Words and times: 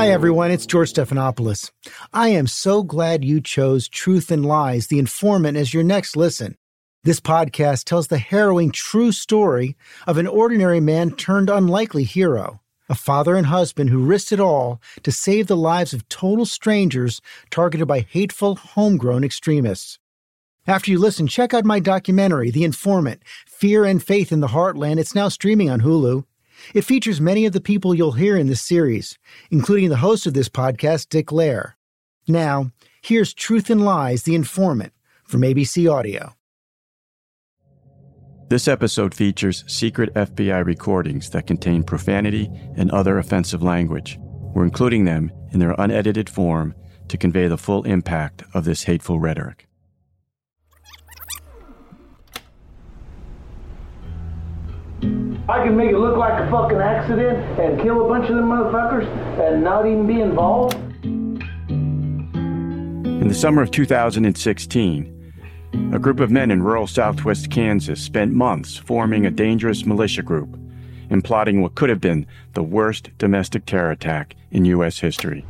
Hi, 0.00 0.08
everyone. 0.08 0.50
It's 0.50 0.64
George 0.64 0.94
Stephanopoulos. 0.94 1.72
I 2.10 2.28
am 2.28 2.46
so 2.46 2.82
glad 2.82 3.22
you 3.22 3.38
chose 3.38 3.86
Truth 3.86 4.30
and 4.30 4.46
Lies, 4.46 4.86
The 4.86 4.98
Informant, 4.98 5.58
as 5.58 5.74
your 5.74 5.82
next 5.82 6.16
listen. 6.16 6.56
This 7.04 7.20
podcast 7.20 7.84
tells 7.84 8.08
the 8.08 8.16
harrowing 8.16 8.70
true 8.70 9.12
story 9.12 9.76
of 10.06 10.16
an 10.16 10.26
ordinary 10.26 10.80
man 10.80 11.10
turned 11.10 11.50
unlikely 11.50 12.04
hero, 12.04 12.62
a 12.88 12.94
father 12.94 13.36
and 13.36 13.48
husband 13.48 13.90
who 13.90 14.02
risked 14.02 14.32
it 14.32 14.40
all 14.40 14.80
to 15.02 15.12
save 15.12 15.48
the 15.48 15.54
lives 15.54 15.92
of 15.92 16.08
total 16.08 16.46
strangers 16.46 17.20
targeted 17.50 17.86
by 17.86 18.00
hateful, 18.00 18.56
homegrown 18.56 19.22
extremists. 19.22 19.98
After 20.66 20.90
you 20.90 20.98
listen, 20.98 21.26
check 21.26 21.52
out 21.52 21.66
my 21.66 21.78
documentary, 21.78 22.50
The 22.50 22.64
Informant 22.64 23.22
Fear 23.46 23.84
and 23.84 24.02
Faith 24.02 24.32
in 24.32 24.40
the 24.40 24.46
Heartland. 24.46 24.98
It's 24.98 25.14
now 25.14 25.28
streaming 25.28 25.68
on 25.68 25.82
Hulu. 25.82 26.24
It 26.74 26.82
features 26.82 27.20
many 27.20 27.46
of 27.46 27.52
the 27.52 27.60
people 27.60 27.94
you'll 27.94 28.12
hear 28.12 28.36
in 28.36 28.46
this 28.46 28.62
series, 28.62 29.18
including 29.50 29.88
the 29.88 29.96
host 29.96 30.26
of 30.26 30.34
this 30.34 30.48
podcast, 30.48 31.08
Dick 31.08 31.26
Lehr. 31.26 31.74
Now, 32.28 32.70
here's 33.02 33.34
Truth 33.34 33.70
and 33.70 33.84
Lies 33.84 34.24
The 34.24 34.34
Informant 34.34 34.92
from 35.24 35.42
ABC 35.42 35.90
Audio. 35.90 36.34
This 38.50 38.66
episode 38.66 39.14
features 39.14 39.62
secret 39.68 40.12
FBI 40.14 40.64
recordings 40.64 41.30
that 41.30 41.46
contain 41.46 41.84
profanity 41.84 42.50
and 42.76 42.90
other 42.90 43.18
offensive 43.18 43.62
language. 43.62 44.18
We're 44.20 44.64
including 44.64 45.04
them 45.04 45.30
in 45.52 45.60
their 45.60 45.76
unedited 45.78 46.28
form 46.28 46.74
to 47.06 47.16
convey 47.16 47.46
the 47.46 47.56
full 47.56 47.84
impact 47.84 48.42
of 48.52 48.64
this 48.64 48.82
hateful 48.82 49.20
rhetoric. 49.20 49.69
I 55.50 55.64
can 55.64 55.76
make 55.76 55.90
it 55.90 55.98
look 55.98 56.16
like 56.16 56.40
a 56.40 56.48
fucking 56.48 56.78
accident 56.78 57.38
and 57.58 57.80
kill 57.80 58.06
a 58.06 58.08
bunch 58.08 58.30
of 58.30 58.36
them 58.36 58.50
motherfuckers 58.50 59.04
and 59.40 59.64
not 59.64 59.84
even 59.84 60.06
be 60.06 60.20
involved. 60.20 60.74
In 61.74 63.26
the 63.26 63.34
summer 63.34 63.60
of 63.60 63.72
2016, 63.72 65.90
a 65.92 65.98
group 65.98 66.20
of 66.20 66.30
men 66.30 66.52
in 66.52 66.62
rural 66.62 66.86
southwest 66.86 67.50
Kansas 67.50 68.00
spent 68.00 68.32
months 68.32 68.76
forming 68.76 69.26
a 69.26 69.30
dangerous 69.32 69.84
militia 69.84 70.22
group 70.22 70.56
and 71.10 71.24
plotting 71.24 71.62
what 71.62 71.74
could 71.74 71.88
have 71.88 72.00
been 72.00 72.28
the 72.52 72.62
worst 72.62 73.10
domestic 73.18 73.66
terror 73.66 73.90
attack 73.90 74.36
in 74.52 74.64
U.S. 74.66 75.00
history. 75.00 75.44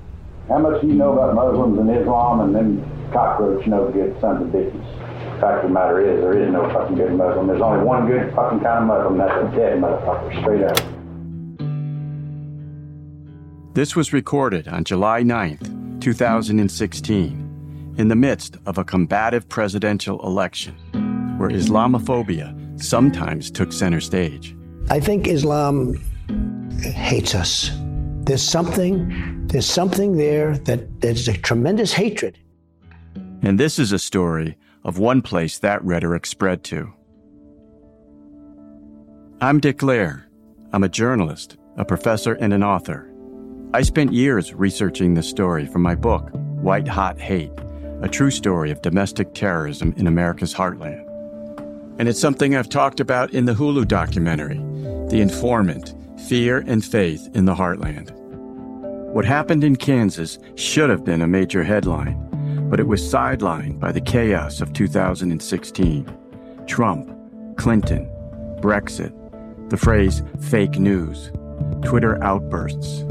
How 0.48 0.56
much 0.56 0.80
do 0.80 0.86
you 0.86 0.94
know 0.94 1.12
about 1.12 1.34
Muslims 1.34 1.78
and 1.78 1.90
Islam 1.90 2.40
and 2.40 2.56
then 2.56 3.10
cockroach 3.12 3.66
no 3.66 3.90
good 3.90 4.18
sons 4.18 4.46
of 4.46 4.48
bitches? 4.48 5.09
Fact 5.40 5.64
of 5.64 5.70
the 5.70 5.74
matter 5.74 6.00
is, 6.00 6.20
there 6.20 6.38
is 6.38 6.52
no 6.52 6.68
fucking 6.70 6.96
good 6.96 7.12
Muslim. 7.12 7.46
There's 7.46 7.62
only 7.62 7.84
one 7.84 8.06
good 8.06 8.32
fucking 8.34 8.60
kind 8.60 8.82
of 8.82 8.86
Muslim. 8.86 9.18
That's 9.18 9.32
a 9.32 9.56
dead 9.56 9.78
motherfucker, 9.78 10.40
straight 10.40 10.64
up. 10.64 10.76
This 13.74 13.96
was 13.96 14.12
recorded 14.12 14.68
on 14.68 14.84
July 14.84 15.22
9th, 15.22 16.00
2016, 16.00 17.94
in 17.96 18.08
the 18.08 18.16
midst 18.16 18.56
of 18.66 18.78
a 18.78 18.84
combative 18.84 19.48
presidential 19.48 20.20
election 20.26 20.74
where 21.38 21.50
Islamophobia 21.50 22.82
sometimes 22.82 23.50
took 23.50 23.72
center 23.72 24.00
stage. 24.00 24.54
I 24.90 25.00
think 25.00 25.26
Islam 25.26 25.94
hates 26.80 27.34
us. 27.34 27.70
There's 28.22 28.42
something, 28.42 29.46
there's 29.46 29.66
something 29.66 30.16
there 30.16 30.58
that 30.58 31.00
there's 31.00 31.28
a 31.28 31.34
tremendous 31.34 31.92
hatred. 31.92 32.38
And 33.42 33.58
this 33.58 33.78
is 33.78 33.92
a 33.92 33.98
story 33.98 34.56
of 34.84 34.98
one 34.98 35.22
place 35.22 35.58
that 35.58 35.84
rhetoric 35.84 36.26
spread 36.26 36.64
to. 36.64 36.92
I'm 39.40 39.60
Dick 39.60 39.78
Lehr. 39.78 40.24
I'm 40.72 40.84
a 40.84 40.88
journalist, 40.88 41.56
a 41.76 41.84
professor, 41.84 42.34
and 42.34 42.52
an 42.52 42.62
author. 42.62 43.12
I 43.72 43.82
spent 43.82 44.12
years 44.12 44.54
researching 44.54 45.14
this 45.14 45.28
story 45.28 45.66
for 45.66 45.78
my 45.78 45.94
book, 45.94 46.30
White 46.32 46.88
Hot 46.88 47.18
Hate, 47.20 47.52
a 48.02 48.08
true 48.08 48.30
story 48.30 48.70
of 48.70 48.82
domestic 48.82 49.34
terrorism 49.34 49.94
in 49.96 50.06
America's 50.06 50.54
heartland. 50.54 51.06
And 51.98 52.08
it's 52.08 52.20
something 52.20 52.56
I've 52.56 52.68
talked 52.68 53.00
about 53.00 53.32
in 53.32 53.44
the 53.44 53.54
Hulu 53.54 53.86
documentary, 53.86 54.58
The 55.08 55.20
Informant 55.20 55.94
Fear 56.28 56.64
and 56.66 56.84
Faith 56.84 57.28
in 57.34 57.44
the 57.44 57.54
Heartland. 57.54 58.10
What 59.12 59.24
happened 59.24 59.64
in 59.64 59.76
Kansas 59.76 60.38
should 60.54 60.90
have 60.90 61.04
been 61.04 61.22
a 61.22 61.26
major 61.26 61.64
headline 61.64 62.29
but 62.70 62.78
it 62.78 62.86
was 62.86 63.02
sidelined 63.02 63.80
by 63.80 63.90
the 63.90 64.00
chaos 64.00 64.60
of 64.60 64.72
2016 64.72 66.16
Trump, 66.66 67.10
Clinton, 67.56 68.08
Brexit, 68.60 69.12
the 69.70 69.76
phrase 69.76 70.22
fake 70.40 70.78
news, 70.78 71.32
Twitter 71.84 72.22
outbursts. 72.22 73.04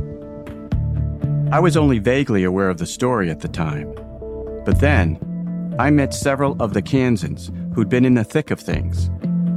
I 1.51 1.59
was 1.59 1.75
only 1.75 1.99
vaguely 1.99 2.45
aware 2.45 2.69
of 2.69 2.77
the 2.77 2.85
story 2.85 3.29
at 3.29 3.41
the 3.41 3.47
time. 3.47 3.93
But 4.65 4.79
then, 4.79 5.75
I 5.79 5.89
met 5.89 6.13
several 6.13 6.55
of 6.61 6.73
the 6.73 6.81
Kansans 6.81 7.51
who'd 7.73 7.89
been 7.89 8.05
in 8.05 8.13
the 8.13 8.23
thick 8.23 8.51
of 8.51 8.59
things. 8.59 9.09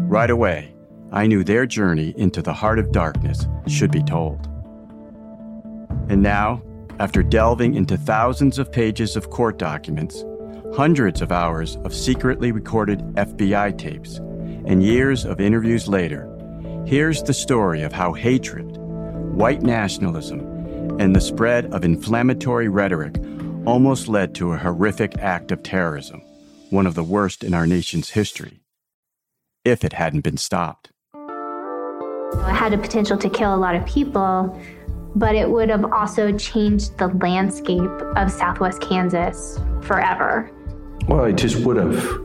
Right 0.08 0.30
away, 0.30 0.74
I 1.12 1.26
knew 1.26 1.44
their 1.44 1.66
journey 1.66 2.14
into 2.16 2.40
the 2.42 2.54
heart 2.54 2.78
of 2.78 2.92
darkness 2.92 3.46
should 3.68 3.90
be 3.90 4.02
told. 4.02 4.48
And 6.08 6.22
now, 6.22 6.62
after 6.98 7.22
delving 7.22 7.74
into 7.74 7.96
thousands 7.96 8.58
of 8.58 8.70
pages 8.70 9.16
of 9.16 9.30
court 9.30 9.58
documents, 9.58 10.24
hundreds 10.74 11.20
of 11.20 11.32
hours 11.32 11.76
of 11.84 11.94
secretly 11.94 12.52
recorded 12.52 13.00
FBI 13.14 13.76
tapes, 13.76 14.18
and 14.64 14.82
years 14.82 15.24
of 15.24 15.40
interviews 15.40 15.88
later, 15.88 16.28
here's 16.86 17.22
the 17.22 17.34
story 17.34 17.82
of 17.82 17.92
how 17.92 18.12
hatred, 18.12 18.76
white 19.34 19.62
nationalism, 19.62 20.40
and 21.00 21.14
the 21.14 21.20
spread 21.20 21.72
of 21.72 21.84
inflammatory 21.84 22.68
rhetoric 22.68 23.16
almost 23.66 24.08
led 24.08 24.34
to 24.34 24.52
a 24.52 24.58
horrific 24.58 25.18
act 25.18 25.52
of 25.52 25.62
terrorism, 25.62 26.20
one 26.70 26.86
of 26.86 26.94
the 26.94 27.04
worst 27.04 27.44
in 27.44 27.54
our 27.54 27.66
nation's 27.66 28.10
history, 28.10 28.60
if 29.64 29.84
it 29.84 29.92
hadn't 29.92 30.22
been 30.22 30.36
stopped. 30.36 30.90
It 31.14 32.54
had 32.54 32.72
a 32.72 32.78
potential 32.78 33.18
to 33.18 33.28
kill 33.28 33.54
a 33.54 33.56
lot 33.56 33.74
of 33.74 33.84
people, 33.84 34.58
but 35.14 35.34
it 35.34 35.48
would 35.48 35.68
have 35.68 35.84
also 35.92 36.36
changed 36.36 36.96
the 36.98 37.08
landscape 37.08 37.90
of 38.16 38.30
Southwest 38.30 38.80
Kansas 38.80 39.58
forever. 39.82 40.50
Well, 41.08 41.24
it 41.24 41.36
just 41.36 41.56
would 41.64 41.76
have, 41.76 42.20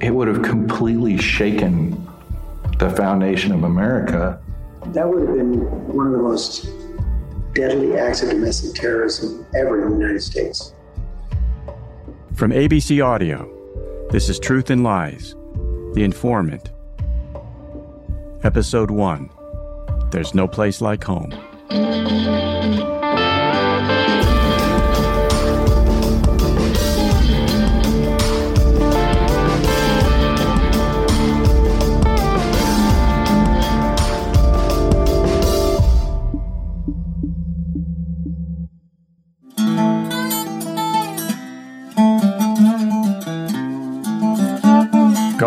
it 0.00 0.10
would 0.10 0.28
have 0.28 0.42
completely 0.42 1.16
shaken 1.18 2.08
the 2.78 2.90
foundation 2.90 3.52
of 3.52 3.64
America. 3.64 4.40
That 4.86 5.08
would 5.08 5.28
have 5.28 5.36
been 5.36 5.60
one 5.92 6.06
of 6.06 6.12
the 6.12 6.18
most 6.18 6.68
deadly 7.54 7.96
acts 7.96 8.22
of 8.22 8.30
domestic 8.30 8.74
terrorism 8.74 9.46
ever 9.54 9.84
in 9.84 9.92
the 9.92 9.98
United 9.98 10.22
States. 10.22 10.72
From 12.34 12.50
ABC 12.50 13.04
Audio, 13.04 13.48
this 14.10 14.28
is 14.28 14.38
Truth 14.38 14.70
and 14.70 14.82
Lies 14.82 15.36
The 15.94 16.02
Informant. 16.02 16.70
Episode 18.42 18.90
1 18.90 19.30
There's 20.10 20.34
No 20.34 20.48
Place 20.48 20.80
Like 20.80 21.04
Home. 21.04 21.32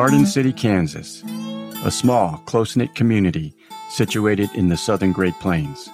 Garden 0.06 0.28
City, 0.28 0.54
Kansas, 0.54 1.24
a 1.84 1.90
small, 1.90 2.38
close 2.46 2.76
knit 2.76 2.94
community 2.94 3.56
situated 3.90 4.52
in 4.54 4.70
the 4.70 4.78
southern 4.78 5.12
Great 5.12 5.34
Plains 5.40 5.90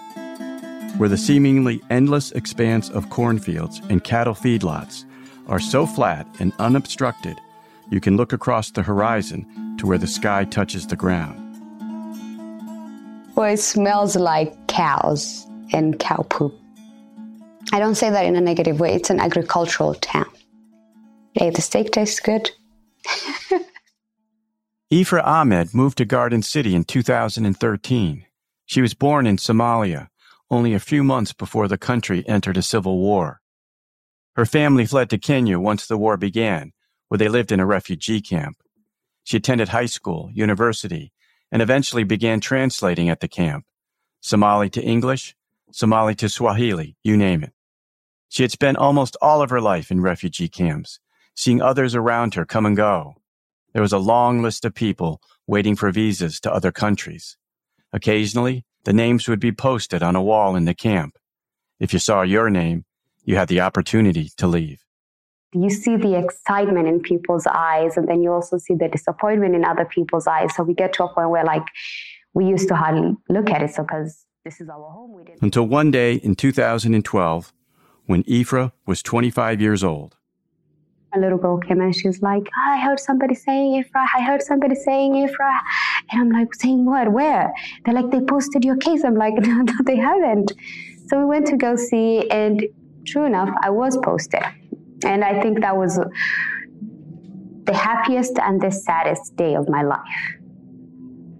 where 0.97 1.07
the 1.07 1.17
seemingly 1.17 1.81
endless 1.89 2.33
expanse 2.33 2.89
of 2.89 3.09
cornfields 3.09 3.79
and 3.89 4.03
cattle 4.03 4.33
feedlots 4.33 5.05
are 5.47 5.61
so 5.61 5.85
flat 5.85 6.27
and 6.41 6.51
unobstructed 6.59 7.39
you 7.89 8.01
can 8.01 8.17
look 8.17 8.33
across 8.33 8.69
the 8.71 8.83
horizon 8.83 9.77
to 9.77 9.87
where 9.87 9.97
the 9.97 10.07
sky 10.07 10.43
touches 10.43 10.87
the 10.87 10.97
ground. 10.97 11.39
Well, 13.37 13.53
it 13.53 13.61
smells 13.61 14.17
like 14.17 14.67
cows 14.67 15.47
and 15.71 15.97
cow 15.99 16.25
poop. 16.29 16.53
I 17.71 17.79
don't 17.79 17.95
say 17.95 18.09
that 18.09 18.25
in 18.25 18.35
a 18.35 18.41
negative 18.41 18.77
way. 18.81 18.93
It's 18.93 19.09
an 19.09 19.21
agricultural 19.21 19.93
town. 19.93 20.29
Hey, 21.33 21.49
the 21.49 21.61
steak 21.61 21.91
tastes 21.91 22.19
good. 22.19 22.51
Ifra 24.91 25.25
Ahmed 25.25 25.73
moved 25.73 25.99
to 25.99 26.05
Garden 26.05 26.41
City 26.41 26.75
in 26.75 26.83
2013. 26.83 28.25
She 28.65 28.81
was 28.81 28.93
born 28.93 29.25
in 29.25 29.37
Somalia 29.37 30.09
only 30.49 30.73
a 30.73 30.81
few 30.81 31.01
months 31.01 31.31
before 31.31 31.69
the 31.69 31.77
country 31.77 32.27
entered 32.27 32.57
a 32.57 32.61
civil 32.61 32.97
war. 32.97 33.39
Her 34.35 34.45
family 34.45 34.85
fled 34.85 35.09
to 35.11 35.17
Kenya 35.17 35.57
once 35.61 35.87
the 35.87 35.97
war 35.97 36.17
began, 36.17 36.73
where 37.07 37.17
they 37.17 37.29
lived 37.29 37.53
in 37.53 37.61
a 37.61 37.65
refugee 37.65 38.19
camp. 38.19 38.57
She 39.23 39.37
attended 39.37 39.69
high 39.69 39.85
school, 39.85 40.29
university, 40.33 41.13
and 41.53 41.61
eventually 41.61 42.03
began 42.03 42.41
translating 42.41 43.07
at 43.07 43.21
the 43.21 43.29
camp 43.29 43.65
Somali 44.19 44.69
to 44.71 44.83
English, 44.83 45.37
Somali 45.71 46.15
to 46.15 46.27
Swahili, 46.27 46.97
you 47.01 47.15
name 47.15 47.43
it. 47.43 47.53
She 48.27 48.43
had 48.43 48.51
spent 48.51 48.77
almost 48.77 49.15
all 49.21 49.41
of 49.41 49.51
her 49.51 49.61
life 49.61 49.89
in 49.89 50.01
refugee 50.01 50.49
camps, 50.49 50.99
seeing 51.33 51.61
others 51.61 51.95
around 51.95 52.33
her 52.33 52.45
come 52.45 52.65
and 52.65 52.75
go. 52.75 53.20
There 53.73 53.81
was 53.81 53.93
a 53.93 53.97
long 53.97 54.41
list 54.41 54.65
of 54.65 54.73
people 54.73 55.21
waiting 55.47 55.75
for 55.75 55.91
visas 55.91 56.39
to 56.41 56.53
other 56.53 56.71
countries. 56.71 57.37
Occasionally, 57.93 58.65
the 58.83 58.93
names 58.93 59.27
would 59.27 59.39
be 59.39 59.51
posted 59.51 60.01
on 60.03 60.15
a 60.15 60.21
wall 60.21 60.55
in 60.55 60.65
the 60.65 60.73
camp. 60.73 61.17
If 61.79 61.93
you 61.93 61.99
saw 61.99 62.21
your 62.21 62.49
name, 62.49 62.85
you 63.23 63.35
had 63.35 63.47
the 63.47 63.61
opportunity 63.61 64.29
to 64.37 64.47
leave. 64.47 64.83
You 65.53 65.69
see 65.69 65.97
the 65.97 66.17
excitement 66.17 66.87
in 66.87 67.01
people's 67.01 67.45
eyes, 67.45 67.97
and 67.97 68.07
then 68.07 68.21
you 68.23 68.31
also 68.31 68.57
see 68.57 68.73
the 68.73 68.87
disappointment 68.87 69.53
in 69.53 69.65
other 69.65 69.85
people's 69.85 70.25
eyes. 70.25 70.55
So 70.55 70.63
we 70.63 70.73
get 70.73 70.93
to 70.93 71.03
a 71.03 71.13
point 71.13 71.29
where, 71.29 71.43
like, 71.43 71.65
we 72.33 72.45
used 72.45 72.69
to 72.69 72.75
hardly 72.75 73.17
look 73.29 73.49
at 73.49 73.61
it. 73.61 73.71
So, 73.71 73.83
because 73.83 74.25
this 74.45 74.61
is 74.61 74.69
our 74.69 74.89
home, 74.89 75.13
we 75.13 75.23
didn't. 75.23 75.43
Until 75.43 75.65
one 75.67 75.91
day 75.91 76.15
in 76.15 76.35
2012, 76.35 77.53
when 78.05 78.23
Ifra 78.23 78.71
was 78.85 79.03
25 79.03 79.61
years 79.61 79.83
old. 79.83 80.17
A 81.13 81.19
little 81.19 81.37
girl 81.37 81.57
came 81.57 81.81
and 81.81 81.93
she's 81.93 82.21
like, 82.21 82.43
I 82.67 82.79
heard 82.79 82.99
somebody 82.99 83.35
saying 83.35 83.83
Ifra. 83.83 84.05
I 84.15 84.21
heard 84.21 84.41
somebody 84.41 84.75
saying 84.75 85.13
Ifra. 85.13 85.59
And 86.09 86.21
I'm 86.21 86.29
like, 86.29 86.53
saying 86.55 86.85
what? 86.85 87.11
Where? 87.11 87.51
They're 87.83 87.93
like, 87.93 88.11
they 88.11 88.21
posted 88.21 88.63
your 88.63 88.77
case. 88.77 89.03
I'm 89.03 89.15
like, 89.15 89.33
no, 89.37 89.61
no, 89.61 89.73
they 89.85 89.97
haven't. 89.97 90.53
So 91.07 91.19
we 91.19 91.25
went 91.25 91.47
to 91.47 91.57
go 91.57 91.75
see, 91.75 92.29
and 92.29 92.65
true 93.05 93.25
enough, 93.25 93.49
I 93.61 93.69
was 93.69 93.97
posted. 93.97 94.41
And 95.03 95.25
I 95.25 95.41
think 95.41 95.59
that 95.59 95.75
was 95.75 95.99
the 97.65 97.73
happiest 97.73 98.39
and 98.39 98.61
the 98.61 98.71
saddest 98.71 99.35
day 99.35 99.55
of 99.55 99.67
my 99.67 99.81
life. 99.81 100.37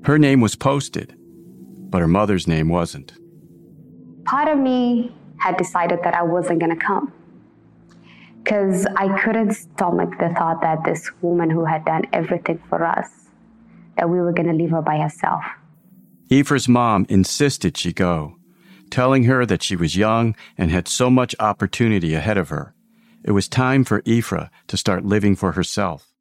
Her 0.03 0.19
name 0.19 0.41
was 0.41 0.55
posted, 0.55 1.15
but 1.89 2.01
her 2.01 2.07
mother's 2.07 2.47
name 2.47 2.67
wasn't. 2.67 3.13
Part 4.25 4.49
of 4.49 4.57
me 4.57 5.15
had 5.37 5.55
decided 5.55 5.99
that 6.03 6.13
I 6.13 6.23
wasn't 6.23 6.59
going 6.59 6.77
to 6.77 6.85
come 6.85 7.13
because 8.43 8.85
I 8.95 9.21
couldn't 9.21 9.53
stomach 9.53 10.09
the 10.19 10.29
thought 10.37 10.61
that 10.61 10.83
this 10.83 11.09
woman 11.21 11.49
who 11.49 11.65
had 11.65 11.85
done 11.85 12.03
everything 12.11 12.61
for 12.69 12.83
us, 12.83 13.07
that 13.97 14.09
we 14.09 14.19
were 14.19 14.33
going 14.33 14.47
to 14.47 14.53
leave 14.53 14.71
her 14.71 14.81
by 14.81 14.97
herself. 14.97 15.43
Ifra's 16.29 16.67
mom 16.67 17.05
insisted 17.09 17.77
she 17.77 17.93
go, 17.93 18.37
telling 18.89 19.25
her 19.25 19.45
that 19.45 19.63
she 19.63 19.75
was 19.75 19.95
young 19.95 20.35
and 20.57 20.71
had 20.71 20.87
so 20.87 21.09
much 21.09 21.35
opportunity 21.39 22.13
ahead 22.13 22.37
of 22.37 22.49
her. 22.49 22.73
It 23.23 23.31
was 23.31 23.47
time 23.47 23.83
for 23.83 24.01
Ifra 24.03 24.49
to 24.67 24.77
start 24.77 25.05
living 25.05 25.35
for 25.35 25.51
herself. 25.51 26.11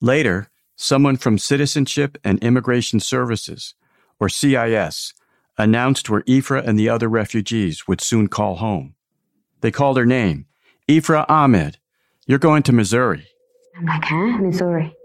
Later, 0.00 0.48
someone 0.76 1.16
from 1.16 1.38
Citizenship 1.38 2.18
and 2.22 2.38
Immigration 2.38 3.00
Services, 3.00 3.74
or 4.20 4.28
CIS, 4.28 5.14
announced 5.56 6.08
where 6.08 6.22
Ifra 6.22 6.64
and 6.64 6.78
the 6.78 6.88
other 6.88 7.08
refugees 7.08 7.88
would 7.88 8.00
soon 8.00 8.28
call 8.28 8.56
home. 8.56 8.94
They 9.60 9.72
called 9.72 9.96
her 9.96 10.06
name, 10.06 10.46
Ifra 10.88 11.26
Ahmed. 11.28 11.76
You're 12.26 12.38
going 12.38 12.62
to 12.62 12.72
Missouri. 12.72 13.26
I'm 13.76 13.84
like, 13.84 14.04
huh? 14.04 14.38
Missouri. 14.38 14.96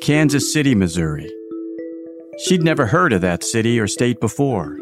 Kansas 0.00 0.50
City, 0.50 0.74
Missouri. 0.74 1.30
She'd 2.38 2.62
never 2.62 2.86
heard 2.86 3.12
of 3.12 3.20
that 3.20 3.44
city 3.44 3.78
or 3.78 3.86
state 3.86 4.18
before, 4.18 4.78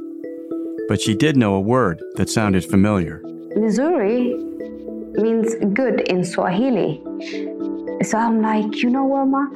but 0.86 1.00
she 1.00 1.16
did 1.16 1.36
know 1.36 1.54
a 1.54 1.60
word 1.60 2.00
that 2.14 2.30
sounded 2.30 2.64
familiar. 2.64 3.20
Missouri 3.56 4.36
means 5.14 5.56
good 5.74 6.02
in 6.02 6.24
Swahili. 6.24 7.02
So 8.04 8.16
I'm 8.16 8.40
like, 8.42 8.80
you 8.80 8.90
know 8.90 9.04
what, 9.04 9.24
Ma? 9.24 9.46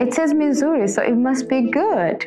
It 0.00 0.14
says 0.14 0.34
Missouri, 0.34 0.86
so 0.86 1.02
it 1.02 1.16
must 1.16 1.48
be 1.48 1.62
good. 1.62 2.26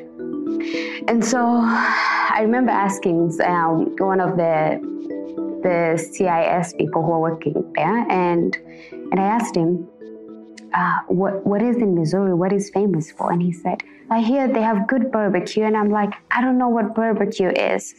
And 1.08 1.24
so 1.24 1.40
I 1.62 2.40
remember 2.42 2.72
asking 2.72 3.40
um, 3.42 3.96
one 4.00 4.20
of 4.20 4.36
the 4.36 4.96
the 5.66 5.98
CIS 5.98 6.74
people 6.78 7.02
who 7.04 7.12
are 7.14 7.20
working 7.20 7.58
there, 7.76 8.00
and 8.12 8.56
and 9.12 9.20
I 9.20 9.28
asked 9.38 9.56
him, 9.56 9.88
uh, 10.74 11.00
what 11.08 11.46
what 11.46 11.62
is 11.70 11.78
in 11.78 11.96
Missouri? 11.96 12.34
What 12.34 12.54
is 12.54 12.70
famous 12.70 13.12
for? 13.12 13.32
And 13.32 13.42
he 13.42 13.52
said, 13.52 13.82
I 14.12 14.22
hear 14.22 14.48
they 14.48 14.62
have 14.62 14.88
good 14.88 15.12
barbecue, 15.12 15.64
and 15.64 15.76
I'm 15.76 15.90
like, 15.90 16.14
I 16.30 16.42
don't 16.42 16.60
know 16.60 16.70
what 16.70 16.94
barbecue 16.94 17.50
is, 17.50 17.96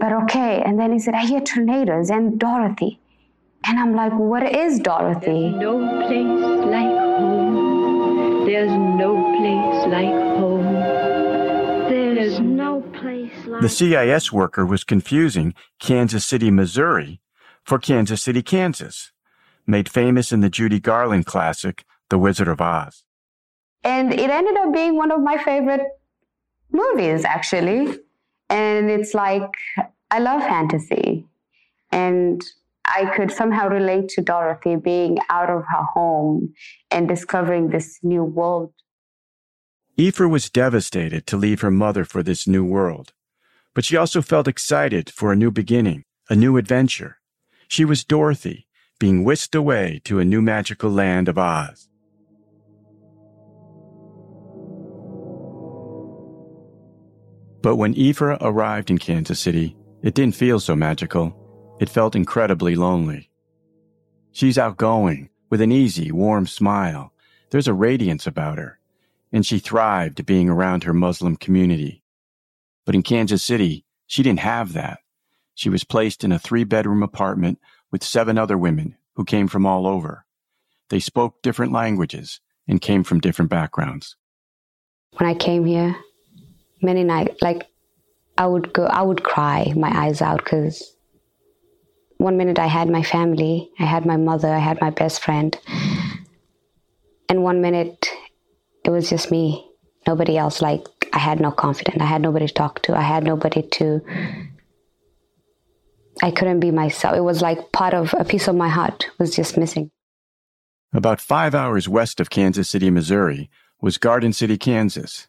but 0.00 0.12
okay. 0.22 0.62
And 0.66 0.80
then 0.80 0.92
he 0.92 0.98
said, 0.98 1.14
I 1.14 1.24
hear 1.26 1.40
tornadoes 1.40 2.10
and 2.10 2.40
Dorothy, 2.40 2.98
and 3.64 3.78
I'm 3.78 3.94
like, 3.94 4.12
what 4.12 4.42
is 4.64 4.80
Dorothy? 4.80 5.42
There's 5.50 5.62
no 5.68 5.74
place 6.06 6.44
like 6.74 6.96
home. 7.18 8.46
There's 8.46 8.74
no 9.04 9.10
place 9.38 9.80
like 9.94 10.16
home. 10.38 10.74
There's 11.88 12.40
no 12.40 12.75
The 13.60 13.68
CIS 13.68 14.32
worker 14.32 14.66
was 14.66 14.84
confusing 14.84 15.54
Kansas 15.80 16.26
City, 16.26 16.50
Missouri 16.50 17.20
for 17.64 17.78
Kansas 17.78 18.22
City, 18.22 18.42
Kansas, 18.42 19.12
made 19.66 19.88
famous 19.88 20.30
in 20.30 20.40
the 20.40 20.48
Judy 20.48 20.78
Garland 20.78 21.26
classic, 21.26 21.84
The 22.10 22.18
Wizard 22.18 22.48
of 22.48 22.60
Oz. 22.60 23.04
And 23.82 24.12
it 24.12 24.30
ended 24.30 24.56
up 24.56 24.72
being 24.72 24.96
one 24.96 25.10
of 25.10 25.20
my 25.20 25.36
favorite 25.42 25.86
movies, 26.70 27.24
actually. 27.24 27.98
And 28.48 28.90
it's 28.90 29.14
like, 29.14 29.50
I 30.10 30.20
love 30.20 30.42
fantasy. 30.42 31.26
And 31.90 32.44
I 32.84 33.10
could 33.16 33.32
somehow 33.32 33.68
relate 33.68 34.08
to 34.10 34.22
Dorothy 34.22 34.76
being 34.76 35.18
out 35.28 35.50
of 35.50 35.64
her 35.68 35.82
home 35.82 36.54
and 36.90 37.08
discovering 37.08 37.70
this 37.70 37.98
new 38.02 38.22
world. 38.22 38.72
Ifra 39.98 40.30
was 40.30 40.50
devastated 40.50 41.26
to 41.26 41.36
leave 41.36 41.62
her 41.62 41.70
mother 41.70 42.04
for 42.04 42.22
this 42.22 42.46
new 42.46 42.64
world, 42.64 43.12
but 43.76 43.84
she 43.84 43.94
also 43.94 44.22
felt 44.22 44.48
excited 44.48 45.10
for 45.10 45.30
a 45.30 45.36
new 45.36 45.50
beginning, 45.50 46.02
a 46.30 46.34
new 46.34 46.56
adventure. 46.56 47.18
She 47.68 47.84
was 47.84 48.04
Dorothy, 48.04 48.66
being 48.98 49.22
whisked 49.22 49.54
away 49.54 50.00
to 50.04 50.18
a 50.18 50.24
new 50.24 50.40
magical 50.40 50.90
land 50.90 51.28
of 51.28 51.36
Oz. 51.36 51.86
But 57.60 57.76
when 57.76 57.92
Ifra 57.94 58.38
arrived 58.40 58.90
in 58.90 58.96
Kansas 58.96 59.40
City, 59.40 59.76
it 60.02 60.14
didn't 60.14 60.36
feel 60.36 60.58
so 60.58 60.74
magical. 60.74 61.76
It 61.78 61.90
felt 61.90 62.16
incredibly 62.16 62.76
lonely. 62.76 63.30
She's 64.32 64.56
outgoing, 64.56 65.28
with 65.50 65.60
an 65.60 65.70
easy, 65.70 66.10
warm 66.10 66.46
smile. 66.46 67.12
There's 67.50 67.68
a 67.68 67.74
radiance 67.74 68.26
about 68.26 68.56
her, 68.56 68.78
and 69.32 69.44
she 69.44 69.58
thrived 69.58 70.24
being 70.24 70.48
around 70.48 70.84
her 70.84 70.94
Muslim 70.94 71.36
community. 71.36 72.02
But 72.86 72.94
in 72.94 73.02
Kansas 73.02 73.42
City, 73.42 73.84
she 74.06 74.22
didn't 74.22 74.40
have 74.40 74.72
that. 74.72 75.00
She 75.54 75.68
was 75.68 75.84
placed 75.84 76.24
in 76.24 76.32
a 76.32 76.38
three 76.38 76.64
bedroom 76.64 77.02
apartment 77.02 77.58
with 77.90 78.04
seven 78.04 78.38
other 78.38 78.56
women 78.56 78.96
who 79.16 79.24
came 79.24 79.48
from 79.48 79.66
all 79.66 79.86
over. 79.86 80.24
They 80.88 81.00
spoke 81.00 81.42
different 81.42 81.72
languages 81.72 82.40
and 82.68 82.80
came 82.80 83.02
from 83.02 83.20
different 83.20 83.50
backgrounds. 83.50 84.16
When 85.18 85.28
I 85.28 85.34
came 85.34 85.64
here, 85.64 85.96
many 86.80 87.02
nights, 87.02 87.42
like 87.42 87.66
I 88.38 88.46
would 88.46 88.72
go, 88.72 88.84
I 88.84 89.02
would 89.02 89.24
cry 89.24 89.72
my 89.76 89.90
eyes 89.90 90.22
out 90.22 90.44
because 90.44 90.94
one 92.18 92.36
minute 92.36 92.58
I 92.58 92.66
had 92.66 92.88
my 92.88 93.02
family, 93.02 93.70
I 93.80 93.84
had 93.84 94.06
my 94.06 94.16
mother, 94.16 94.48
I 94.48 94.58
had 94.58 94.80
my 94.80 94.90
best 94.90 95.22
friend, 95.22 95.56
and 97.28 97.42
one 97.42 97.60
minute 97.60 98.06
it 98.84 98.90
was 98.90 99.10
just 99.10 99.30
me, 99.30 99.68
nobody 100.06 100.36
else. 100.36 100.62
Like 100.62 100.86
I 101.16 101.18
had 101.18 101.40
no 101.40 101.50
confidence, 101.50 102.02
I 102.02 102.04
had 102.04 102.20
nobody 102.20 102.46
to 102.46 102.52
talk 102.52 102.82
to, 102.82 102.94
I 102.94 103.00
had 103.00 103.24
nobody 103.24 103.62
to. 103.62 104.02
I 106.22 106.30
couldn't 106.30 106.60
be 106.60 106.70
myself. 106.70 107.16
It 107.16 107.22
was 107.22 107.40
like 107.40 107.72
part 107.72 107.94
of 107.94 108.14
a 108.18 108.24
piece 108.26 108.48
of 108.48 108.54
my 108.54 108.68
heart 108.68 109.06
was 109.18 109.34
just 109.34 109.56
missing. 109.56 109.90
About 110.92 111.22
five 111.22 111.54
hours 111.54 111.88
west 111.88 112.20
of 112.20 112.28
Kansas 112.28 112.68
City, 112.68 112.90
Missouri, 112.90 113.48
was 113.80 113.96
Garden 113.96 114.34
City, 114.34 114.58
Kansas. 114.58 115.26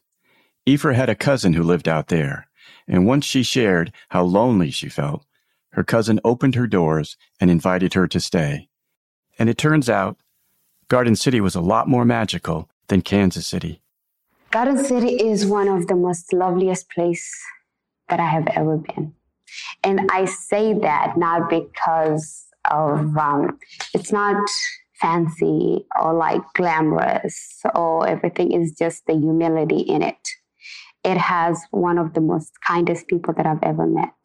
Ifra 0.67 0.93
had 0.93 1.07
a 1.07 1.15
cousin 1.15 1.53
who 1.53 1.63
lived 1.63 1.87
out 1.87 2.09
there, 2.09 2.49
and 2.85 3.07
once 3.07 3.23
she 3.23 3.41
shared 3.41 3.93
how 4.09 4.23
lonely 4.23 4.71
she 4.71 4.89
felt, 4.89 5.25
her 5.71 5.85
cousin 5.85 6.19
opened 6.25 6.55
her 6.55 6.67
doors 6.67 7.15
and 7.39 7.49
invited 7.49 7.93
her 7.93 8.09
to 8.09 8.19
stay. 8.19 8.67
And 9.39 9.47
it 9.47 9.57
turns 9.57 9.89
out, 9.89 10.17
Garden 10.89 11.15
City 11.15 11.39
was 11.39 11.55
a 11.55 11.61
lot 11.61 11.87
more 11.87 12.03
magical 12.03 12.69
than 12.89 13.01
Kansas 13.01 13.47
City. 13.47 13.81
Garden 14.49 14.81
City 14.81 15.09
is 15.09 15.45
one 15.45 15.67
of 15.67 15.87
the 15.87 15.95
most 15.95 16.31
loveliest 16.31 16.89
place 16.89 17.29
that 18.07 18.21
I 18.21 18.27
have 18.27 18.47
ever 18.55 18.77
been. 18.77 19.13
And 19.83 20.09
I 20.09 20.23
say 20.23 20.73
that 20.73 21.17
not 21.17 21.49
because 21.49 22.45
of, 22.71 23.17
um, 23.17 23.59
it's 23.93 24.11
not 24.11 24.41
fancy 25.01 25.85
or 26.01 26.13
like 26.13 26.41
glamorous 26.55 27.59
or 27.75 28.07
everything 28.07 28.53
is 28.53 28.71
just 28.71 29.05
the 29.05 29.13
humility 29.13 29.81
in 29.81 30.01
it. 30.01 30.29
It 31.03 31.17
has 31.17 31.61
one 31.71 31.97
of 31.97 32.13
the 32.13 32.21
most 32.21 32.53
kindest 32.65 33.07
people 33.07 33.33
that 33.33 33.45
I've 33.45 33.63
ever 33.63 33.85
met 33.85 34.15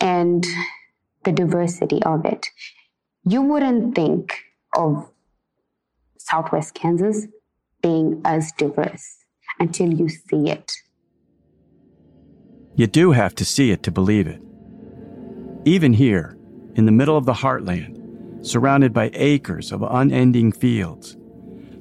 and 0.00 0.44
the 1.24 1.32
diversity 1.32 2.02
of 2.02 2.24
it. 2.24 2.48
You 3.24 3.42
wouldn't 3.42 3.94
think 3.94 4.40
of 4.76 5.08
Southwest 6.18 6.74
Kansas 6.74 7.28
being 7.80 8.20
as 8.24 8.50
diverse 8.58 9.19
until 9.60 9.92
you 9.92 10.08
see 10.08 10.50
it. 10.50 10.72
You 12.74 12.86
do 12.86 13.12
have 13.12 13.34
to 13.36 13.44
see 13.44 13.70
it 13.70 13.82
to 13.84 13.90
believe 13.90 14.26
it. 14.26 14.40
Even 15.64 15.92
here, 15.92 16.38
in 16.74 16.86
the 16.86 16.92
middle 16.92 17.16
of 17.16 17.26
the 17.26 17.34
heartland, 17.34 18.44
surrounded 18.44 18.92
by 18.92 19.10
acres 19.12 19.70
of 19.70 19.82
unending 19.82 20.50
fields, 20.50 21.16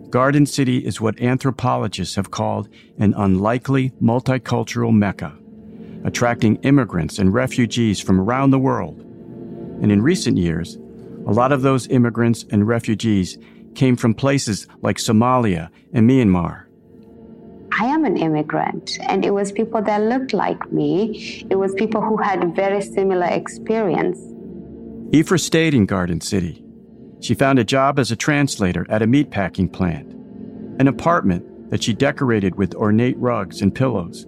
Garden 0.09 0.45
City 0.45 0.79
is 0.79 1.00
what 1.00 1.21
anthropologists 1.21 2.15
have 2.15 2.31
called 2.31 2.67
an 2.98 3.13
unlikely 3.15 3.91
multicultural 4.01 4.91
mecca, 4.91 5.38
attracting 6.03 6.55
immigrants 6.57 7.19
and 7.19 7.33
refugees 7.33 8.01
from 8.01 8.19
around 8.19 8.50
the 8.50 8.59
world. 8.59 9.00
And 9.81 9.91
in 9.91 10.01
recent 10.01 10.38
years, 10.38 10.75
a 11.27 11.31
lot 11.31 11.51
of 11.51 11.62
those 11.62 11.88
immigrants 11.88 12.43
and 12.50 12.67
refugees 12.67 13.38
came 13.75 13.95
from 13.95 14.15
places 14.15 14.67
like 14.81 14.98
Somalia 14.98 15.69
and 15.93 16.09
Myanmar. 16.09 16.65
I 17.81 17.86
am 17.86 18.03
an 18.03 18.17
immigrant, 18.17 19.00
and 19.07 19.24
it 19.24 19.31
was 19.31 19.53
people 19.53 19.81
that 19.83 20.01
looked 20.01 20.33
like 20.33 20.69
me. 20.69 21.45
It 21.50 21.55
was 21.55 21.74
people 21.75 22.01
who 22.01 22.17
had 22.17 22.53
very 22.53 22.81
similar 22.81 23.27
experience. 23.27 24.19
Ifra 25.12 25.39
stayed 25.39 25.74
in 25.74 25.86
Garden 25.86 26.19
City. 26.19 26.62
She 27.21 27.33
found 27.33 27.57
a 27.57 27.63
job 27.63 27.98
as 27.98 28.12
a 28.12 28.17
translator 28.17 28.86
at 28.89 29.01
a 29.01 29.07
meatpacking 29.07 29.71
plant, 29.71 30.12
an 30.81 30.89
apartment 30.89 31.69
that 31.69 31.81
she 31.81 31.93
decorated 31.93 32.55
with 32.55 32.75
ornate 32.75 33.17
rugs 33.17 33.62
and 33.62 33.74
pillows. 33.74 34.27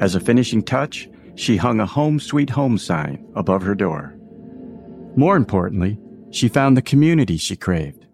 As 0.00 0.16
a 0.16 0.20
finishing 0.20 0.60
touch, 0.62 1.08
she 1.36 1.56
hung 1.56 1.78
a 1.78 1.86
home 1.86 2.18
sweet 2.18 2.50
home 2.50 2.76
sign 2.76 3.24
above 3.36 3.62
her 3.62 3.76
door. 3.76 4.16
More 5.14 5.36
importantly, 5.36 5.96
she 6.32 6.48
found 6.48 6.76
the 6.76 6.82
community 6.82 7.36
she 7.36 7.54
craved. 7.54 8.04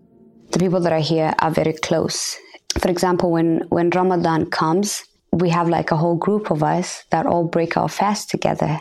The 0.50 0.58
people 0.58 0.80
that 0.80 0.92
are 0.92 1.00
here 1.00 1.32
are 1.38 1.50
very 1.50 1.72
close. 1.72 2.36
For 2.78 2.90
example, 2.90 3.30
when, 3.30 3.60
when 3.68 3.90
Ramadan 3.90 4.50
comes, 4.50 5.04
we 5.32 5.50
have 5.50 5.68
like 5.68 5.90
a 5.90 5.96
whole 5.96 6.16
group 6.16 6.50
of 6.50 6.62
us 6.62 7.04
that 7.10 7.26
all 7.26 7.44
break 7.44 7.76
our 7.76 7.88
fast 7.88 8.30
together. 8.30 8.80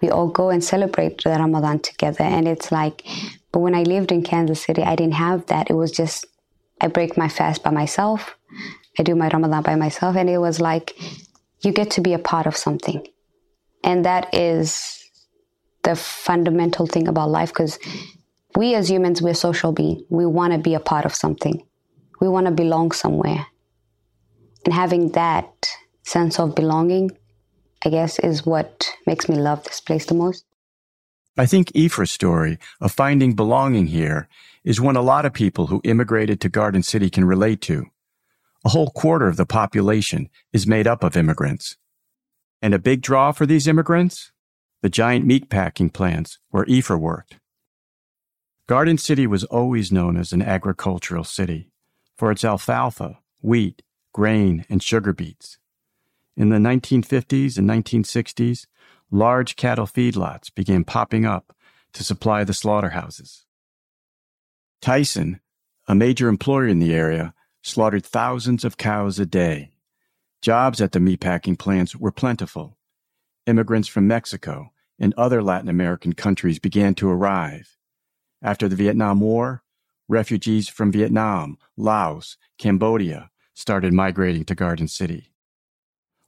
We 0.00 0.10
all 0.10 0.28
go 0.28 0.50
and 0.50 0.62
celebrate 0.62 1.22
the 1.22 1.30
Ramadan 1.30 1.80
together. 1.80 2.24
And 2.24 2.46
it's 2.46 2.70
like, 2.70 3.04
but 3.52 3.60
when 3.60 3.74
I 3.74 3.82
lived 3.82 4.12
in 4.12 4.22
Kansas 4.22 4.62
City, 4.62 4.82
I 4.82 4.96
didn't 4.96 5.14
have 5.14 5.46
that. 5.46 5.70
It 5.70 5.74
was 5.74 5.90
just, 5.90 6.26
I 6.80 6.88
break 6.88 7.16
my 7.16 7.28
fast 7.28 7.62
by 7.62 7.70
myself. 7.70 8.36
I 8.98 9.02
do 9.02 9.14
my 9.14 9.28
Ramadan 9.28 9.62
by 9.62 9.76
myself. 9.76 10.16
And 10.16 10.28
it 10.28 10.38
was 10.38 10.60
like, 10.60 10.94
you 11.62 11.72
get 11.72 11.90
to 11.92 12.00
be 12.00 12.12
a 12.12 12.18
part 12.18 12.46
of 12.46 12.56
something. 12.56 13.06
And 13.82 14.04
that 14.04 14.34
is 14.34 15.02
the 15.82 15.96
fundamental 15.96 16.86
thing 16.86 17.08
about 17.08 17.30
life 17.30 17.50
because 17.50 17.78
we 18.56 18.74
as 18.74 18.90
humans, 18.90 19.22
we're 19.22 19.34
social 19.34 19.72
beings. 19.72 20.02
We 20.10 20.26
want 20.26 20.52
to 20.52 20.58
be 20.58 20.74
a 20.74 20.80
part 20.80 21.04
of 21.04 21.14
something. 21.14 21.64
We 22.20 22.28
want 22.28 22.46
to 22.46 22.52
belong 22.52 22.92
somewhere. 22.92 23.46
And 24.64 24.74
having 24.74 25.12
that 25.12 25.68
sense 26.02 26.38
of 26.38 26.54
belonging, 26.54 27.10
I 27.84 27.90
guess, 27.90 28.18
is 28.18 28.46
what 28.46 28.88
makes 29.06 29.28
me 29.28 29.36
love 29.36 29.64
this 29.64 29.80
place 29.80 30.06
the 30.06 30.14
most. 30.14 30.44
I 31.38 31.46
think 31.46 31.68
Ifra's 31.72 32.10
story 32.10 32.58
of 32.80 32.92
finding 32.92 33.34
belonging 33.34 33.88
here 33.88 34.28
is 34.64 34.80
one 34.80 34.96
a 34.96 35.02
lot 35.02 35.26
of 35.26 35.34
people 35.34 35.66
who 35.66 35.82
immigrated 35.84 36.40
to 36.40 36.48
Garden 36.48 36.82
City 36.82 37.10
can 37.10 37.24
relate 37.24 37.60
to. 37.62 37.84
A 38.64 38.70
whole 38.70 38.90
quarter 38.90 39.28
of 39.28 39.36
the 39.36 39.46
population 39.46 40.28
is 40.52 40.66
made 40.66 40.86
up 40.86 41.04
of 41.04 41.16
immigrants. 41.16 41.76
And 42.62 42.72
a 42.72 42.78
big 42.78 43.02
draw 43.02 43.32
for 43.32 43.44
these 43.44 43.68
immigrants? 43.68 44.32
The 44.82 44.88
giant 44.88 45.26
meatpacking 45.26 45.92
plants 45.92 46.38
where 46.48 46.64
Ifra 46.64 46.98
worked. 46.98 47.38
Garden 48.66 48.98
City 48.98 49.26
was 49.26 49.44
always 49.44 49.92
known 49.92 50.16
as 50.16 50.32
an 50.32 50.42
agricultural 50.42 51.22
city 51.22 51.70
for 52.16 52.30
its 52.30 52.44
alfalfa, 52.44 53.18
wheat, 53.40 53.82
grain, 54.12 54.64
and 54.68 54.82
sugar 54.82 55.12
beets. 55.12 55.58
In 56.36 56.48
the 56.50 56.56
1950s 56.56 57.58
and 57.58 57.68
1960s, 57.68 58.66
large 59.10 59.56
cattle 59.56 59.86
feedlots 59.86 60.54
began 60.54 60.84
popping 60.84 61.24
up 61.24 61.54
to 61.92 62.04
supply 62.04 62.44
the 62.44 62.54
slaughterhouses. 62.54 63.46
Tyson, 64.80 65.40
a 65.88 65.94
major 65.94 66.28
employer 66.28 66.66
in 66.66 66.78
the 66.78 66.94
area, 66.94 67.32
slaughtered 67.62 68.04
thousands 68.04 68.64
of 68.64 68.76
cows 68.76 69.18
a 69.18 69.26
day. 69.26 69.72
Jobs 70.42 70.80
at 70.80 70.92
the 70.92 70.98
meatpacking 70.98 71.58
plants 71.58 71.96
were 71.96 72.12
plentiful. 72.12 72.76
Immigrants 73.46 73.88
from 73.88 74.06
Mexico 74.06 74.72
and 74.98 75.14
other 75.14 75.42
Latin 75.42 75.68
American 75.68 76.12
countries 76.12 76.58
began 76.58 76.94
to 76.94 77.08
arrive. 77.08 77.76
After 78.42 78.68
the 78.68 78.76
Vietnam 78.76 79.20
War, 79.20 79.62
refugees 80.08 80.68
from 80.68 80.92
Vietnam, 80.92 81.58
Laos, 81.76 82.36
Cambodia 82.58 83.30
started 83.54 83.92
migrating 83.92 84.44
to 84.44 84.54
Garden 84.54 84.88
City. 84.88 85.32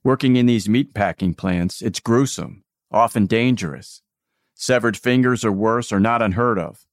Working 0.02 0.37
in 0.37 0.47
these 0.47 0.68
meatpacking 0.68 1.37
plants, 1.37 1.82
it's 1.82 2.00
gruesome, 2.00 2.64
often 2.90 3.26
dangerous. 3.26 4.02
Severed 4.54 4.97
fingers 4.97 5.44
or 5.44 5.52
worse 5.52 5.92
are 5.92 6.00
not 6.00 6.23
unheard 6.23 6.58
of, 6.58 6.87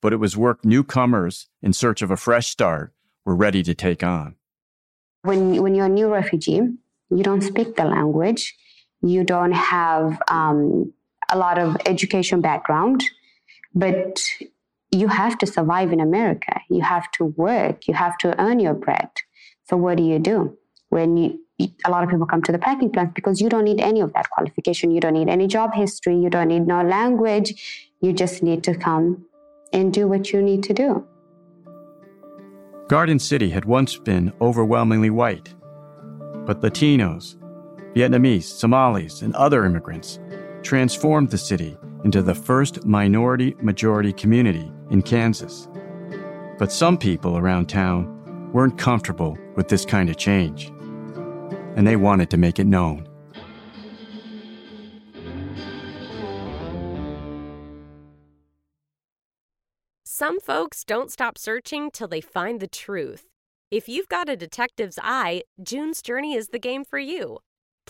but 0.00 0.12
it 0.12 0.16
was 0.16 0.36
work 0.36 0.64
newcomers 0.64 1.48
in 1.62 1.72
search 1.72 2.02
of 2.02 2.10
a 2.10 2.16
fresh 2.16 2.48
start 2.48 2.92
were 3.24 3.34
ready 3.34 3.62
to 3.62 3.74
take 3.74 4.02
on. 4.02 4.36
When, 5.22 5.62
when 5.62 5.74
you're 5.74 5.86
a 5.86 5.90
new 5.90 6.08
refugee, 6.08 6.60
you 7.10 7.22
don't 7.22 7.42
speak 7.42 7.76
the 7.76 7.84
language, 7.84 8.54
you 9.02 9.24
don't 9.24 9.52
have 9.52 10.20
um, 10.28 10.92
a 11.30 11.38
lot 11.38 11.58
of 11.58 11.76
education 11.86 12.40
background, 12.40 13.02
but 13.74 14.22
you 14.90 15.08
have 15.08 15.38
to 15.38 15.46
survive 15.46 15.92
in 15.92 16.00
America. 16.00 16.60
You 16.68 16.82
have 16.82 17.10
to 17.12 17.24
work. 17.24 17.86
You 17.86 17.94
have 17.94 18.18
to 18.18 18.38
earn 18.40 18.60
your 18.60 18.74
bread. 18.74 19.10
So 19.68 19.76
what 19.76 19.96
do 19.96 20.02
you 20.02 20.18
do 20.18 20.56
when 20.88 21.16
you? 21.16 21.38
A 21.84 21.90
lot 21.90 22.02
of 22.02 22.08
people 22.08 22.24
come 22.24 22.40
to 22.44 22.52
the 22.52 22.58
packing 22.58 22.90
plants 22.90 23.12
because 23.14 23.38
you 23.38 23.50
don't 23.50 23.64
need 23.64 23.80
any 23.80 24.00
of 24.00 24.14
that 24.14 24.30
qualification. 24.30 24.90
You 24.90 24.98
don't 24.98 25.12
need 25.12 25.28
any 25.28 25.46
job 25.46 25.74
history. 25.74 26.16
You 26.16 26.30
don't 26.30 26.48
need 26.48 26.66
no 26.66 26.82
language. 26.82 27.90
You 28.00 28.14
just 28.14 28.42
need 28.42 28.64
to 28.64 28.74
come 28.74 29.26
and 29.70 29.92
do 29.92 30.08
what 30.08 30.32
you 30.32 30.40
need 30.40 30.62
to 30.64 30.72
do. 30.72 31.06
Garden 32.88 33.18
City 33.18 33.50
had 33.50 33.66
once 33.66 33.98
been 33.98 34.32
overwhelmingly 34.40 35.10
white, 35.10 35.54
but 36.46 36.62
Latinos, 36.62 37.36
Vietnamese, 37.94 38.44
Somalis, 38.44 39.20
and 39.20 39.34
other 39.36 39.66
immigrants 39.66 40.18
transformed 40.62 41.30
the 41.30 41.38
city 41.38 41.76
into 42.04 42.22
the 42.22 42.34
first 42.34 42.84
minority 42.84 43.54
majority 43.60 44.12
community 44.12 44.70
in 44.90 45.02
Kansas. 45.02 45.68
But 46.58 46.72
some 46.72 46.98
people 46.98 47.38
around 47.38 47.68
town 47.68 48.50
weren't 48.52 48.78
comfortable 48.78 49.38
with 49.56 49.68
this 49.68 49.84
kind 49.84 50.10
of 50.10 50.16
change, 50.16 50.72
and 51.76 51.86
they 51.86 51.96
wanted 51.96 52.30
to 52.30 52.36
make 52.36 52.58
it 52.58 52.66
known. 52.66 53.06
Some 60.04 60.38
folks 60.38 60.84
don't 60.84 61.10
stop 61.10 61.38
searching 61.38 61.90
till 61.90 62.08
they 62.08 62.20
find 62.20 62.60
the 62.60 62.68
truth. 62.68 63.24
If 63.70 63.88
you've 63.88 64.08
got 64.08 64.28
a 64.28 64.36
detective's 64.36 64.98
eye, 65.02 65.44
June's 65.62 66.02
Journey 66.02 66.34
is 66.34 66.48
the 66.48 66.58
game 66.58 66.84
for 66.84 66.98
you. 66.98 67.38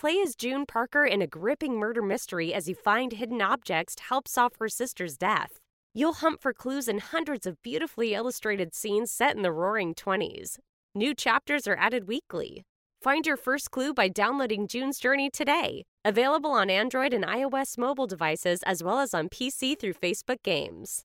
Play 0.00 0.18
as 0.22 0.34
June 0.34 0.64
Parker 0.64 1.04
in 1.04 1.20
a 1.20 1.26
gripping 1.26 1.74
murder 1.74 2.00
mystery 2.00 2.54
as 2.54 2.66
you 2.66 2.74
find 2.74 3.12
hidden 3.12 3.42
objects 3.42 3.94
to 3.96 4.02
help 4.04 4.26
solve 4.26 4.52
her 4.58 4.66
sister's 4.66 5.18
death. 5.18 5.58
You'll 5.92 6.14
hunt 6.14 6.40
for 6.40 6.54
clues 6.54 6.88
in 6.88 7.00
hundreds 7.00 7.46
of 7.46 7.60
beautifully 7.60 8.14
illustrated 8.14 8.74
scenes 8.74 9.10
set 9.10 9.36
in 9.36 9.42
the 9.42 9.52
roaring 9.52 9.94
20s. 9.94 10.56
New 10.94 11.14
chapters 11.14 11.68
are 11.68 11.76
added 11.76 12.08
weekly. 12.08 12.62
Find 13.02 13.26
your 13.26 13.36
first 13.36 13.72
clue 13.72 13.92
by 13.92 14.08
downloading 14.08 14.66
June's 14.66 14.98
Journey 14.98 15.28
today. 15.28 15.84
Available 16.02 16.52
on 16.52 16.70
Android 16.70 17.12
and 17.12 17.26
iOS 17.26 17.76
mobile 17.76 18.06
devices 18.06 18.62
as 18.62 18.82
well 18.82 19.00
as 19.00 19.12
on 19.12 19.28
PC 19.28 19.78
through 19.78 19.92
Facebook 19.92 20.42
Games. 20.42 21.04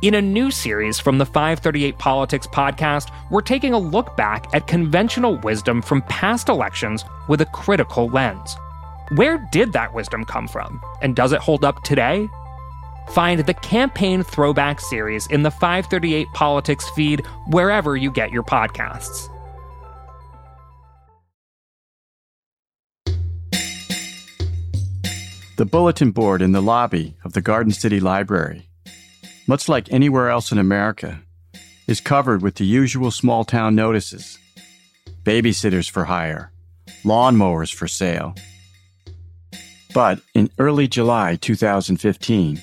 In 0.00 0.14
a 0.14 0.22
new 0.22 0.52
series 0.52 1.00
from 1.00 1.18
the 1.18 1.26
538 1.26 1.98
Politics 1.98 2.46
podcast, 2.46 3.10
we're 3.32 3.40
taking 3.40 3.72
a 3.72 3.78
look 3.78 4.16
back 4.16 4.46
at 4.54 4.68
conventional 4.68 5.38
wisdom 5.38 5.82
from 5.82 6.02
past 6.02 6.48
elections 6.48 7.04
with 7.26 7.40
a 7.40 7.46
critical 7.46 8.06
lens. 8.06 8.56
Where 9.16 9.44
did 9.50 9.72
that 9.72 9.92
wisdom 9.92 10.24
come 10.24 10.46
from? 10.46 10.80
And 11.02 11.16
does 11.16 11.32
it 11.32 11.40
hold 11.40 11.64
up 11.64 11.82
today? 11.82 12.28
Find 13.10 13.40
the 13.40 13.54
Campaign 13.54 14.22
Throwback 14.22 14.80
series 14.80 15.26
in 15.26 15.42
the 15.42 15.50
538 15.50 16.28
Politics 16.32 16.88
feed 16.90 17.26
wherever 17.48 17.96
you 17.96 18.12
get 18.12 18.30
your 18.30 18.44
podcasts. 18.44 19.28
The 25.56 25.66
bulletin 25.66 26.12
board 26.12 26.40
in 26.40 26.52
the 26.52 26.62
lobby 26.62 27.16
of 27.24 27.32
the 27.32 27.42
Garden 27.42 27.72
City 27.72 27.98
Library, 27.98 28.67
much 29.48 29.68
like 29.68 29.90
anywhere 29.90 30.28
else 30.28 30.52
in 30.52 30.58
America, 30.58 31.20
is 31.88 32.00
covered 32.00 32.42
with 32.42 32.56
the 32.56 32.66
usual 32.66 33.10
small 33.10 33.44
town 33.44 33.74
notices 33.74 34.38
babysitters 35.24 35.90
for 35.90 36.04
hire, 36.04 36.52
lawnmowers 37.02 37.74
for 37.74 37.88
sale. 37.88 38.34
But 39.92 40.20
in 40.34 40.50
early 40.58 40.88
July 40.88 41.36
2015, 41.36 42.62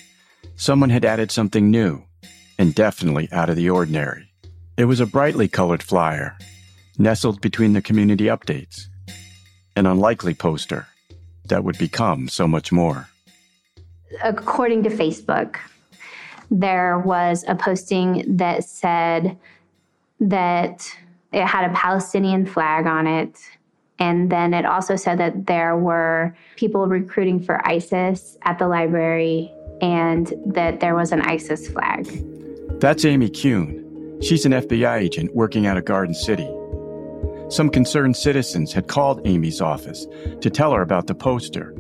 someone 0.56 0.90
had 0.90 1.06
added 1.06 1.32
something 1.32 1.70
new 1.70 2.04
and 2.58 2.74
definitely 2.74 3.30
out 3.32 3.50
of 3.50 3.56
the 3.56 3.70
ordinary. 3.70 4.32
It 4.78 4.86
was 4.86 5.00
a 5.00 5.06
brightly 5.06 5.48
colored 5.48 5.84
flyer, 5.84 6.38
nestled 6.98 7.42
between 7.42 7.74
the 7.74 7.82
community 7.82 8.26
updates, 8.26 8.88
an 9.76 9.86
unlikely 9.86 10.34
poster 10.34 10.88
that 11.46 11.64
would 11.64 11.78
become 11.78 12.28
so 12.30 12.48
much 12.48 12.72
more. 12.72 13.10
According 14.24 14.84
to 14.84 14.90
Facebook, 14.90 15.58
there 16.52 17.00
was 17.00 17.44
a 17.48 17.56
posting 17.56 18.38
that 18.38 18.64
said 18.64 19.38
that 20.20 20.90
it 21.32 21.46
had 21.46 21.70
a 21.70 21.74
Palestinian 21.74 22.46
flag 22.46 22.86
on 22.86 23.08
it. 23.08 23.40
And 24.00 24.30
then 24.30 24.54
it 24.54 24.66
also 24.66 24.96
said 24.96 25.18
that 25.20 25.46
there 25.46 25.78
were 25.78 26.36
people 26.56 26.88
recruiting 26.88 27.42
for 27.42 27.66
ISIS 27.68 28.38
at 28.44 28.60
the 28.60 28.68
library 28.68 29.52
and 29.82 30.34
that 30.46 30.80
there 30.80 30.96
was 30.96 31.12
an 31.12 31.22
ISIS 31.22 31.68
flag. 31.68 32.08
That's 32.80 33.06
Amy 33.06 33.30
Kuhn. 33.30 34.20
She's 34.22 34.46
an 34.46 34.54
FBI 34.54 35.00
agent 35.00 35.36
working 35.36 35.66
out 35.66 35.78
of 35.78 35.86
Garden 35.86 36.16
City. 36.16 36.50
Some 37.50 37.70
concerned 37.70 38.18
citizens 38.18 38.74
had 38.74 38.88
called 38.88 39.22
Amy's 39.26 39.62
office 39.62 40.08
to 40.42 40.50
tell 40.50 40.74
her 40.74 40.82
about 40.82 41.08
the 41.08 41.16
poster, 41.16 41.74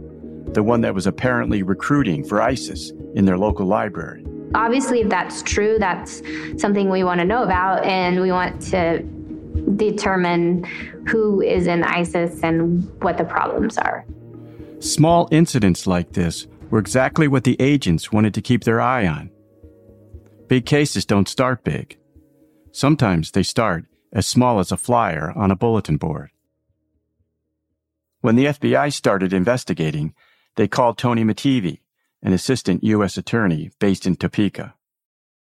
the 0.47 0.63
one 0.63 0.81
that 0.81 0.93
was 0.93 1.07
apparently 1.07 1.63
recruiting 1.63 2.23
for 2.23 2.41
ISIS 2.41 2.91
in 3.15 3.25
their 3.25 3.37
local 3.37 3.65
library. 3.65 4.25
Obviously, 4.55 5.01
if 5.01 5.09
that's 5.09 5.43
true, 5.43 5.77
that's 5.79 6.21
something 6.57 6.89
we 6.89 7.03
want 7.03 7.19
to 7.19 7.25
know 7.25 7.43
about, 7.43 7.83
and 7.83 8.21
we 8.21 8.31
want 8.31 8.61
to 8.63 9.03
determine 9.75 10.63
who 11.07 11.41
is 11.41 11.67
in 11.67 11.83
ISIS 11.83 12.41
and 12.41 12.89
what 13.03 13.17
the 13.17 13.25
problems 13.25 13.77
are. 13.77 14.05
Small 14.79 15.27
incidents 15.31 15.85
like 15.85 16.13
this 16.13 16.47
were 16.69 16.79
exactly 16.79 17.27
what 17.27 17.43
the 17.43 17.57
agents 17.59 18.11
wanted 18.11 18.33
to 18.33 18.41
keep 18.41 18.63
their 18.63 18.79
eye 18.79 19.05
on. 19.05 19.29
Big 20.47 20.65
cases 20.65 21.05
don't 21.05 21.27
start 21.27 21.63
big. 21.63 21.97
Sometimes 22.71 23.31
they 23.31 23.43
start 23.43 23.85
as 24.13 24.27
small 24.27 24.59
as 24.59 24.71
a 24.71 24.77
flyer 24.77 25.33
on 25.35 25.51
a 25.51 25.55
bulletin 25.55 25.97
board. 25.97 26.29
When 28.21 28.35
the 28.35 28.45
FBI 28.45 28.93
started 28.93 29.33
investigating, 29.33 30.13
they 30.55 30.67
called 30.67 30.97
Tony 30.97 31.23
Mattivi, 31.23 31.79
an 32.21 32.33
assistant 32.33 32.83
U.S. 32.83 33.17
attorney 33.17 33.71
based 33.79 34.05
in 34.05 34.15
Topeka. 34.15 34.73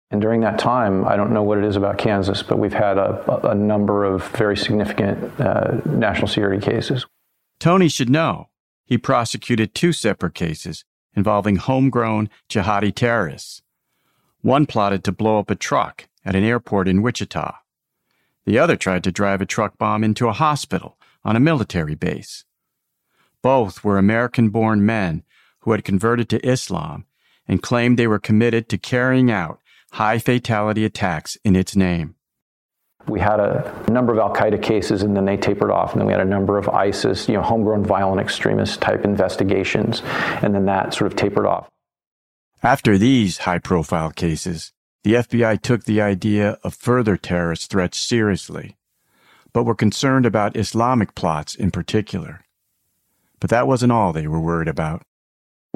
And 0.10 0.22
during 0.22 0.42
that 0.42 0.58
time, 0.58 1.06
I 1.06 1.18
don't 1.18 1.34
know 1.34 1.44
what 1.44 1.58
it 1.58 1.66
is 1.66 1.76
about 1.76 1.98
Kansas, 1.98 2.42
but 2.42 2.60
we've 2.60 2.74
had 2.74 2.98
a, 2.98 3.50
a 3.50 3.56
number 3.56 4.06
of 4.06 4.26
very 4.30 4.56
significant 4.56 5.40
uh, 5.40 5.82
national 5.86 6.28
security 6.28 6.66
cases. 6.66 7.06
Tony 7.60 7.90
should 7.90 8.10
know. 8.10 8.50
He 8.86 8.98
prosecuted 8.98 9.76
two 9.76 9.92
separate 9.92 10.34
cases 10.34 10.86
involving 11.14 11.58
homegrown 11.58 12.30
jihadi 12.48 12.96
terrorists. 12.96 13.62
One 14.42 14.66
plotted 14.66 15.04
to 15.04 15.12
blow 15.12 15.40
up 15.40 15.50
a 15.50 15.56
truck 15.56 16.08
at 16.24 16.36
an 16.36 16.44
airport 16.44 16.88
in 16.88 17.02
Wichita. 17.02 17.56
The 18.46 18.60
other 18.60 18.78
tried 18.78 19.04
to 19.04 19.12
drive 19.12 19.42
a 19.42 19.46
truck 19.46 19.78
bomb 19.78 20.06
into 20.06 20.30
a 20.30 20.34
hospital 20.34 20.98
on 21.26 21.36
a 21.36 21.42
military 21.42 21.96
base. 21.96 22.46
Both 23.42 23.84
were 23.84 23.98
American 23.98 24.50
born 24.50 24.86
men 24.86 25.24
who 25.60 25.72
had 25.72 25.84
converted 25.84 26.30
to 26.30 26.48
Islam 26.48 27.06
and 27.48 27.62
claimed 27.62 27.98
they 27.98 28.08
were 28.08 28.20
committed 28.20 28.70
to 28.70 28.78
carrying 28.78 29.32
out 29.32 29.60
high 29.94 30.20
fatality 30.20 30.86
attacks 30.86 31.38
in 31.44 31.56
its 31.56 31.76
name. 31.76 32.16
We 33.08 33.22
had 33.22 33.40
a 33.40 33.86
number 33.90 34.12
of 34.12 34.20
Al 34.20 34.34
Qaeda 34.34 34.62
cases 34.62 35.02
and 35.02 35.16
then 35.16 35.24
they 35.26 35.38
tapered 35.38 35.72
off. 35.72 35.94
And 35.94 36.02
then 36.02 36.08
we 36.08 36.14
had 36.14 36.22
a 36.22 36.26
number 36.26 36.58
of 36.58 36.68
ISIS, 36.68 37.30
you 37.30 37.36
know, 37.36 37.42
homegrown 37.42 37.86
violent 37.86 38.20
extremist 38.20 38.82
type 38.82 39.06
investigations. 39.06 40.02
And 40.42 40.54
then 40.54 40.66
that 40.66 40.94
sort 40.94 41.12
of 41.12 41.18
tapered 41.18 41.46
off. 41.46 41.70
After 42.62 42.98
these 42.98 43.40
high 43.40 43.60
profile 43.60 44.12
cases, 44.12 44.74
the 45.04 45.14
FBI 45.14 45.62
took 45.62 45.86
the 45.86 46.02
idea 46.02 46.58
of 46.64 46.74
further 46.74 47.16
terrorist 47.16 47.70
threats 47.70 47.98
seriously, 47.98 48.76
but 49.54 49.64
were 49.64 49.76
concerned 49.76 50.26
about 50.26 50.58
Islamic 50.58 51.16
plots 51.16 51.56
in 51.56 51.72
particular. 51.72 52.42
But 53.40 53.50
that 53.52 53.68
wasn't 53.68 53.94
all 53.94 54.12
they 54.12 54.28
were 54.28 54.42
worried 54.42 54.68
about. 54.68 55.04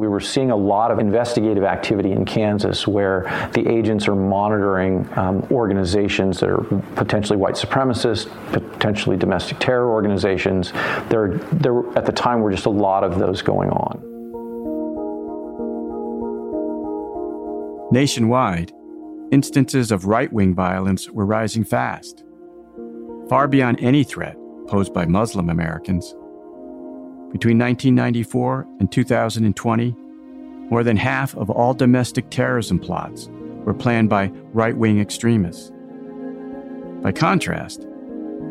We 0.02 0.08
were 0.08 0.20
seeing 0.20 0.50
a 0.50 0.56
lot 0.56 0.90
of 0.90 0.98
investigative 0.98 1.64
activity 1.64 2.12
in 2.12 2.26
Kansas 2.26 2.88
where 2.88 3.50
the 3.54 3.70
agents 3.70 4.08
are 4.08 4.16
monitoring 4.16 5.08
um, 5.16 5.48
organizations 5.52 6.40
that 6.40 6.50
are 6.50 6.64
potentially 6.96 7.38
white 7.38 7.54
supremacist, 7.54 8.28
potentially 8.52 9.16
domestic 9.16 9.60
terror 9.60 9.92
organizations. 9.92 10.72
There, 11.10 11.38
there, 11.52 11.88
at 11.96 12.08
the 12.08 12.12
time, 12.12 12.42
were 12.42 12.50
just 12.50 12.66
a 12.66 12.72
lot 12.72 13.04
of 13.04 13.20
those 13.20 13.44
going 13.44 13.70
on. 13.70 14.02
Nationwide, 17.92 18.72
instances 19.32 19.92
of 19.92 20.06
right 20.06 20.34
wing 20.34 20.56
violence 20.56 21.12
were 21.12 21.28
rising 21.28 21.64
fast, 21.64 22.24
far 23.30 23.48
beyond 23.48 23.80
any 23.80 24.04
threat 24.04 24.36
posed 24.68 24.96
by 24.96 25.06
Muslim 25.06 25.52
Americans. 25.52 26.16
Between 27.32 27.58
1994 27.58 28.68
and 28.80 28.92
2020, 28.92 29.96
more 30.70 30.84
than 30.84 30.98
half 30.98 31.36
of 31.36 31.50
all 31.50 31.74
domestic 31.74 32.30
terrorism 32.30 32.78
plots 32.78 33.30
were 33.66 33.74
planned 33.74 34.10
by 34.10 34.32
right 34.54 34.76
wing 34.76 35.00
extremists. 35.00 35.72
By 37.02 37.12
contrast, 37.12 37.88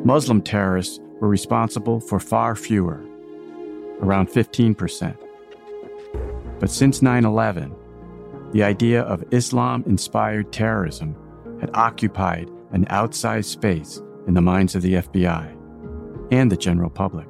Muslim 0.04 0.42
terrorists 0.42 0.98
were 1.20 1.28
responsible 1.28 2.00
for 2.00 2.18
far 2.18 2.56
fewer, 2.56 3.02
around 4.00 4.28
15%. 4.28 5.16
But 6.58 6.70
since 6.70 7.02
9 7.02 7.24
11, 7.24 7.74
the 8.52 8.62
idea 8.62 9.02
of 9.02 9.24
Islam 9.30 9.84
inspired 9.86 10.52
terrorism 10.52 11.14
had 11.60 11.70
occupied 11.74 12.50
an 12.72 12.86
outsized 12.86 13.44
space 13.44 14.00
in 14.26 14.34
the 14.34 14.40
minds 14.40 14.74
of 14.74 14.82
the 14.82 14.94
FBI 14.94 15.56
and 16.32 16.50
the 16.50 16.56
general 16.56 16.90
public. 16.90 17.29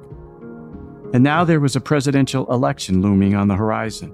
And 1.13 1.23
now 1.23 1.43
there 1.43 1.59
was 1.59 1.75
a 1.75 1.81
presidential 1.81 2.51
election 2.51 3.01
looming 3.01 3.35
on 3.35 3.47
the 3.47 3.55
horizon. 3.55 4.13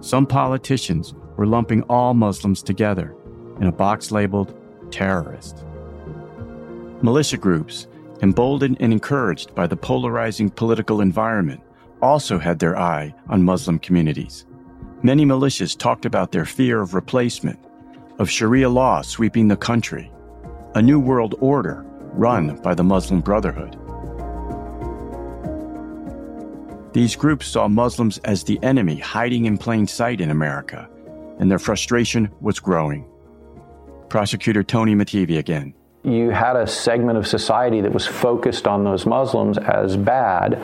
Some 0.00 0.26
politicians 0.26 1.14
were 1.36 1.46
lumping 1.46 1.82
all 1.84 2.14
Muslims 2.14 2.62
together 2.62 3.16
in 3.60 3.66
a 3.66 3.72
box 3.72 4.12
labeled 4.12 4.54
terrorist. 4.92 5.64
Militia 7.02 7.36
groups, 7.36 7.88
emboldened 8.22 8.76
and 8.78 8.92
encouraged 8.92 9.54
by 9.56 9.66
the 9.66 9.76
polarizing 9.76 10.50
political 10.50 11.00
environment, 11.00 11.60
also 12.00 12.38
had 12.38 12.60
their 12.60 12.78
eye 12.78 13.12
on 13.28 13.42
Muslim 13.42 13.78
communities. 13.78 14.46
Many 15.02 15.24
militias 15.24 15.76
talked 15.76 16.04
about 16.04 16.30
their 16.30 16.44
fear 16.44 16.80
of 16.80 16.94
replacement, 16.94 17.58
of 18.20 18.30
Sharia 18.30 18.68
law 18.68 19.02
sweeping 19.02 19.48
the 19.48 19.56
country, 19.56 20.12
a 20.76 20.82
new 20.82 21.00
world 21.00 21.34
order 21.40 21.84
run 22.12 22.56
by 22.62 22.74
the 22.74 22.84
Muslim 22.84 23.20
Brotherhood. 23.20 23.81
These 26.92 27.16
groups 27.16 27.46
saw 27.46 27.68
Muslims 27.68 28.18
as 28.18 28.44
the 28.44 28.62
enemy 28.62 28.96
hiding 28.96 29.46
in 29.46 29.56
plain 29.56 29.86
sight 29.86 30.20
in 30.20 30.30
America, 30.30 30.88
and 31.38 31.50
their 31.50 31.58
frustration 31.58 32.30
was 32.40 32.60
growing. 32.60 33.06
Prosecutor 34.10 34.62
Tony 34.62 34.94
Mattivi 34.94 35.38
again 35.38 35.74
you 36.04 36.30
had 36.30 36.56
a 36.56 36.66
segment 36.66 37.16
of 37.16 37.28
society 37.28 37.80
that 37.80 37.92
was 37.92 38.04
focused 38.04 38.66
on 38.66 38.82
those 38.82 39.06
Muslims 39.06 39.56
as 39.56 39.96
bad, 39.96 40.54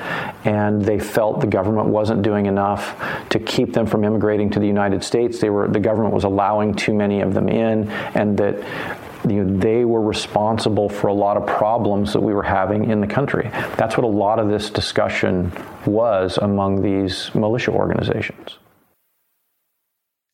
and 0.44 0.82
they 0.82 0.98
felt 0.98 1.40
the 1.40 1.46
government 1.46 1.86
wasn't 1.86 2.22
doing 2.22 2.46
enough 2.46 3.00
to 3.28 3.38
keep 3.38 3.72
them 3.72 3.86
from 3.86 4.02
immigrating 4.02 4.50
to 4.50 4.58
the 4.58 4.66
United 4.66 5.04
States. 5.04 5.40
They 5.40 5.50
were 5.50 5.68
the 5.68 5.78
government 5.78 6.12
was 6.12 6.24
allowing 6.24 6.74
too 6.74 6.92
many 6.92 7.20
of 7.20 7.34
them 7.34 7.48
in, 7.48 7.88
and 8.14 8.36
that 8.38 8.97
you 9.30 9.44
know, 9.44 9.58
they 9.58 9.84
were 9.84 10.00
responsible 10.00 10.88
for 10.88 11.08
a 11.08 11.14
lot 11.14 11.36
of 11.36 11.46
problems 11.46 12.12
that 12.12 12.20
we 12.20 12.34
were 12.34 12.42
having 12.42 12.90
in 12.90 13.00
the 13.00 13.06
country. 13.06 13.48
That's 13.76 13.96
what 13.96 14.04
a 14.04 14.08
lot 14.08 14.38
of 14.38 14.48
this 14.48 14.70
discussion 14.70 15.52
was 15.86 16.38
among 16.38 16.82
these 16.82 17.34
militia 17.34 17.70
organizations. 17.70 18.58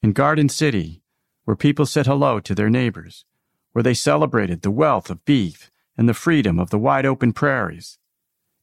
In 0.02 0.12
Garden 0.12 0.48
City, 0.48 1.02
where 1.44 1.57
people 1.57 1.87
said 1.87 2.07
hello 2.07 2.40
to 2.40 2.54
their 2.54 2.70
neighbors, 2.70 3.24
where 3.72 3.83
they 3.83 3.94
celebrated 3.94 4.62
the 4.62 4.70
wealth 4.70 5.11
of 5.11 5.24
beef 5.24 5.70
and 5.96 6.09
the 6.09 6.14
freedom 6.14 6.59
of 6.59 6.70
the 6.70 6.78
wide 6.78 7.07
open 7.07 7.33
prairies. 7.33 7.98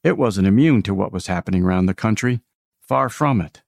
It 0.04 0.18
wasn't 0.18 0.48
immune 0.48 0.82
to 0.84 0.94
what 0.94 1.12
was 1.12 1.28
happening 1.28 1.64
around 1.64 1.86
the 1.86 1.94
country, 1.94 2.42
far 2.80 3.10
from 3.10 3.42
it. 3.42 3.62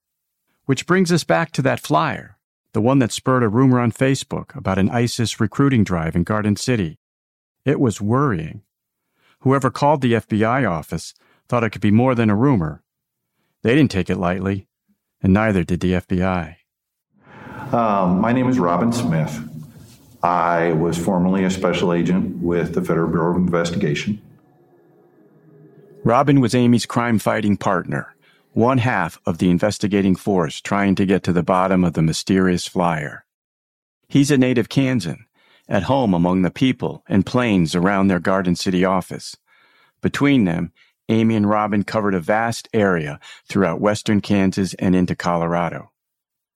Which 0.65 0.87
brings 0.87 1.11
us 1.11 1.23
back 1.23 1.51
to 1.51 1.61
that 1.63 1.79
flyer, 1.79 2.32
the 2.73 2.81
one 2.81 2.99
that 2.99 3.11
spurred 3.11 3.43
a 3.43 3.47
rumor 3.47 3.79
on 3.79 3.91
Facebook 3.91 4.55
about 4.55 4.79
an 4.79 4.89
ISIS 4.89 5.39
recruiting 5.39 5.83
drive 5.83 6.15
in 6.15 6.23
Garden 6.23 6.55
City. 6.55 6.99
It 7.65 7.79
was 7.79 8.01
worrying. 8.01 8.63
Whoever 9.41 9.69
called 9.69 10.01
the 10.01 10.13
FBI 10.13 10.69
office 10.69 11.13
thought 11.47 11.63
it 11.63 11.69
could 11.69 11.81
be 11.81 11.91
more 11.91 12.15
than 12.15 12.29
a 12.29 12.35
rumor. 12.35 12.83
They 13.61 13.75
didn't 13.75 13.91
take 13.91 14.09
it 14.09 14.17
lightly, 14.17 14.67
and 15.21 15.33
neither 15.33 15.63
did 15.63 15.79
the 15.79 15.93
FBI. 15.93 16.55
Um, 17.71 18.19
my 18.19 18.33
name 18.33 18.49
is 18.49 18.59
Robin 18.59 18.91
Smith. 18.91 19.39
I 20.23 20.71
was 20.73 20.97
formerly 20.97 21.43
a 21.43 21.49
special 21.49 21.93
agent 21.93 22.37
with 22.37 22.73
the 22.73 22.81
Federal 22.81 23.09
Bureau 23.09 23.31
of 23.31 23.37
Investigation. 23.37 24.21
Robin 26.03 26.41
was 26.41 26.55
Amy's 26.55 26.85
crime 26.85 27.19
fighting 27.19 27.55
partner, 27.55 28.12
one 28.53 28.77
half 28.77 29.19
of 29.25 29.37
the 29.37 29.49
investigating 29.49 30.15
force 30.15 30.61
trying 30.61 30.95
to 30.95 31.05
get 31.05 31.23
to 31.23 31.33
the 31.33 31.43
bottom 31.43 31.83
of 31.83 31.93
the 31.93 32.01
mysterious 32.01 32.67
flyer. 32.67 33.25
He's 34.07 34.31
a 34.31 34.37
native 34.37 34.69
Kansan, 34.69 35.25
at 35.67 35.83
home 35.83 36.13
among 36.13 36.41
the 36.41 36.51
people 36.51 37.03
and 37.07 37.25
plains 37.25 37.75
around 37.75 38.07
their 38.07 38.19
Garden 38.19 38.55
City 38.55 38.85
office. 38.85 39.35
Between 40.01 40.45
them, 40.45 40.71
Amy 41.09 41.35
and 41.35 41.49
Robin 41.49 41.83
covered 41.83 42.13
a 42.13 42.19
vast 42.19 42.69
area 42.73 43.19
throughout 43.47 43.81
western 43.81 44.21
Kansas 44.21 44.73
and 44.75 44.95
into 44.95 45.15
Colorado. 45.15 45.91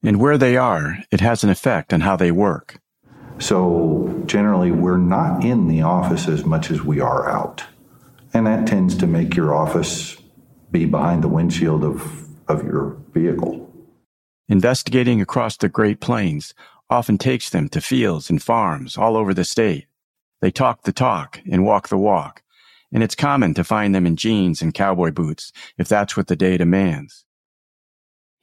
And 0.03 0.19
where 0.19 0.38
they 0.38 0.55
are, 0.55 0.99
it 1.12 1.21
has 1.21 1.43
an 1.43 1.49
effect 1.49 1.93
on 1.93 2.01
how 2.01 2.15
they 2.15 2.31
work. 2.31 2.79
So 3.39 4.23
generally, 4.25 4.71
we're 4.71 4.97
not 4.97 5.43
in 5.43 5.67
the 5.67 5.81
office 5.81 6.27
as 6.27 6.45
much 6.45 6.71
as 6.71 6.81
we 6.81 6.99
are 6.99 7.29
out. 7.29 7.63
And 8.33 8.45
that 8.47 8.67
tends 8.67 8.95
to 8.97 9.07
make 9.07 9.36
your 9.36 9.55
office 9.55 10.17
be 10.71 10.86
behind 10.86 11.23
the 11.23 11.27
windshield 11.27 11.84
of, 11.84 12.27
of 12.47 12.63
your 12.63 12.97
vehicle. 13.13 13.63
Investigating 14.49 15.21
across 15.21 15.58
the 15.58 15.69
Great 15.69 15.99
Plains 15.99 16.53
often 16.89 17.17
takes 17.17 17.49
them 17.49 17.67
to 17.69 17.82
fields 17.82 18.30
and 18.30 18.41
farms 18.41 18.97
all 18.97 19.17
over 19.17 19.34
the 19.34 19.43
state. 19.43 19.88
They 20.41 20.51
talk 20.51 20.84
the 20.84 20.93
talk 20.93 21.41
and 21.51 21.65
walk 21.65 21.89
the 21.89 21.97
walk, 21.97 22.43
and 22.91 23.03
it's 23.03 23.15
common 23.15 23.53
to 23.56 23.63
find 23.63 23.93
them 23.93 24.06
in 24.06 24.15
jeans 24.15 24.62
and 24.62 24.73
cowboy 24.73 25.12
boots 25.12 25.51
if 25.77 25.88
that's 25.88 26.15
what 26.15 26.27
the 26.27 26.36
day 26.36 26.58
demands. 26.58 27.25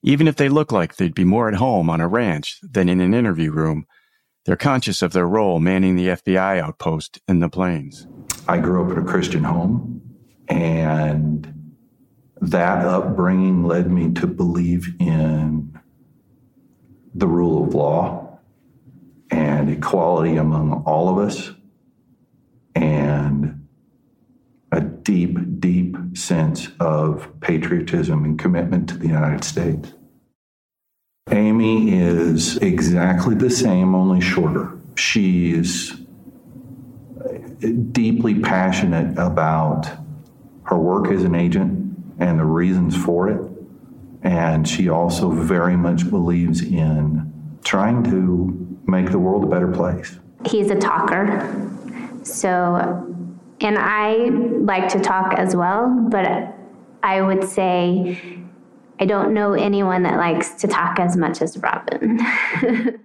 Even 0.02 0.28
if 0.28 0.36
they 0.36 0.50
look 0.50 0.70
like 0.70 0.96
they'd 0.96 1.14
be 1.14 1.24
more 1.24 1.48
at 1.48 1.54
home 1.54 1.88
on 1.88 2.00
a 2.00 2.08
ranch 2.08 2.58
than 2.62 2.90
in 2.90 3.00
an 3.00 3.14
interview 3.14 3.50
room, 3.50 3.86
they're 4.44 4.56
conscious 4.56 5.00
of 5.00 5.14
their 5.14 5.26
role 5.26 5.60
manning 5.60 5.96
the 5.96 6.08
FBI 6.08 6.60
outpost 6.60 7.20
in 7.26 7.40
the 7.40 7.48
plains. 7.48 8.06
I 8.46 8.58
grew 8.58 8.84
up 8.84 8.92
in 8.92 9.02
a 9.02 9.06
Christian 9.06 9.44
home, 9.44 10.02
and 10.48 11.53
that 12.40 12.84
upbringing 12.84 13.64
led 13.64 13.90
me 13.90 14.12
to 14.14 14.26
believe 14.26 14.94
in 14.98 15.78
the 17.14 17.26
rule 17.26 17.64
of 17.64 17.74
law 17.74 18.38
and 19.30 19.70
equality 19.70 20.36
among 20.36 20.82
all 20.84 21.08
of 21.08 21.18
us 21.18 21.52
and 22.74 23.66
a 24.72 24.80
deep, 24.80 25.38
deep 25.60 25.96
sense 26.14 26.68
of 26.80 27.28
patriotism 27.40 28.24
and 28.24 28.38
commitment 28.38 28.88
to 28.88 28.98
the 28.98 29.06
United 29.06 29.44
States. 29.44 29.92
Amy 31.30 31.94
is 31.98 32.56
exactly 32.58 33.34
the 33.34 33.50
same, 33.50 33.94
only 33.94 34.20
shorter. 34.20 34.76
She's 34.96 35.96
deeply 37.92 38.40
passionate 38.40 39.16
about 39.18 39.88
her 40.64 40.76
work 40.76 41.08
as 41.08 41.24
an 41.24 41.34
agent 41.34 41.83
and 42.18 42.38
the 42.38 42.44
reasons 42.44 42.96
for 42.96 43.28
it. 43.28 43.40
And 44.22 44.66
she 44.66 44.88
also 44.88 45.30
very 45.30 45.76
much 45.76 46.08
believes 46.08 46.62
in 46.62 47.32
trying 47.62 48.02
to 48.04 48.80
make 48.86 49.10
the 49.10 49.18
world 49.18 49.44
a 49.44 49.46
better 49.46 49.68
place. 49.68 50.18
He's 50.46 50.70
a 50.70 50.76
talker. 50.76 51.70
So, 52.22 53.26
and 53.60 53.78
I 53.78 54.28
like 54.60 54.88
to 54.90 55.00
talk 55.00 55.34
as 55.34 55.54
well, 55.54 55.88
but 56.10 56.54
I 57.02 57.20
would 57.20 57.44
say 57.44 58.44
I 59.00 59.06
don't 59.06 59.34
know 59.34 59.54
anyone 59.54 60.04
that 60.04 60.16
likes 60.16 60.50
to 60.62 60.68
talk 60.68 60.98
as 61.00 61.16
much 61.16 61.42
as 61.42 61.58
Robin. 61.58 62.20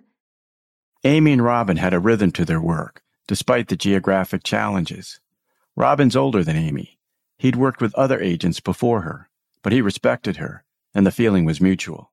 Amy 1.03 1.31
and 1.31 1.43
Robin 1.43 1.77
had 1.77 1.93
a 1.93 1.99
rhythm 1.99 2.31
to 2.33 2.45
their 2.45 2.61
work, 2.61 3.01
despite 3.27 3.69
the 3.69 3.75
geographic 3.75 4.43
challenges. 4.43 5.19
Robin's 5.75 6.15
older 6.15 6.43
than 6.43 6.55
Amy. 6.55 6.98
He'd 7.39 7.55
worked 7.55 7.81
with 7.81 7.95
other 7.95 8.19
agents 8.19 8.59
before 8.59 9.01
her, 9.01 9.29
but 9.63 9.71
he 9.71 9.81
respected 9.81 10.37
her, 10.37 10.65
and 10.93 11.07
the 11.07 11.11
feeling 11.11 11.45
was 11.45 11.61
mutual. 11.61 12.11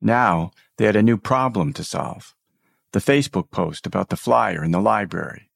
Now, 0.00 0.52
they 0.76 0.86
had 0.86 0.94
a 0.94 1.02
new 1.02 1.18
problem 1.18 1.72
to 1.72 1.82
solve. 1.82 2.36
The 2.92 3.00
Facebook 3.00 3.50
post 3.50 3.84
about 3.84 4.10
the 4.10 4.16
flyer 4.16 4.64
in 4.64 4.70
the 4.70 4.80
library. 4.80 5.50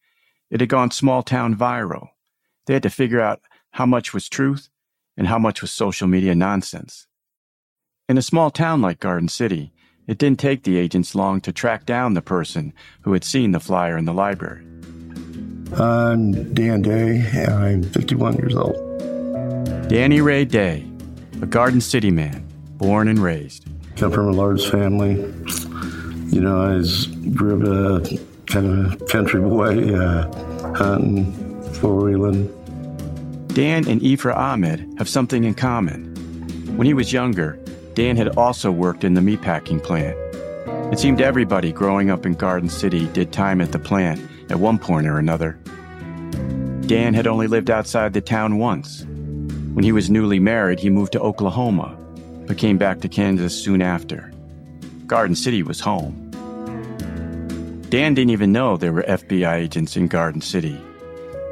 It 0.51 0.61
had 0.61 0.69
gone 0.69 0.91
small 0.91 1.23
town 1.23 1.55
viral. 1.55 2.09
They 2.67 2.75
had 2.75 2.83
to 2.83 2.91
figure 2.91 3.21
out 3.21 3.41
how 3.71 3.87
much 3.87 4.13
was 4.13 4.29
truth 4.29 4.69
and 5.17 5.29
how 5.29 5.39
much 5.39 5.63
was 5.63 5.71
social 5.71 6.09
media 6.09 6.35
nonsense. 6.35 7.07
In 8.09 8.19
a 8.19 8.23
small 8.23 8.51
town 8.51 8.83
like 8.83 8.99
Garden 8.99 9.29
City, 9.29 9.73
it 10.09 10.19
didn't 10.19 10.41
take 10.41 10.65
the 10.65 10.77
agents 10.77 11.15
long 11.15 11.41
to 11.43 11.53
track 11.53 11.87
down 11.87 12.15
the 12.15 12.21
person 12.21 12.75
who 13.03 13.13
had 13.13 13.23
seen 13.23 13.53
the 13.53 13.61
flyer 13.61 13.97
in 13.97 14.07
the 14.07 14.13
library. 14.13 14.67
I'm 15.81 16.53
Dan 16.53 16.83
Day, 16.83 17.27
and 17.33 17.55
I'm 17.55 17.83
51 17.83 18.37
years 18.37 18.55
old. 18.55 18.77
Danny 19.89 20.21
Ray 20.21 20.45
Day, 20.45 20.87
a 21.41 21.47
Garden 21.47 21.81
City 21.81 22.11
man, 22.11 22.47
born 22.77 23.09
and 23.09 23.19
raised. 23.19 23.65
Come 23.97 24.13
from 24.13 24.29
a 24.29 24.33
large 24.33 24.67
family. 24.69 25.13
You 26.31 26.43
know, 26.43 26.61
I 26.61 26.75
was, 26.75 27.07
grew 27.07 27.57
up 27.57 28.05
a 28.07 28.19
kind 28.45 28.87
of 28.87 29.09
country 29.09 29.41
boy, 29.41 29.95
uh, 29.95 30.75
hunting, 30.75 31.63
four 31.75 32.05
wheeling. 32.05 32.49
Dan 33.49 33.89
and 33.89 34.03
Ifra 34.03 34.37
Ahmed 34.37 34.87
have 34.99 35.09
something 35.09 35.45
in 35.45 35.55
common. 35.55 36.15
When 36.77 36.87
he 36.87 36.93
was 36.93 37.15
younger, 37.15 37.59
Dan 37.95 38.19
had 38.19 38.37
also 38.37 38.71
worked 38.71 39.05
in 39.05 39.15
the 39.15 39.23
meatpacking 39.23 39.83
plant. 39.83 40.19
It 40.93 40.99
seemed 40.99 41.23
everybody 41.23 41.73
growing 41.73 42.11
up 42.11 42.27
in 42.27 42.35
Garden 42.35 42.69
City 42.69 43.07
did 43.09 43.33
time 43.33 43.63
at 43.63 43.73
the 43.73 43.79
plant 43.79 44.21
at 44.51 44.61
one 44.61 44.79
point 44.79 45.07
or 45.07 45.19
another. 45.19 45.59
Dan 46.87 47.15
had 47.15 47.27
only 47.27 47.47
lived 47.47 47.71
outside 47.71 48.13
the 48.13 48.21
town 48.21 48.59
once. 48.59 49.05
When 49.75 49.85
he 49.85 49.93
was 49.93 50.11
newly 50.11 50.39
married, 50.39 50.81
he 50.81 50.91
moved 50.91 51.13
to 51.13 51.21
Oklahoma, 51.21 51.97
but 52.47 52.59
came 52.59 52.77
back 52.77 53.01
to 53.01 53.09
Kansas 53.09 53.55
soon 53.55 53.81
after. 53.81 54.33
Garden 55.07 55.37
City 55.37 55.63
was 55.63 55.81
home. 55.81 56.19
Dan 57.89 58.15
didn't 58.15 58.31
even 58.31 58.53
know 58.53 58.77
there 58.77 58.93
were 58.93 59.03
FBI 59.03 59.55
agents 59.55 59.97
in 59.97 60.09
Garden 60.09 60.41
City. 60.41 60.81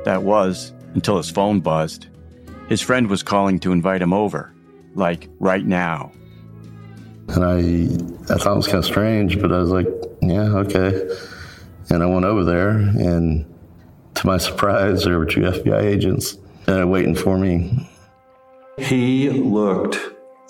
That 0.05 0.23
was 0.23 0.73
until 0.95 1.17
his 1.17 1.31
phone 1.31 1.61
buzzed. 1.61 2.07
His 2.69 2.81
friend 2.81 3.09
was 3.09 3.23
calling 3.23 3.59
to 3.61 3.73
invite 3.73 4.01
him 4.03 4.13
over, 4.13 4.53
like 4.95 5.29
right 5.39 5.65
now. 5.65 6.13
And 7.29 7.45
I, 7.45 8.35
I 8.35 8.39
thought 8.39 8.55
it 8.55 8.57
was 8.57 8.67
kind 8.67 8.79
of 8.79 8.85
strange, 8.85 9.41
but 9.41 9.53
I 9.53 9.59
was 9.59 9.71
like, 9.71 9.87
yeah, 10.23 10.55
okay. 10.57 11.09
And 11.91 12.03
I 12.03 12.07
went 12.07 12.25
over 12.25 12.45
there, 12.45 12.71
and 12.71 13.45
to 14.21 14.27
my 14.27 14.37
surprise, 14.37 15.05
there 15.05 15.19
were 15.19 15.25
two 15.25 15.41
FBI 15.41 15.83
agents 15.83 16.37
uh, 16.69 16.87
waiting 16.87 17.15
for 17.15 17.39
me. 17.39 17.89
He 18.79 19.31
looked 19.31 19.99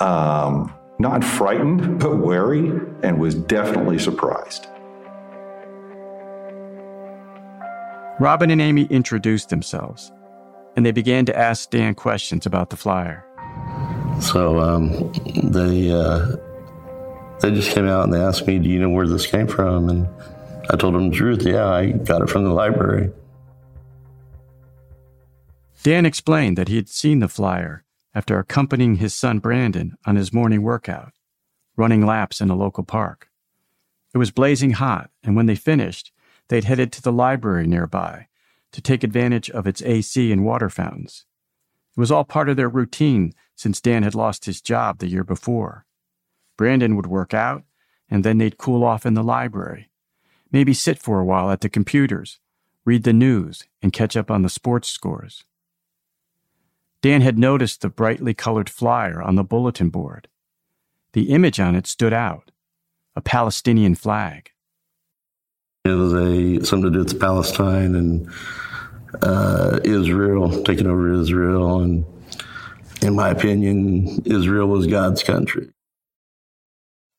um, 0.01 0.75
not 0.99 1.23
frightened, 1.23 2.01
but 2.01 2.17
wary, 2.17 2.69
and 3.05 3.21
was 3.21 3.37
definitely 3.37 4.01
surprised. 4.01 4.67
Robin 8.19 8.51
and 8.51 8.61
Amy 8.61 8.87
introduced 8.91 9.51
themselves, 9.51 10.11
and 10.75 10.85
they 10.85 10.91
began 10.91 11.25
to 11.27 11.39
ask 11.39 11.71
Dan 11.71 11.95
questions 11.95 12.47
about 12.47 12.71
the 12.71 12.77
flyer. 12.77 13.25
So 14.21 14.59
um, 14.59 15.13
they 15.45 15.93
uh, 15.93 16.37
they 17.41 17.53
just 17.53 17.71
came 17.71 17.87
out 17.87 18.03
and 18.03 18.13
they 18.13 18.21
asked 18.21 18.49
me, 18.49 18.59
"Do 18.59 18.69
you 18.69 18.81
know 18.81 18.91
where 18.91 19.07
this 19.07 19.29
came 19.29 19.47
from?" 19.47 19.89
And 19.89 20.09
I 20.71 20.77
told 20.77 20.95
them 20.95 21.11
the 21.11 21.17
truth. 21.17 21.47
Yeah, 21.47 21.69
I 21.69 21.93
got 21.93 22.21
it 22.21 22.29
from 22.29 22.43
the 22.43 22.51
library. 22.51 23.11
Dan 25.83 26.05
explained 26.05 26.59
that 26.59 26.69
he 26.69 26.77
had 26.77 26.91
seen 26.91 27.21
the 27.21 27.29
flyer 27.29 27.85
after 28.15 28.39
accompanying 28.39 28.97
his 28.97 29.15
son 29.15 29.39
Brandon 29.39 29.97
on 30.05 30.17
his 30.17 30.33
morning 30.33 30.61
workout, 30.63 31.15
running 31.75 32.05
laps 32.05 32.43
in 32.43 32.51
a 32.51 32.57
local 32.57 32.85
park. 32.85 33.31
It 34.13 34.19
was 34.19 34.31
blazing 34.31 34.73
hot, 34.73 35.11
and 35.23 35.37
when 35.37 35.47
they 35.47 35.55
finished, 35.55 36.13
they'd 36.49 36.65
headed 36.65 36.93
to 36.93 37.03
the 37.03 37.13
library 37.13 37.67
nearby 37.67 38.27
to 38.73 38.83
take 38.83 39.03
advantage 39.03 39.49
of 39.49 39.67
its 39.67 39.81
AC 39.83 40.31
and 40.31 40.45
water 40.45 40.69
fountains. 40.69 41.25
It 41.97 42.01
was 42.01 42.11
all 42.11 42.25
part 42.25 42.51
of 42.51 42.59
their 42.59 42.69
routine 42.69 43.33
since 43.57 43.81
Dan 43.81 44.03
had 44.03 44.15
lost 44.15 44.45
his 44.45 44.61
job 44.61 44.99
the 44.99 45.09
year 45.09 45.25
before. 45.25 45.87
Brandon 46.59 46.95
would 46.95 47.07
work 47.07 47.33
out, 47.33 47.65
and 48.11 48.23
then 48.23 48.37
they'd 48.37 48.59
cool 48.59 48.85
off 48.85 49.07
in 49.07 49.15
the 49.15 49.23
library. 49.23 49.89
Maybe 50.53 50.75
sit 50.75 50.99
for 50.99 51.21
a 51.21 51.25
while 51.25 51.51
at 51.51 51.63
the 51.63 51.71
computers, 51.71 52.39
read 52.85 53.05
the 53.05 53.15
news, 53.15 53.65
and 53.81 53.95
catch 53.95 54.15
up 54.15 54.31
on 54.31 54.43
the 54.43 54.51
sports 54.51 54.91
scores. 54.91 55.45
Dan 57.03 57.23
had 57.23 57.39
noticed 57.39 57.81
the 57.81 57.89
brightly 57.89 58.35
colored 58.35 58.69
flyer 58.69 59.23
on 59.23 59.35
the 59.35 59.45
bulletin 59.45 59.89
board. 59.89 60.29
The 61.13 61.31
image 61.31 61.59
on 61.59 61.75
it 61.75 61.87
stood 61.87 62.13
out 62.13 62.51
a 63.17 63.21
Palestinian 63.21 63.95
flag. 63.95 64.51
It 65.85 65.91
was 65.91 66.13
a 66.13 66.65
something 66.65 66.93
to 66.93 66.99
do 66.99 67.05
with 67.05 67.19
Palestine 67.19 67.95
and 67.95 68.31
uh, 69.23 69.81
Israel, 69.83 70.63
taking 70.63 70.87
over 70.87 71.13
Israel. 71.13 71.81
And 71.81 72.05
in 73.03 73.15
my 73.15 73.31
opinion, 73.31 74.23
Israel 74.27 74.69
was 74.69 74.87
God's 74.87 75.23
country. 75.23 75.71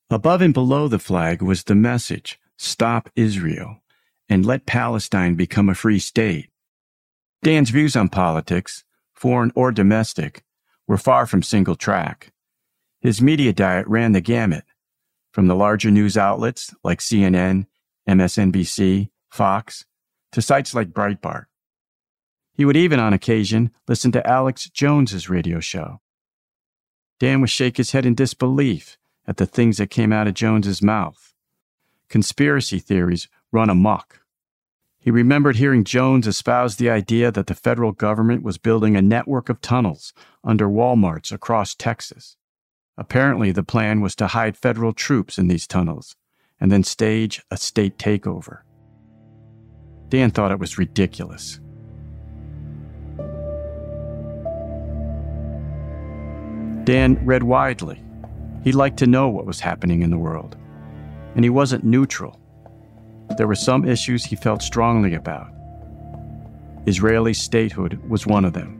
Above 0.09 0.41
and 0.41 0.53
below 0.53 0.87
the 0.87 0.99
flag 0.99 1.41
was 1.41 1.63
the 1.63 1.75
message 1.75 2.39
Stop 2.57 3.09
Israel 3.15 3.79
and 4.29 4.45
let 4.45 4.67
Palestine 4.67 5.35
become 5.35 5.67
a 5.67 5.73
free 5.73 5.97
state. 5.97 6.49
Dan's 7.41 7.71
views 7.71 7.95
on 7.95 8.07
politics, 8.07 8.83
foreign 9.21 9.51
or 9.53 9.71
domestic, 9.71 10.43
were 10.87 10.97
far 10.97 11.27
from 11.27 11.43
single 11.43 11.75
track. 11.75 12.33
His 13.01 13.21
media 13.21 13.53
diet 13.53 13.87
ran 13.87 14.13
the 14.13 14.19
gamut, 14.19 14.63
from 15.31 15.45
the 15.45 15.55
larger 15.55 15.91
news 15.91 16.17
outlets 16.17 16.73
like 16.83 16.97
CNN, 16.97 17.67
MSNBC, 18.09 19.11
Fox, 19.29 19.85
to 20.31 20.41
sites 20.41 20.73
like 20.73 20.89
Breitbart. 20.89 21.45
He 22.55 22.65
would 22.65 22.75
even, 22.75 22.99
on 22.99 23.13
occasion, 23.13 23.69
listen 23.87 24.11
to 24.13 24.27
Alex 24.27 24.67
Jones's 24.71 25.29
radio 25.29 25.59
show. 25.59 26.01
Dan 27.19 27.41
would 27.41 27.51
shake 27.51 27.77
his 27.77 27.91
head 27.91 28.07
in 28.07 28.15
disbelief 28.15 28.97
at 29.27 29.37
the 29.37 29.45
things 29.45 29.77
that 29.77 29.91
came 29.91 30.11
out 30.11 30.25
of 30.25 30.33
Jones's 30.33 30.81
mouth. 30.81 31.35
Conspiracy 32.09 32.79
theories 32.79 33.27
run 33.51 33.69
amok. 33.69 34.20
He 35.01 35.09
remembered 35.09 35.55
hearing 35.55 35.83
Jones 35.83 36.27
espouse 36.27 36.75
the 36.75 36.91
idea 36.91 37.31
that 37.31 37.47
the 37.47 37.55
federal 37.55 37.91
government 37.91 38.43
was 38.43 38.59
building 38.59 38.95
a 38.95 39.01
network 39.01 39.49
of 39.49 39.59
tunnels 39.59 40.13
under 40.43 40.67
Walmarts 40.67 41.31
across 41.31 41.73
Texas. 41.73 42.37
Apparently, 42.99 43.51
the 43.51 43.63
plan 43.63 44.01
was 44.01 44.15
to 44.17 44.27
hide 44.27 44.55
federal 44.55 44.93
troops 44.93 45.39
in 45.39 45.47
these 45.47 45.65
tunnels 45.65 46.15
and 46.59 46.71
then 46.71 46.83
stage 46.83 47.41
a 47.49 47.57
state 47.57 47.97
takeover. 47.97 48.59
Dan 50.09 50.29
thought 50.29 50.51
it 50.51 50.59
was 50.59 50.77
ridiculous. 50.77 51.59
Dan 56.83 57.19
read 57.25 57.43
widely. 57.43 58.03
He 58.63 58.71
liked 58.71 58.97
to 58.97 59.07
know 59.07 59.29
what 59.29 59.45
was 59.47 59.61
happening 59.61 60.01
in 60.03 60.11
the 60.11 60.17
world. 60.17 60.57
And 61.33 61.43
he 61.43 61.49
wasn't 61.49 61.83
neutral. 61.83 62.40
There 63.37 63.47
were 63.47 63.55
some 63.55 63.87
issues 63.87 64.25
he 64.25 64.35
felt 64.35 64.61
strongly 64.61 65.13
about. 65.13 65.47
Israeli 66.85 67.33
statehood 67.33 68.01
was 68.09 68.25
one 68.25 68.45
of 68.45 68.53
them. 68.53 68.77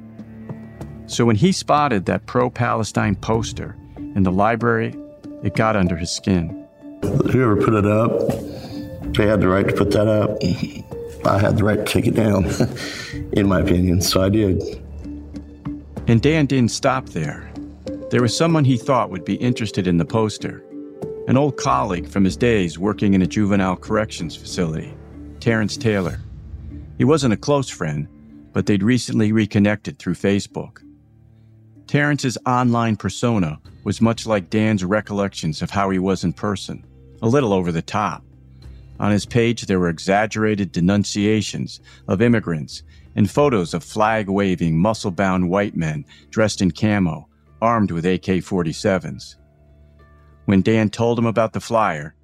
So 1.07 1.25
when 1.25 1.35
he 1.35 1.51
spotted 1.51 2.05
that 2.05 2.25
pro 2.25 2.49
Palestine 2.49 3.15
poster 3.15 3.75
in 3.97 4.23
the 4.23 4.31
library, 4.31 4.95
it 5.43 5.55
got 5.55 5.75
under 5.75 5.95
his 5.95 6.11
skin. 6.11 6.67
Whoever 7.01 7.57
put 7.57 7.73
it 7.73 7.85
up, 7.85 8.11
they 9.13 9.27
had 9.27 9.41
the 9.41 9.47
right 9.47 9.67
to 9.67 9.73
put 9.73 9.91
that 9.91 10.07
up. 10.07 10.37
I 11.25 11.39
had 11.39 11.57
the 11.57 11.63
right 11.63 11.77
to 11.77 11.85
take 11.85 12.07
it 12.07 12.15
down, 12.15 12.45
in 13.33 13.47
my 13.47 13.59
opinion, 13.59 14.01
so 14.01 14.21
I 14.21 14.29
did. 14.29 14.81
And 16.07 16.21
Dan 16.21 16.45
didn't 16.45 16.71
stop 16.71 17.09
there. 17.09 17.51
There 18.09 18.21
was 18.21 18.35
someone 18.35 18.65
he 18.65 18.77
thought 18.77 19.11
would 19.11 19.23
be 19.23 19.35
interested 19.35 19.87
in 19.87 19.97
the 19.97 20.05
poster 20.05 20.63
an 21.27 21.37
old 21.37 21.55
colleague 21.55 22.07
from 22.07 22.23
his 22.23 22.35
days 22.35 22.79
working 22.79 23.13
in 23.13 23.21
a 23.21 23.27
juvenile 23.27 23.75
corrections 23.75 24.35
facility, 24.35 24.93
Terrence 25.39 25.77
Taylor. 25.77 26.19
He 26.97 27.03
wasn't 27.03 27.33
a 27.33 27.37
close 27.37 27.69
friend, 27.69 28.07
but 28.53 28.65
they'd 28.65 28.83
recently 28.83 29.31
reconnected 29.31 29.99
through 29.99 30.15
Facebook. 30.15 30.79
Terrence's 31.87 32.37
online 32.45 32.95
persona 32.95 33.59
was 33.83 34.01
much 34.01 34.25
like 34.25 34.49
Dan's 34.49 34.83
recollections 34.83 35.61
of 35.61 35.69
how 35.69 35.89
he 35.89 35.99
was 35.99 36.23
in 36.23 36.33
person, 36.33 36.85
a 37.21 37.27
little 37.27 37.53
over 37.53 37.71
the 37.71 37.81
top. 37.81 38.23
On 38.99 39.11
his 39.11 39.25
page, 39.25 39.65
there 39.65 39.79
were 39.79 39.89
exaggerated 39.89 40.71
denunciations 40.71 41.81
of 42.07 42.21
immigrants 42.21 42.83
and 43.15 43.29
photos 43.29 43.73
of 43.73 43.83
flag 43.83 44.29
waving, 44.29 44.77
muscle 44.77 45.11
bound 45.11 45.49
white 45.49 45.75
men 45.75 46.05
dressed 46.29 46.61
in 46.61 46.71
camo 46.71 47.27
armed 47.61 47.91
with 47.91 48.05
AK 48.05 48.41
47s. 48.41 49.35
When 50.45 50.61
Dan 50.61 50.89
told 50.89 51.17
him 51.17 51.25
about 51.25 51.53
the 51.53 51.59
flyer, 51.59 52.15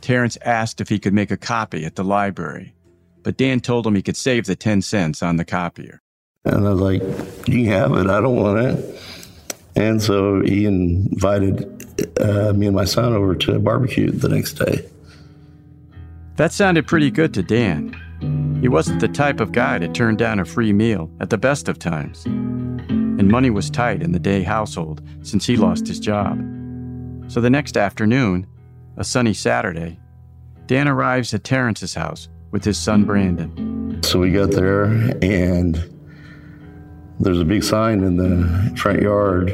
Terrence 0.00 0.38
asked 0.44 0.80
if 0.80 0.88
he 0.88 0.98
could 0.98 1.12
make 1.12 1.30
a 1.30 1.36
copy 1.36 1.84
at 1.84 1.96
the 1.96 2.04
library, 2.04 2.74
but 3.22 3.36
Dan 3.36 3.60
told 3.60 3.86
him 3.86 3.94
he 3.94 4.02
could 4.02 4.16
save 4.16 4.46
the 4.46 4.56
10 4.56 4.82
cents 4.82 5.22
on 5.22 5.36
the 5.36 5.44
copier. 5.44 6.00
And 6.44 6.66
I 6.66 6.72
was 6.72 6.80
like, 6.80 7.02
You 7.48 7.66
have 7.66 7.92
it, 7.92 8.06
I 8.06 8.20
don't 8.20 8.36
want 8.36 8.58
it. 8.60 9.00
And 9.76 10.02
so 10.02 10.40
he 10.40 10.64
invited 10.64 11.64
uh, 12.20 12.52
me 12.52 12.66
and 12.66 12.76
my 12.76 12.84
son 12.84 13.12
over 13.12 13.34
to 13.34 13.54
a 13.54 13.58
barbecue 13.58 14.10
the 14.10 14.28
next 14.28 14.54
day. 14.54 14.84
That 16.36 16.52
sounded 16.52 16.86
pretty 16.86 17.10
good 17.10 17.34
to 17.34 17.42
Dan. 17.42 18.58
He 18.60 18.68
wasn't 18.68 19.00
the 19.00 19.08
type 19.08 19.40
of 19.40 19.52
guy 19.52 19.78
to 19.78 19.88
turn 19.88 20.16
down 20.16 20.40
a 20.40 20.44
free 20.44 20.72
meal 20.72 21.10
at 21.20 21.30
the 21.30 21.38
best 21.38 21.68
of 21.68 21.78
times 21.78 22.26
and 23.18 23.28
money 23.28 23.50
was 23.50 23.68
tight 23.68 24.02
in 24.02 24.12
the 24.12 24.18
Day 24.18 24.42
household 24.42 25.02
since 25.22 25.44
he 25.44 25.56
lost 25.56 25.88
his 25.88 25.98
job. 25.98 26.38
So 27.28 27.42
the 27.42 27.50
next 27.50 27.76
afternoon, 27.76 28.46
a 28.96 29.04
sunny 29.04 29.34
Saturday, 29.34 30.00
Dan 30.66 30.88
arrives 30.88 31.34
at 31.34 31.44
Terrence's 31.44 31.94
house 31.94 32.28
with 32.52 32.64
his 32.64 32.78
son 32.78 33.04
Brandon. 33.04 34.02
So 34.02 34.18
we 34.18 34.32
got 34.32 34.50
there, 34.50 34.84
and 35.22 35.76
there's 37.20 37.40
a 37.40 37.44
big 37.44 37.62
sign 37.62 38.02
in 38.02 38.16
the 38.16 38.74
front 38.78 39.02
yard 39.02 39.50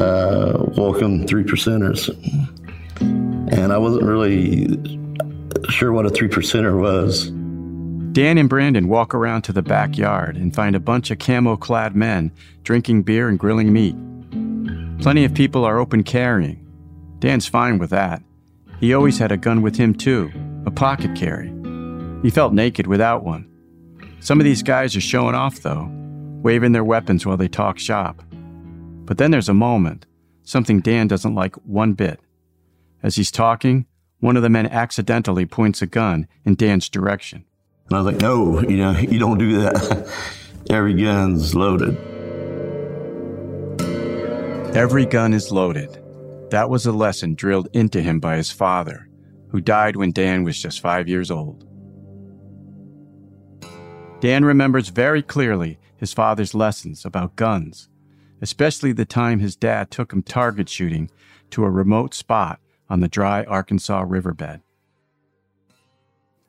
uh, 0.00 0.64
Welcome 0.76 1.26
Three 1.26 1.44
Percenters. 1.44 2.08
And 3.52 3.70
I 3.70 3.76
wasn't 3.76 4.04
really 4.04 4.68
sure 5.68 5.92
what 5.92 6.06
a 6.06 6.10
three 6.10 6.28
percenter 6.28 6.80
was. 6.80 7.28
Dan 8.12 8.38
and 8.38 8.48
Brandon 8.48 8.88
walk 8.88 9.14
around 9.14 9.42
to 9.42 9.52
the 9.52 9.62
backyard 9.62 10.36
and 10.36 10.54
find 10.54 10.74
a 10.74 10.80
bunch 10.80 11.10
of 11.10 11.18
camo 11.18 11.56
clad 11.56 11.94
men 11.94 12.32
drinking 12.62 13.02
beer 13.02 13.28
and 13.28 13.38
grilling 13.38 13.74
meat. 13.74 13.94
Plenty 15.02 15.24
of 15.24 15.34
people 15.34 15.64
are 15.64 15.78
open 15.78 16.02
carrying. 16.02 16.61
Dan's 17.22 17.46
fine 17.46 17.78
with 17.78 17.90
that. 17.90 18.20
He 18.80 18.92
always 18.92 19.16
had 19.16 19.30
a 19.30 19.36
gun 19.36 19.62
with 19.62 19.76
him, 19.76 19.94
too, 19.94 20.32
a 20.66 20.72
pocket 20.72 21.14
carry. 21.14 21.52
He 22.20 22.30
felt 22.30 22.52
naked 22.52 22.88
without 22.88 23.22
one. 23.22 23.48
Some 24.18 24.40
of 24.40 24.44
these 24.44 24.64
guys 24.64 24.96
are 24.96 25.00
showing 25.00 25.36
off, 25.36 25.60
though, 25.60 25.88
waving 26.42 26.72
their 26.72 26.82
weapons 26.82 27.24
while 27.24 27.36
they 27.36 27.46
talk 27.46 27.78
shop. 27.78 28.24
But 29.04 29.18
then 29.18 29.30
there's 29.30 29.48
a 29.48 29.54
moment, 29.54 30.04
something 30.42 30.80
Dan 30.80 31.06
doesn't 31.06 31.36
like 31.36 31.54
one 31.64 31.92
bit. 31.92 32.18
As 33.04 33.14
he's 33.14 33.30
talking, 33.30 33.86
one 34.18 34.36
of 34.36 34.42
the 34.42 34.50
men 34.50 34.66
accidentally 34.66 35.46
points 35.46 35.80
a 35.80 35.86
gun 35.86 36.26
in 36.44 36.56
Dan's 36.56 36.88
direction. 36.88 37.44
And 37.86 37.98
I 37.98 38.02
was 38.02 38.12
like, 38.12 38.20
no, 38.20 38.62
you 38.62 38.78
know, 38.78 38.98
you 38.98 39.20
don't 39.20 39.38
do 39.38 39.60
that. 39.60 40.12
Every 40.70 40.94
gun's 40.94 41.54
loaded. 41.54 41.96
Every 44.74 45.06
gun 45.06 45.32
is 45.32 45.52
loaded. 45.52 46.01
That 46.52 46.68
was 46.68 46.84
a 46.84 46.92
lesson 46.92 47.34
drilled 47.34 47.68
into 47.72 48.02
him 48.02 48.20
by 48.20 48.36
his 48.36 48.52
father, 48.52 49.08
who 49.48 49.62
died 49.62 49.96
when 49.96 50.12
Dan 50.12 50.44
was 50.44 50.60
just 50.60 50.80
five 50.80 51.08
years 51.08 51.30
old. 51.30 51.66
Dan 54.20 54.44
remembers 54.44 54.90
very 54.90 55.22
clearly 55.22 55.78
his 55.96 56.12
father's 56.12 56.54
lessons 56.54 57.06
about 57.06 57.36
guns, 57.36 57.88
especially 58.42 58.92
the 58.92 59.06
time 59.06 59.38
his 59.38 59.56
dad 59.56 59.90
took 59.90 60.12
him 60.12 60.22
target 60.22 60.68
shooting 60.68 61.10
to 61.48 61.64
a 61.64 61.70
remote 61.70 62.12
spot 62.12 62.60
on 62.90 63.00
the 63.00 63.08
dry 63.08 63.44
Arkansas 63.44 64.04
riverbed. 64.06 64.60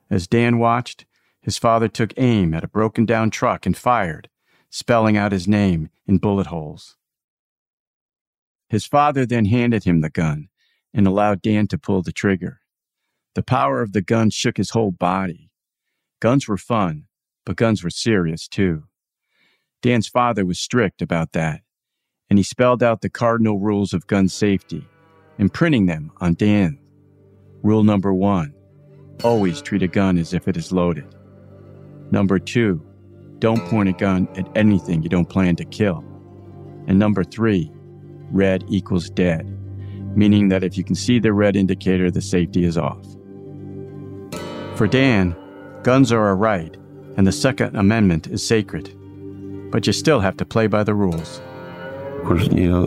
As 0.10 0.28
Dan 0.28 0.60
watched, 0.60 1.06
his 1.40 1.58
father 1.58 1.88
took 1.88 2.14
aim 2.18 2.54
at 2.54 2.66
a 2.66 2.68
broken 2.68 3.06
down 3.06 3.30
truck 3.30 3.66
and 3.66 3.78
fired, 3.78 4.28
spelling 4.70 5.16
out 5.16 5.32
his 5.32 5.48
name 5.48 5.90
in 6.06 6.18
bullet 6.18 6.48
holes. 6.48 6.98
His 8.74 8.88
father 8.88 9.28
then 9.28 9.46
handed 9.46 9.84
him 9.84 10.02
the 10.02 10.10
gun 10.10 10.50
and 10.96 11.06
allowed 11.06 11.44
Dan 11.44 11.68
to 11.68 11.78
pull 11.78 12.02
the 12.02 12.12
trigger. 12.12 12.62
The 13.36 13.44
power 13.44 13.84
of 13.84 13.94
the 13.94 14.02
gun 14.02 14.32
shook 14.32 14.58
his 14.58 14.72
whole 14.72 14.90
body. 14.90 15.52
Guns 16.20 16.48
were 16.48 16.58
fun, 16.58 17.04
but 17.46 17.56
guns 17.56 17.84
were 17.84 17.92
serious 17.92 18.48
too. 18.48 18.86
Dan's 19.84 20.08
father 20.08 20.44
was 20.44 20.58
strict 20.58 21.04
about 21.04 21.34
that, 21.34 21.62
and 22.32 22.40
he 22.40 22.44
spelled 22.44 22.82
out 22.82 23.02
the 23.02 23.12
cardinal 23.12 23.60
rules 23.60 23.94
of 23.94 24.08
gun 24.08 24.28
safety, 24.28 24.88
imprinting 25.38 25.86
them 25.86 26.12
on 26.20 26.34
Dan. 26.34 26.80
Rule 27.62 27.84
number 27.84 28.12
one 28.12 28.56
always 29.24 29.62
treat 29.62 29.84
a 29.84 29.88
gun 29.88 30.18
as 30.18 30.34
if 30.34 30.48
it 30.48 30.58
is 30.58 30.72
loaded. 30.72 31.14
Number 32.10 32.40
two, 32.40 32.84
don't 33.38 33.64
point 33.68 33.90
a 33.90 33.94
gun 33.94 34.28
at 34.36 34.50
anything 34.58 35.04
you 35.04 35.10
don't 35.10 35.30
plan 35.30 35.56
to 35.58 35.66
kill. 35.66 36.04
And 36.88 36.98
number 36.98 37.24
three, 37.24 37.72
red 38.34 38.66
equals 38.68 39.10
dead, 39.10 39.46
meaning 40.18 40.50
that 40.50 40.64
if 40.64 40.78
you 40.78 40.84
can 40.84 40.96
see 40.96 41.20
the 41.20 41.32
red 41.32 41.56
indicator, 41.56 42.12
the 42.12 42.22
safety 42.22 42.66
is 42.66 42.78
off. 42.78 43.06
For 44.76 44.88
Dan, 44.88 45.36
guns 45.84 46.12
are 46.12 46.30
a 46.30 46.36
right, 46.36 46.76
and 47.16 47.26
the 47.26 47.32
Second 47.32 47.76
Amendment 47.76 48.28
is 48.28 48.46
sacred. 48.46 48.94
But 49.72 49.88
you 49.88 49.94
still 49.94 50.20
have 50.20 50.36
to 50.38 50.46
play 50.46 50.68
by 50.68 50.84
the 50.84 50.96
rules. 50.96 51.42
Of 52.18 52.26
course, 52.26 52.48
you 52.48 52.70
know, 52.70 52.84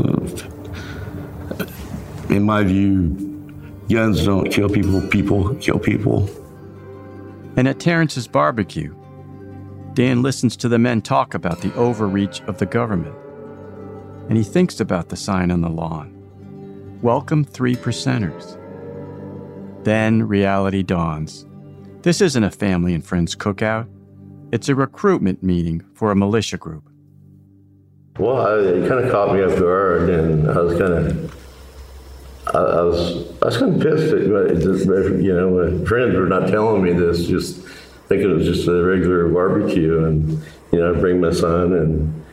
in 2.29 2.43
my 2.43 2.65
view, 2.65 3.11
guns 3.89 4.25
don't 4.25 4.51
kill 4.51 4.69
people, 4.69 5.01
people 5.09 5.55
kill 5.57 5.79
people. 5.79 6.29
And 7.57 7.69
at 7.69 7.81
Terrence's 7.81 8.27
barbecue, 8.27 8.95
Dan 9.95 10.23
listens 10.23 10.57
to 10.59 10.69
the 10.69 10.79
men 10.79 11.01
talk 11.01 11.35
about 11.35 11.61
the 11.61 11.73
overreach 11.75 12.43
of 12.43 12.59
the 12.59 12.67
government. 12.67 13.15
And 14.29 14.37
he 14.37 14.45
thinks 14.45 14.81
about 14.81 15.09
the 15.09 15.17
sign 15.17 15.51
on 15.51 15.61
the 15.61 15.69
lawn 15.69 16.13
Welcome, 17.03 17.45
three 17.45 17.77
percenters. 17.77 18.59
Then 19.85 20.27
reality 20.27 20.83
dawns. 20.83 21.47
This 22.03 22.21
isn't 22.21 22.43
a 22.43 22.51
family 22.51 22.95
and 22.95 23.05
friends 23.05 23.37
cookout, 23.37 23.89
it's 24.51 24.69
a 24.69 24.75
recruitment 24.75 25.43
meeting 25.43 25.85
for 25.95 26.11
a 26.11 26.17
militia 26.17 26.57
group. 26.57 26.89
Well, 28.19 28.47
it 28.65 28.89
kind 28.89 29.05
of 29.05 29.13
caught 29.13 29.35
me 29.35 29.43
off 29.43 29.59
guard, 29.59 30.09
and 30.09 30.51
I 30.51 30.59
was 30.59 30.79
kind 30.79 30.93
of, 30.93 31.37
I, 32.55 32.83
was, 32.83 33.43
I 33.43 33.47
was 33.47 33.57
kind 33.59 33.75
of 33.75 33.83
pissed 33.83 34.13
at, 34.15 35.23
you 35.23 35.35
know, 35.35 35.51
my 35.51 35.85
friends 35.85 36.17
were 36.17 36.27
not 36.27 36.49
telling 36.49 36.83
me 36.83 36.93
this, 36.93 37.27
just 37.27 37.61
thinking 38.09 38.31
it 38.31 38.35
was 38.35 38.47
just 38.47 38.67
a 38.69 38.83
regular 38.83 39.29
barbecue, 39.29 40.05
and 40.05 40.31
you 40.73 40.79
know, 40.79 40.95
I 40.95 40.99
bring 40.99 41.21
my 41.21 41.33
son, 41.33 41.75
and 41.75 42.25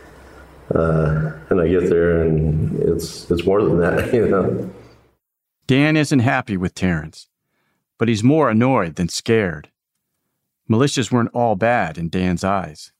uh, 0.73 1.31
and 1.49 1.61
I 1.61 1.67
get 1.67 1.89
there, 1.89 2.21
and 2.21 2.79
it's 2.79 3.29
it's 3.29 3.45
more 3.45 3.63
than 3.63 3.79
that, 3.79 4.13
you 4.13 4.27
know. 4.27 4.69
Dan 5.67 5.95
isn't 5.95 6.19
happy 6.19 6.57
with 6.57 6.75
Terrence, 6.75 7.29
but 7.97 8.07
he's 8.07 8.23
more 8.23 8.49
annoyed 8.49 8.95
than 8.95 9.09
scared. 9.09 9.69
Militias 10.69 11.11
weren't 11.11 11.29
all 11.33 11.55
bad 11.55 11.97
in 11.97 12.09
Dan's 12.09 12.43
eyes. 12.43 12.91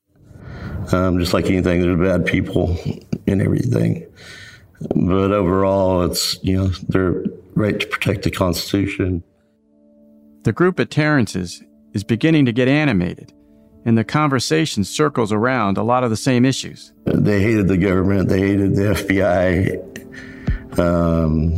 Um, 0.92 1.20
just 1.20 1.34
like 1.34 1.46
anything, 1.46 1.82
there's 1.82 2.00
bad 2.00 2.26
people 2.26 2.78
in 3.26 3.42
everything. 3.42 4.06
But 4.96 5.32
overall, 5.32 6.04
it's, 6.04 6.44
you 6.44 6.58
know, 6.58 6.68
their 6.90 7.24
right 7.56 7.80
to 7.80 7.88
protect 7.88 8.24
the 8.24 8.32
Constitution. 8.32 9.24
The 10.44 10.52
group 10.52 10.80
at 10.80 10.92
Terrence's 10.92 11.64
is 11.94 12.04
beginning 12.04 12.46
to 12.46 12.52
get 12.52 12.68
animated, 12.68 13.32
and 13.86 13.98
the 13.98 14.04
conversation 14.04 14.84
circles 14.84 15.32
around 15.32 15.78
a 15.78 15.84
lot 15.84 16.04
of 16.04 16.10
the 16.10 16.18
same 16.18 16.46
issues. 16.46 16.94
They 17.06 17.42
hated 17.42 17.68
the 17.68 17.78
government, 17.78 18.30
they 18.30 18.40
hated 18.40 18.76
the 18.76 18.94
FBI, 18.94 20.80
um, 20.80 21.52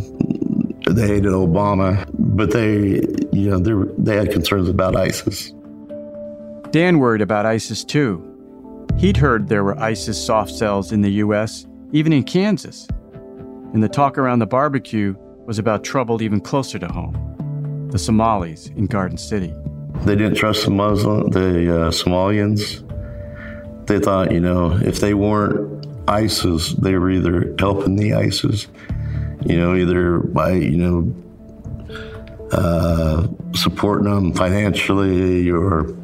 they 0.93 1.07
hated 1.07 1.31
Obama, 1.31 2.07
but 2.13 2.51
they, 2.51 3.01
you 3.31 3.49
know, 3.49 3.59
they, 3.59 3.93
they 3.97 4.15
had 4.17 4.31
concerns 4.31 4.69
about 4.69 4.95
ISIS. 4.95 5.51
Dan 6.71 6.99
worried 6.99 7.21
about 7.21 7.45
ISIS 7.45 7.83
too. 7.83 8.31
He'd 8.97 9.17
heard 9.17 9.49
there 9.49 9.63
were 9.63 9.77
ISIS 9.79 10.23
soft 10.23 10.51
cells 10.51 10.91
in 10.91 11.01
the 11.01 11.11
U.S., 11.13 11.67
even 11.91 12.13
in 12.13 12.23
Kansas. 12.23 12.87
And 13.73 13.83
the 13.83 13.89
talk 13.89 14.17
around 14.17 14.39
the 14.39 14.45
barbecue 14.45 15.15
was 15.45 15.59
about 15.59 15.83
trouble 15.83 16.21
even 16.21 16.39
closer 16.39 16.79
to 16.79 16.87
home 16.87 17.21
the 17.91 17.99
Somalis 17.99 18.67
in 18.75 18.87
Garden 18.87 19.17
City. 19.17 19.53
They 20.03 20.15
didn't 20.15 20.35
trust 20.35 20.65
the 20.65 20.71
Muslim, 20.71 21.29
the 21.29 21.87
uh, 21.87 21.91
Somalians. 21.91 22.81
They 23.87 23.99
thought, 23.99 24.31
you 24.31 24.39
know, 24.39 24.77
if 24.83 24.99
they 24.99 25.13
weren't 25.13 25.87
ISIS, 26.07 26.73
they 26.73 26.95
were 26.95 27.09
either 27.09 27.55
helping 27.59 27.95
the 27.95 28.13
ISIS, 28.13 28.67
you 29.45 29.57
know, 29.57 29.75
either 29.75 30.19
by, 30.19 30.51
you 30.51 30.77
know, 30.77 31.15
uh, 32.51 33.27
supporting 33.53 34.09
them 34.09 34.33
financially 34.33 35.49
or 35.49 35.95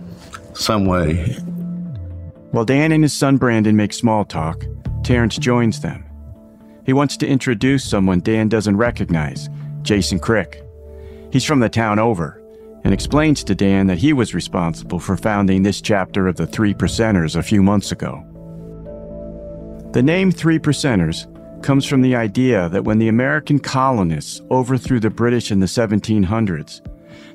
some 0.53 0.85
way. 0.85 1.35
While 2.51 2.65
Dan 2.65 2.91
and 2.91 3.03
his 3.03 3.13
son 3.13 3.37
Brandon 3.37 3.75
make 3.75 3.93
small 3.93 4.25
talk, 4.25 4.65
Terrence 5.03 5.37
joins 5.37 5.81
them. 5.81 6.05
He 6.85 6.93
wants 6.93 7.15
to 7.17 7.27
introduce 7.27 7.87
someone 7.87 8.19
Dan 8.19 8.49
doesn't 8.49 8.75
recognize, 8.75 9.49
Jason 9.83 10.19
Crick. 10.19 10.63
He's 11.31 11.45
from 11.45 11.59
the 11.59 11.69
town 11.69 11.99
over 11.99 12.40
and 12.83 12.93
explains 12.93 13.43
to 13.43 13.55
Dan 13.55 13.87
that 13.87 13.99
he 13.99 14.13
was 14.13 14.33
responsible 14.33 14.99
for 14.99 15.15
founding 15.17 15.63
this 15.63 15.81
chapter 15.81 16.27
of 16.27 16.35
the 16.35 16.47
Three 16.47 16.73
Percenters 16.73 17.35
a 17.35 17.43
few 17.43 17.61
months 17.61 17.91
ago. 17.91 18.25
The 19.93 20.03
name 20.03 20.31
Three 20.31 20.57
Percenters 20.57 21.27
comes 21.61 21.85
from 21.85 22.01
the 22.01 22.15
idea 22.15 22.69
that 22.69 22.83
when 22.83 22.97
the 22.97 23.07
American 23.07 23.59
colonists 23.59 24.41
overthrew 24.49 24.99
the 24.99 25.09
British 25.09 25.51
in 25.51 25.59
the 25.59 25.65
1700s, 25.65 26.81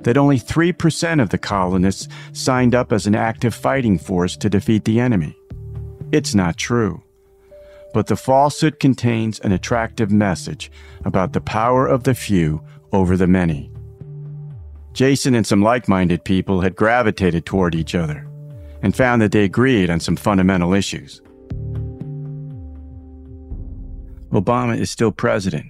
that 0.02 0.16
only 0.16 0.38
3% 0.38 1.22
of 1.22 1.30
the 1.30 1.38
colonists 1.38 2.08
signed 2.32 2.74
up 2.74 2.92
as 2.92 3.06
an 3.06 3.14
active 3.14 3.54
fighting 3.54 3.98
force 3.98 4.36
to 4.36 4.50
defeat 4.50 4.84
the 4.84 5.00
enemy. 5.00 5.36
It's 6.12 6.34
not 6.34 6.56
true. 6.56 7.02
But 7.92 8.06
the 8.06 8.16
falsehood 8.16 8.78
contains 8.78 9.40
an 9.40 9.52
attractive 9.52 10.10
message 10.10 10.70
about 11.04 11.32
the 11.32 11.40
power 11.40 11.86
of 11.86 12.04
the 12.04 12.14
few 12.14 12.62
over 12.92 13.16
the 13.16 13.26
many. 13.26 13.70
Jason 14.96 15.34
and 15.34 15.46
some 15.46 15.60
like 15.60 15.88
minded 15.88 16.24
people 16.24 16.62
had 16.62 16.74
gravitated 16.74 17.44
toward 17.44 17.74
each 17.74 17.94
other 17.94 18.26
and 18.80 18.96
found 18.96 19.20
that 19.20 19.30
they 19.30 19.44
agreed 19.44 19.90
on 19.90 20.00
some 20.00 20.16
fundamental 20.16 20.72
issues. 20.72 21.20
Obama 24.30 24.74
is 24.74 24.90
still 24.90 25.12
president. 25.12 25.66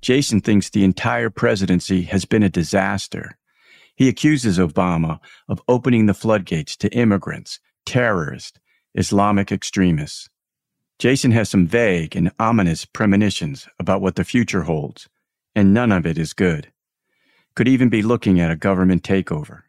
Jason 0.00 0.40
thinks 0.40 0.70
the 0.70 0.84
entire 0.84 1.28
presidency 1.28 2.00
has 2.00 2.24
been 2.24 2.42
a 2.42 2.48
disaster. 2.48 3.36
He 3.94 4.08
accuses 4.08 4.58
Obama 4.58 5.20
of 5.50 5.60
opening 5.68 6.06
the 6.06 6.14
floodgates 6.14 6.74
to 6.78 6.96
immigrants, 6.96 7.60
terrorists, 7.84 8.58
Islamic 8.94 9.52
extremists. 9.52 10.30
Jason 10.98 11.32
has 11.32 11.50
some 11.50 11.66
vague 11.66 12.16
and 12.16 12.32
ominous 12.38 12.86
premonitions 12.86 13.68
about 13.78 14.00
what 14.00 14.16
the 14.16 14.24
future 14.24 14.62
holds, 14.62 15.10
and 15.54 15.74
none 15.74 15.92
of 15.92 16.06
it 16.06 16.16
is 16.16 16.32
good. 16.32 16.72
Could 17.54 17.68
even 17.68 17.88
be 17.88 18.02
looking 18.02 18.40
at 18.40 18.50
a 18.50 18.56
government 18.56 19.02
takeover. 19.02 19.62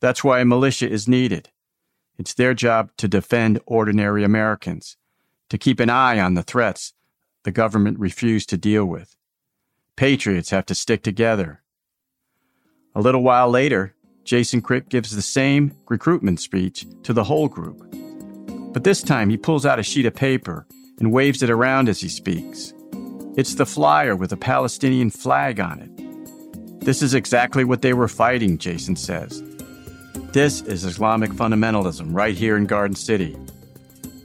That's 0.00 0.24
why 0.24 0.40
a 0.40 0.44
militia 0.44 0.90
is 0.90 1.08
needed. 1.08 1.50
It's 2.18 2.34
their 2.34 2.54
job 2.54 2.90
to 2.98 3.08
defend 3.08 3.60
ordinary 3.66 4.24
Americans, 4.24 4.96
to 5.48 5.58
keep 5.58 5.80
an 5.80 5.90
eye 5.90 6.18
on 6.18 6.34
the 6.34 6.42
threats 6.42 6.94
the 7.44 7.52
government 7.52 7.98
refused 7.98 8.48
to 8.48 8.56
deal 8.56 8.84
with. 8.84 9.16
Patriots 9.96 10.50
have 10.50 10.66
to 10.66 10.74
stick 10.74 11.02
together. 11.02 11.62
A 12.94 13.00
little 13.00 13.22
while 13.22 13.50
later, 13.50 13.94
Jason 14.24 14.62
Crick 14.62 14.88
gives 14.88 15.14
the 15.14 15.22
same 15.22 15.76
recruitment 15.88 16.40
speech 16.40 16.86
to 17.02 17.12
the 17.12 17.24
whole 17.24 17.48
group. 17.48 17.82
But 18.72 18.84
this 18.84 19.02
time 19.02 19.28
he 19.30 19.36
pulls 19.36 19.66
out 19.66 19.78
a 19.78 19.82
sheet 19.82 20.06
of 20.06 20.14
paper 20.14 20.66
and 20.98 21.12
waves 21.12 21.42
it 21.42 21.50
around 21.50 21.88
as 21.88 22.00
he 22.00 22.08
speaks. 22.08 22.72
It's 23.36 23.54
the 23.54 23.66
flyer 23.66 24.16
with 24.16 24.32
a 24.32 24.36
Palestinian 24.36 25.10
flag 25.10 25.60
on 25.60 25.80
it. 25.80 26.03
This 26.84 27.00
is 27.00 27.14
exactly 27.14 27.64
what 27.64 27.80
they 27.80 27.94
were 27.94 28.08
fighting, 28.08 28.58
Jason 28.58 28.94
says. 28.94 29.42
This 30.32 30.60
is 30.60 30.84
Islamic 30.84 31.30
fundamentalism 31.30 32.08
right 32.14 32.36
here 32.36 32.58
in 32.58 32.66
Garden 32.66 32.94
City. 32.94 33.34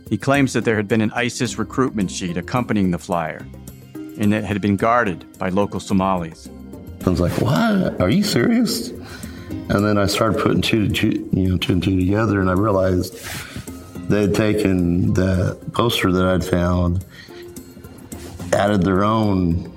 He 0.09 0.17
claims 0.17 0.51
that 0.51 0.65
there 0.65 0.75
had 0.75 0.87
been 0.87 0.99
an 0.99 1.11
ISIS 1.13 1.57
recruitment 1.57 2.11
sheet 2.11 2.35
accompanying 2.35 2.91
the 2.91 2.97
flyer, 2.97 3.47
and 3.93 4.33
it 4.33 4.43
had 4.43 4.59
been 4.59 4.75
guarded 4.75 5.25
by 5.37 5.47
local 5.47 5.79
Somalis. 5.79 6.49
I 7.05 7.09
was 7.09 7.21
like, 7.21 7.39
"What? 7.39 8.01
Are 8.01 8.09
you 8.09 8.23
serious?" 8.23 8.89
And 9.69 9.85
then 9.85 9.97
I 9.97 10.07
started 10.07 10.41
putting 10.41 10.61
two, 10.61 10.89
two, 10.89 11.29
you 11.31 11.47
know, 11.47 11.57
two 11.57 11.73
and 11.73 11.81
two 11.81 11.97
together, 11.97 12.41
and 12.41 12.49
I 12.49 12.53
realized 12.53 13.17
they 14.09 14.21
had 14.23 14.35
taken 14.35 15.13
the 15.13 15.57
poster 15.71 16.11
that 16.11 16.25
I'd 16.25 16.43
found, 16.43 17.05
added 18.51 18.83
their 18.83 19.05
own, 19.05 19.71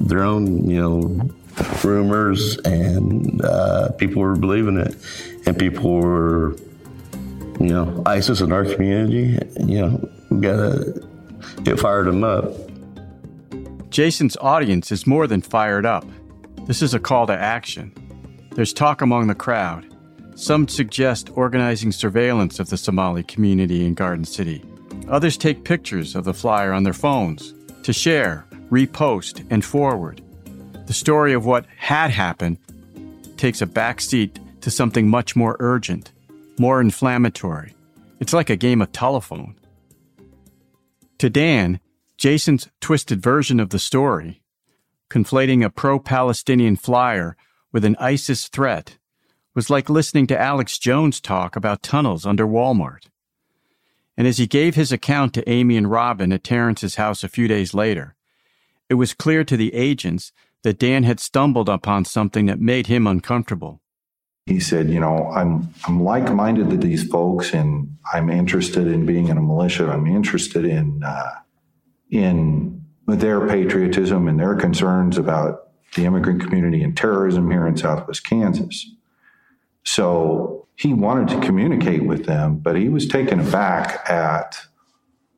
their 0.00 0.22
own, 0.22 0.70
you 0.70 0.80
know, 0.80 1.30
rumors, 1.84 2.56
and 2.58 3.42
uh, 3.44 3.90
people 3.92 4.22
were 4.22 4.36
believing 4.36 4.78
it, 4.78 4.94
and 5.46 5.58
people 5.58 6.00
were 6.00 6.56
you 7.60 7.68
know, 7.68 8.02
ISIS 8.06 8.40
in 8.40 8.52
our 8.52 8.64
community, 8.64 9.38
you 9.60 9.80
know, 9.80 10.10
we 10.30 10.40
gotta 10.40 11.06
get 11.62 11.78
fired 11.78 12.06
them 12.06 12.24
up. 12.24 12.50
Jason's 13.90 14.36
audience 14.38 14.90
is 14.90 15.06
more 15.06 15.26
than 15.26 15.42
fired 15.42 15.84
up. 15.84 16.06
This 16.66 16.80
is 16.80 16.94
a 16.94 16.98
call 16.98 17.26
to 17.26 17.34
action. 17.34 17.92
There's 18.54 18.72
talk 18.72 19.02
among 19.02 19.26
the 19.26 19.34
crowd. 19.34 19.86
Some 20.36 20.68
suggest 20.68 21.28
organizing 21.34 21.92
surveillance 21.92 22.60
of 22.60 22.70
the 22.70 22.78
Somali 22.78 23.22
community 23.24 23.84
in 23.84 23.92
Garden 23.92 24.24
City. 24.24 24.64
Others 25.08 25.36
take 25.36 25.64
pictures 25.64 26.16
of 26.16 26.24
the 26.24 26.32
flyer 26.32 26.72
on 26.72 26.82
their 26.82 26.94
phones 26.94 27.52
to 27.82 27.92
share, 27.92 28.46
repost, 28.70 29.44
and 29.50 29.62
forward. 29.62 30.22
The 30.90 30.94
story 30.94 31.34
of 31.34 31.46
what 31.46 31.66
had 31.76 32.10
happened 32.10 32.58
takes 33.36 33.62
a 33.62 33.66
backseat 33.66 34.60
to 34.62 34.72
something 34.72 35.06
much 35.06 35.36
more 35.36 35.56
urgent 35.60 36.10
more 36.58 36.80
inflammatory. 36.80 37.76
It's 38.18 38.32
like 38.32 38.50
a 38.50 38.56
game 38.56 38.82
of 38.82 38.90
telephone. 38.90 39.54
To 41.18 41.30
Dan, 41.30 41.78
Jason's 42.16 42.68
twisted 42.80 43.22
version 43.22 43.60
of 43.60 43.70
the 43.70 43.78
story, 43.78 44.42
conflating 45.08 45.64
a 45.64 45.70
pro 45.70 46.00
Palestinian 46.00 46.74
flyer 46.74 47.36
with 47.70 47.84
an 47.84 47.94
ISIS 48.00 48.48
threat, 48.48 48.98
was 49.54 49.70
like 49.70 49.88
listening 49.88 50.26
to 50.26 50.40
Alex 50.40 50.76
Jones 50.76 51.20
talk 51.20 51.54
about 51.54 51.84
tunnels 51.84 52.26
under 52.26 52.48
Walmart. 52.48 53.06
And 54.16 54.26
as 54.26 54.38
he 54.38 54.48
gave 54.48 54.74
his 54.74 54.90
account 54.90 55.34
to 55.34 55.48
Amy 55.48 55.76
and 55.76 55.88
Robin 55.88 56.32
at 56.32 56.42
Terrence's 56.42 56.96
house 56.96 57.22
a 57.22 57.28
few 57.28 57.46
days 57.46 57.74
later, 57.74 58.16
it 58.88 58.94
was 58.94 59.14
clear 59.14 59.44
to 59.44 59.56
the 59.56 59.72
agents 59.72 60.32
that 60.62 60.78
Dan 60.78 61.04
had 61.04 61.20
stumbled 61.20 61.68
upon 61.68 62.04
something 62.04 62.46
that 62.46 62.60
made 62.60 62.86
him 62.86 63.06
uncomfortable. 63.06 63.80
He 64.46 64.60
said, 64.60 64.90
"You 64.90 65.00
know, 65.00 65.30
I'm 65.30 65.68
I'm 65.86 66.02
like-minded 66.02 66.70
to 66.70 66.76
these 66.76 67.06
folks, 67.08 67.54
and 67.54 67.96
I'm 68.12 68.30
interested 68.30 68.86
in 68.86 69.06
being 69.06 69.28
in 69.28 69.38
a 69.38 69.42
militia. 69.42 69.88
I'm 69.88 70.06
interested 70.06 70.64
in 70.64 71.02
uh, 71.04 71.34
in 72.10 72.84
their 73.06 73.46
patriotism 73.46 74.28
and 74.28 74.38
their 74.38 74.56
concerns 74.56 75.18
about 75.18 75.68
the 75.94 76.04
immigrant 76.04 76.42
community 76.42 76.82
and 76.82 76.96
terrorism 76.96 77.50
here 77.50 77.66
in 77.66 77.76
Southwest 77.76 78.24
Kansas." 78.24 78.90
So 79.84 80.66
he 80.74 80.94
wanted 80.94 81.28
to 81.28 81.46
communicate 81.46 82.04
with 82.04 82.26
them, 82.26 82.58
but 82.58 82.76
he 82.76 82.88
was 82.88 83.06
taken 83.06 83.40
aback 83.40 84.08
at 84.10 84.56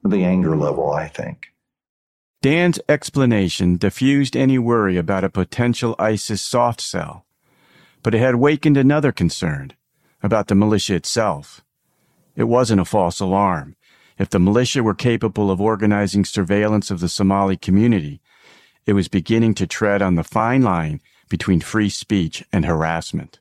the 0.05 0.25
anger 0.25 0.57
level. 0.57 0.91
I 0.91 1.09
think. 1.09 1.52
Dan's 2.43 2.80
explanation 2.88 3.76
diffused 3.76 4.36
any 4.36 4.59
worry 4.59 4.97
about 4.97 5.22
a 5.22 5.30
potential 5.30 5.95
ISIS 5.97 6.43
soft 6.43 6.80
cell, 6.80 7.24
but 8.03 8.16
it 8.16 8.18
had 8.18 8.34
wakened 8.34 8.76
another 8.76 9.12
concern 9.12 9.74
about 10.24 10.49
the 10.49 10.57
militia 10.57 10.97
itself. 10.97 11.64
It 12.34 12.45
wasn't 12.45 12.80
a 12.80 12.84
false 12.84 13.20
alarm. 13.20 13.76
If 14.18 14.28
the 14.28 14.40
militia 14.40 14.82
were 14.82 14.93
capable 14.93 15.53
of 15.53 15.61
organizing 15.61 16.24
surveillance 16.24 16.90
of 16.90 16.99
the 16.99 17.09
Somali 17.09 17.57
community, 17.57 18.20
it 18.86 18.95
was 18.95 19.07
beginning 19.07 19.55
to 19.55 19.66
tread 19.68 20.03
on 20.03 20.16
the 20.16 20.24
fine 20.24 20.62
line 20.62 21.01
between 21.28 21.61
free 21.61 21.88
speech 21.88 22.43
and 22.53 22.64
harassment. 22.64 23.38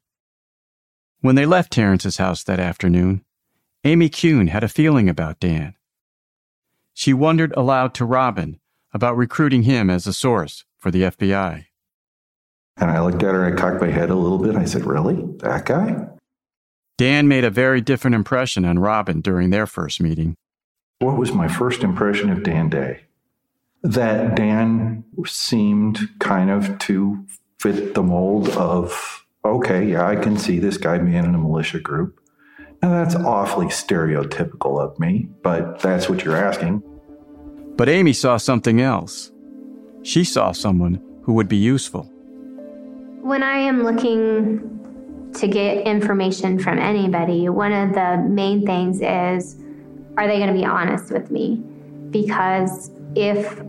When 1.22 1.34
they 1.34 1.48
left 1.48 1.74
Terrence's 1.74 2.18
house 2.18 2.44
that 2.44 2.60
afternoon, 2.60 3.26
Amy 3.84 4.10
Kuhn 4.10 4.46
had 4.46 4.64
a 4.64 4.70
feeling 4.70 5.10
about 5.10 5.40
Dan. 5.40 5.74
She 6.94 7.16
wondered 7.16 7.52
aloud 7.58 7.96
to 7.96 8.06
Robin 8.06 8.60
about 8.94 9.18
recruiting 9.18 9.64
him 9.64 9.90
as 9.90 10.08
a 10.08 10.14
source 10.14 10.66
for 10.78 10.92
the 10.92 11.04
FBI. 11.04 11.66
And 12.78 12.90
I 12.90 13.02
looked 13.02 13.24
at 13.24 13.34
her, 13.34 13.46
and 13.46 13.54
I 13.54 13.62
cocked 13.62 13.82
my 13.82 13.90
head 13.90 14.10
a 14.10 14.16
little 14.16 14.38
bit. 14.38 14.56
I 14.56 14.66
said, 14.66 14.86
Really? 14.86 15.24
That 15.40 15.66
guy? 15.66 16.08
Dan 16.98 17.28
made 17.28 17.44
a 17.44 17.50
very 17.50 17.82
different 17.82 18.16
impression 18.16 18.66
on 18.66 18.80
Robin 18.80 19.22
during 19.22 19.50
their 19.50 19.66
first 19.66 20.02
meeting. 20.02 20.36
What 21.00 21.18
was 21.18 21.32
my 21.32 21.48
first 21.48 21.84
impression 21.84 22.30
of 22.30 22.44
Dan 22.44 22.70
Day? 22.70 23.02
That 23.82 24.36
Dan 24.36 25.04
seemed 25.26 26.00
kind 26.20 26.52
of 26.52 26.78
to 26.80 27.26
fit 27.60 27.96
the 27.96 28.04
mold 28.04 28.50
of, 28.50 29.26
okay, 29.44 29.84
yeah, 29.86 30.08
I 30.08 30.16
can 30.16 30.38
see 30.38 30.60
this 30.60 30.78
guy 30.78 31.00
being 31.00 31.16
in 31.16 31.34
a 31.34 31.40
militia 31.40 31.80
group. 31.80 32.20
Now, 32.84 32.92
that's 32.92 33.16
awfully 33.16 33.68
stereotypical 33.68 34.80
of 34.80 35.00
me, 35.00 35.28
but 35.44 35.80
that's 35.80 36.10
what 36.10 36.24
you're 36.24 36.38
asking. 36.38 36.84
But 37.82 37.90
Amy 37.90 38.14
saw 38.14 38.38
something 38.38 38.80
else. 38.80 39.32
She 40.04 40.24
saw 40.24 40.52
someone 40.52 41.02
who 41.24 41.34
would 41.34 41.48
be 41.48 41.58
useful. 41.58 42.04
When 43.24 43.42
I 43.42 43.58
am 43.58 43.82
looking 43.84 45.32
to 45.34 45.48
get 45.48 45.88
information 45.88 46.60
from 46.60 46.78
anybody, 46.78 47.50
one 47.50 47.74
of 47.74 47.96
the 47.96 48.18
main 48.18 48.68
things 48.68 49.02
is 49.02 49.56
are 50.16 50.28
they 50.28 50.38
going 50.38 50.50
to 50.50 50.54
be 50.54 50.64
honest 50.64 51.12
with 51.12 51.32
me? 51.32 51.56
Because 52.12 52.92
if 53.16 53.60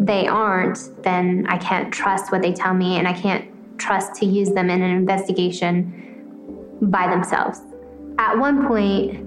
they 0.00 0.26
aren't, 0.26 0.90
then 1.04 1.46
I 1.48 1.56
can't 1.56 1.94
trust 1.94 2.32
what 2.32 2.42
they 2.42 2.52
tell 2.52 2.74
me 2.74 2.98
and 2.98 3.06
I 3.06 3.12
can't 3.12 3.48
trust 3.78 4.16
to 4.16 4.26
use 4.26 4.50
them 4.50 4.68
in 4.68 4.82
an 4.82 4.90
investigation 4.90 6.74
by 6.82 7.06
themselves. 7.06 7.60
At 8.18 8.36
one 8.36 8.66
point, 8.66 9.24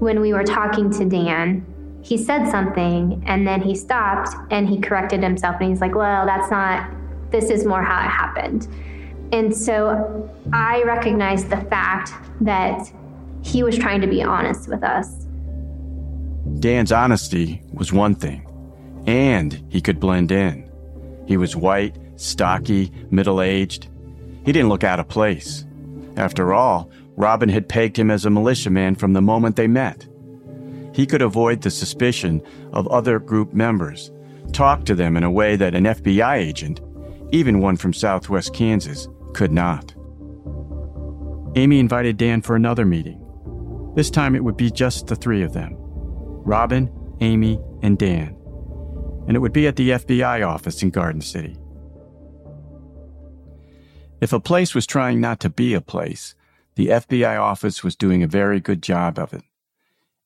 when 0.00 0.22
we 0.22 0.32
were 0.32 0.44
talking 0.44 0.90
to 0.92 1.04
Dan, 1.04 1.66
he 2.02 2.16
said 2.16 2.48
something 2.48 3.22
and 3.26 3.46
then 3.46 3.60
he 3.60 3.74
stopped 3.74 4.34
and 4.50 4.68
he 4.68 4.80
corrected 4.80 5.22
himself 5.22 5.56
and 5.60 5.70
he's 5.70 5.80
like, 5.80 5.94
well, 5.94 6.26
that's 6.26 6.50
not, 6.50 6.90
this 7.30 7.50
is 7.50 7.64
more 7.64 7.82
how 7.82 8.00
it 8.00 8.10
happened. 8.10 8.66
And 9.32 9.54
so 9.54 10.30
I 10.52 10.82
recognized 10.84 11.50
the 11.50 11.60
fact 11.62 12.12
that 12.40 12.90
he 13.42 13.62
was 13.62 13.76
trying 13.76 14.00
to 14.00 14.06
be 14.06 14.22
honest 14.22 14.68
with 14.68 14.82
us. 14.82 15.26
Dan's 16.60 16.92
honesty 16.92 17.62
was 17.72 17.92
one 17.92 18.14
thing, 18.14 18.46
and 19.06 19.62
he 19.68 19.80
could 19.80 20.00
blend 20.00 20.32
in. 20.32 20.68
He 21.26 21.36
was 21.36 21.54
white, 21.54 21.96
stocky, 22.16 22.90
middle 23.10 23.42
aged. 23.42 23.88
He 24.44 24.52
didn't 24.52 24.70
look 24.70 24.82
out 24.82 24.98
of 24.98 25.08
place. 25.08 25.66
After 26.16 26.54
all, 26.54 26.90
Robin 27.16 27.48
had 27.48 27.68
pegged 27.68 27.98
him 27.98 28.10
as 28.10 28.24
a 28.24 28.30
militiaman 28.30 28.94
from 28.94 29.12
the 29.12 29.20
moment 29.20 29.56
they 29.56 29.68
met. 29.68 30.06
He 30.98 31.06
could 31.06 31.22
avoid 31.22 31.62
the 31.62 31.70
suspicion 31.70 32.42
of 32.72 32.88
other 32.88 33.20
group 33.20 33.52
members, 33.52 34.10
talk 34.52 34.84
to 34.86 34.96
them 34.96 35.16
in 35.16 35.22
a 35.22 35.30
way 35.30 35.54
that 35.54 35.76
an 35.76 35.84
FBI 35.84 36.34
agent, 36.38 36.80
even 37.30 37.60
one 37.60 37.76
from 37.76 37.92
southwest 37.92 38.52
Kansas, 38.52 39.06
could 39.32 39.52
not. 39.52 39.94
Amy 41.54 41.78
invited 41.78 42.16
Dan 42.16 42.42
for 42.42 42.56
another 42.56 42.84
meeting. 42.84 43.24
This 43.94 44.10
time 44.10 44.34
it 44.34 44.42
would 44.42 44.56
be 44.56 44.72
just 44.72 45.06
the 45.06 45.14
three 45.14 45.42
of 45.42 45.52
them 45.52 45.76
Robin, 45.78 46.90
Amy, 47.20 47.60
and 47.80 47.96
Dan. 47.96 48.36
And 49.28 49.36
it 49.36 49.40
would 49.40 49.52
be 49.52 49.68
at 49.68 49.76
the 49.76 49.90
FBI 49.90 50.44
office 50.44 50.82
in 50.82 50.90
Garden 50.90 51.20
City. 51.20 51.56
If 54.20 54.32
a 54.32 54.40
place 54.40 54.74
was 54.74 54.84
trying 54.84 55.20
not 55.20 55.38
to 55.40 55.48
be 55.48 55.74
a 55.74 55.80
place, 55.80 56.34
the 56.74 56.88
FBI 56.88 57.40
office 57.40 57.84
was 57.84 57.94
doing 57.94 58.24
a 58.24 58.26
very 58.26 58.58
good 58.58 58.82
job 58.82 59.16
of 59.16 59.32
it. 59.32 59.44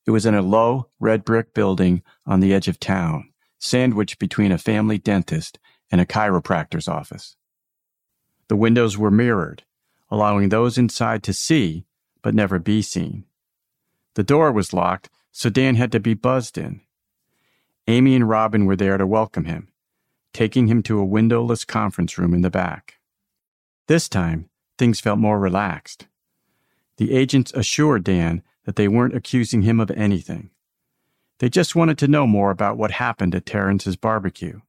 It 0.06 0.10
was 0.10 0.26
in 0.26 0.34
a 0.34 0.42
low, 0.42 0.88
red 0.98 1.24
brick 1.24 1.54
building 1.54 2.02
on 2.26 2.40
the 2.40 2.52
edge 2.52 2.68
of 2.68 2.80
town, 2.80 3.30
sandwiched 3.58 4.18
between 4.18 4.52
a 4.52 4.58
family 4.58 4.98
dentist 4.98 5.58
and 5.90 6.00
a 6.00 6.06
chiropractor's 6.06 6.88
office. 6.88 7.36
The 8.48 8.56
windows 8.56 8.98
were 8.98 9.10
mirrored, 9.10 9.62
allowing 10.10 10.48
those 10.48 10.76
inside 10.76 11.22
to 11.24 11.32
see, 11.32 11.86
but 12.20 12.34
never 12.34 12.58
be 12.58 12.82
seen. 12.82 13.24
The 14.14 14.22
door 14.22 14.52
was 14.52 14.72
locked, 14.72 15.08
so 15.30 15.48
Dan 15.48 15.76
had 15.76 15.92
to 15.92 16.00
be 16.00 16.14
buzzed 16.14 16.58
in. 16.58 16.82
Amy 17.88 18.14
and 18.14 18.28
Robin 18.28 18.66
were 18.66 18.76
there 18.76 18.98
to 18.98 19.06
welcome 19.06 19.44
him, 19.44 19.68
taking 20.32 20.66
him 20.66 20.82
to 20.84 20.98
a 20.98 21.04
windowless 21.04 21.64
conference 21.64 22.18
room 22.18 22.34
in 22.34 22.42
the 22.42 22.50
back. 22.50 22.98
This 23.86 24.08
time, 24.08 24.48
things 24.78 25.00
felt 25.00 25.18
more 25.18 25.38
relaxed. 25.38 26.06
The 26.96 27.14
agents 27.14 27.52
assured 27.54 28.04
Dan 28.04 28.42
that 28.64 28.76
they 28.76 28.88
weren't 28.88 29.16
accusing 29.16 29.62
him 29.62 29.80
of 29.80 29.90
anything. 29.90 30.50
They 31.38 31.48
just 31.48 31.74
wanted 31.74 31.98
to 31.98 32.08
know 32.08 32.26
more 32.26 32.50
about 32.50 32.76
what 32.76 32.92
happened 32.92 33.34
at 33.34 33.46
Terrence's 33.46 33.96
barbecue. 33.96 34.60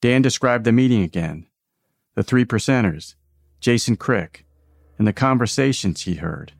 Dan 0.00 0.22
described 0.22 0.64
the 0.64 0.72
meeting 0.72 1.02
again 1.02 1.46
the 2.14 2.22
three 2.22 2.44
percenters, 2.44 3.14
Jason 3.60 3.96
Crick, 3.96 4.44
and 4.98 5.06
the 5.06 5.12
conversations 5.12 6.02
he 6.02 6.14
heard. 6.14 6.52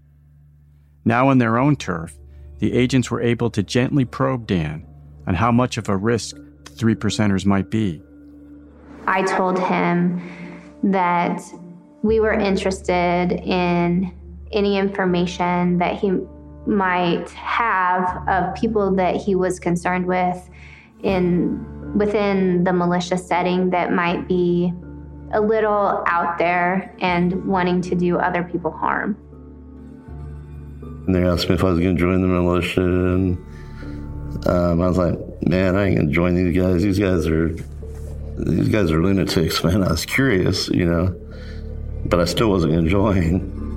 Now 1.04 1.28
on 1.28 1.38
their 1.38 1.58
own 1.58 1.74
turf, 1.76 2.16
the 2.58 2.72
agents 2.72 3.10
were 3.10 3.20
able 3.20 3.50
to 3.50 3.62
gently 3.62 4.04
probe 4.04 4.46
Dan 4.46 4.86
on 5.26 5.34
how 5.34 5.50
much 5.50 5.78
of 5.78 5.88
a 5.88 5.96
risk 5.96 6.36
the 6.64 6.70
three 6.72 6.94
percenters 6.94 7.46
might 7.46 7.70
be. 7.70 8.02
I 9.06 9.22
told 9.22 9.58
him 9.58 10.20
that 10.84 11.40
we 12.02 12.20
were 12.20 12.32
interested 12.32 13.32
in 13.32 14.12
any 14.52 14.78
information 14.78 15.78
that 15.78 15.98
he 15.98 16.12
might 16.66 17.30
have 17.30 18.28
of 18.28 18.54
people 18.54 18.94
that 18.94 19.16
he 19.16 19.34
was 19.34 19.58
concerned 19.58 20.06
with 20.06 20.48
in 21.02 21.96
within 21.96 22.64
the 22.64 22.72
militia 22.72 23.16
setting 23.16 23.70
that 23.70 23.92
might 23.92 24.28
be 24.28 24.72
a 25.32 25.40
little 25.40 26.02
out 26.06 26.38
there 26.38 26.94
and 27.00 27.46
wanting 27.46 27.80
to 27.80 27.94
do 27.94 28.18
other 28.18 28.42
people 28.42 28.70
harm. 28.70 29.16
And 31.06 31.14
they 31.14 31.24
asked 31.24 31.48
me 31.48 31.54
if 31.54 31.64
I 31.64 31.70
was 31.70 31.80
going 31.80 31.96
to 31.96 32.00
join 32.00 32.20
the 32.20 32.28
militia, 32.28 32.82
and 32.82 33.38
um, 34.46 34.80
I 34.82 34.88
was 34.88 34.98
like, 34.98 35.18
"Man, 35.42 35.76
I 35.76 35.86
ain't 35.86 35.96
going 35.96 36.08
to 36.08 36.14
join 36.14 36.34
these 36.34 36.56
guys. 36.56 36.82
These 36.82 36.98
guys 36.98 37.26
are 37.26 37.48
these 38.36 38.68
guys 38.68 38.90
are 38.90 39.02
lunatics, 39.02 39.64
man." 39.64 39.82
I 39.82 39.90
was 39.90 40.04
curious, 40.04 40.68
you 40.68 40.84
know, 40.84 41.18
but 42.04 42.20
I 42.20 42.26
still 42.26 42.50
wasn't 42.50 42.74
going 42.74 42.84
to 42.84 42.90
join. 42.90 43.67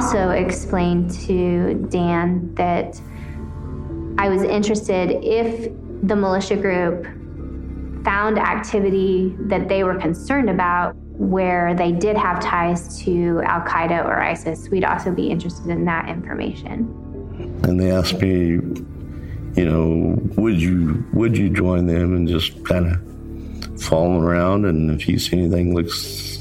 Also 0.00 0.30
explained 0.30 1.10
to 1.10 1.74
Dan 1.90 2.54
that 2.54 2.98
I 4.16 4.30
was 4.30 4.42
interested 4.42 5.10
if 5.22 5.70
the 6.02 6.16
militia 6.16 6.56
group 6.56 7.04
found 8.02 8.38
activity 8.38 9.36
that 9.40 9.68
they 9.68 9.84
were 9.84 9.96
concerned 9.96 10.48
about 10.48 10.96
where 10.96 11.74
they 11.74 11.92
did 11.92 12.16
have 12.16 12.40
ties 12.40 12.98
to 13.04 13.42
Al 13.44 13.60
Qaeda 13.60 14.02
or 14.06 14.18
ISIS, 14.22 14.70
we'd 14.70 14.84
also 14.84 15.12
be 15.12 15.28
interested 15.28 15.68
in 15.68 15.84
that 15.84 16.08
information. 16.08 16.88
And 17.64 17.78
they 17.78 17.90
asked 17.90 18.22
me, 18.22 18.52
you 19.54 19.64
know, 19.66 20.18
would 20.38 20.58
you 20.58 21.04
would 21.12 21.36
you 21.36 21.50
join 21.50 21.84
them 21.86 22.16
and 22.16 22.26
just 22.26 22.64
kind 22.64 22.86
of 22.86 23.82
following 23.82 24.22
around, 24.22 24.64
and 24.64 24.90
if 24.98 25.06
you 25.06 25.18
see 25.18 25.36
anything 25.38 25.74
looks 25.74 26.39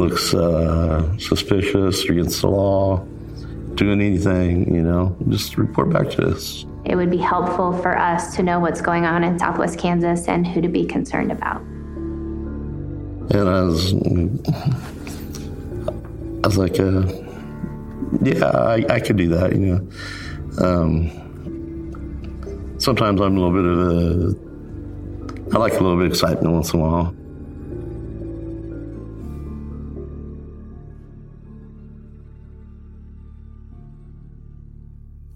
looks 0.00 0.34
uh, 0.34 1.16
suspicious 1.18 2.08
or 2.08 2.12
against 2.12 2.40
the 2.40 2.48
law, 2.48 2.98
doing 3.74 4.00
anything, 4.00 4.74
you 4.74 4.82
know, 4.82 5.16
just 5.28 5.56
report 5.56 5.90
back 5.90 6.10
to 6.10 6.28
us. 6.28 6.64
It 6.84 6.96
would 6.96 7.10
be 7.10 7.18
helpful 7.18 7.72
for 7.82 7.96
us 7.96 8.34
to 8.36 8.42
know 8.42 8.58
what's 8.58 8.80
going 8.80 9.04
on 9.04 9.22
in 9.22 9.38
Southwest 9.38 9.78
Kansas 9.78 10.26
and 10.28 10.46
who 10.46 10.60
to 10.62 10.68
be 10.68 10.86
concerned 10.86 11.30
about. 11.30 11.60
And 13.32 13.48
I 13.48 13.62
was, 13.62 13.92
I 16.42 16.46
was 16.46 16.58
like, 16.58 16.80
uh, 16.80 17.02
yeah, 18.22 18.44
I, 18.46 18.84
I, 18.88 18.98
could 18.98 19.16
do 19.16 19.28
that, 19.28 19.52
you 19.52 19.58
know. 19.58 19.88
Um, 20.58 21.10
sometimes 22.78 23.20
I'm 23.20 23.36
a 23.36 23.40
little 23.40 23.52
bit 23.52 23.64
of 23.66 23.78
a, 23.78 25.54
I 25.54 25.58
like 25.58 25.74
a 25.74 25.80
little 25.80 25.96
bit 25.96 26.06
of 26.06 26.12
excitement 26.12 26.52
once 26.52 26.72
in 26.72 26.80
a 26.80 26.82
while. 26.82 27.14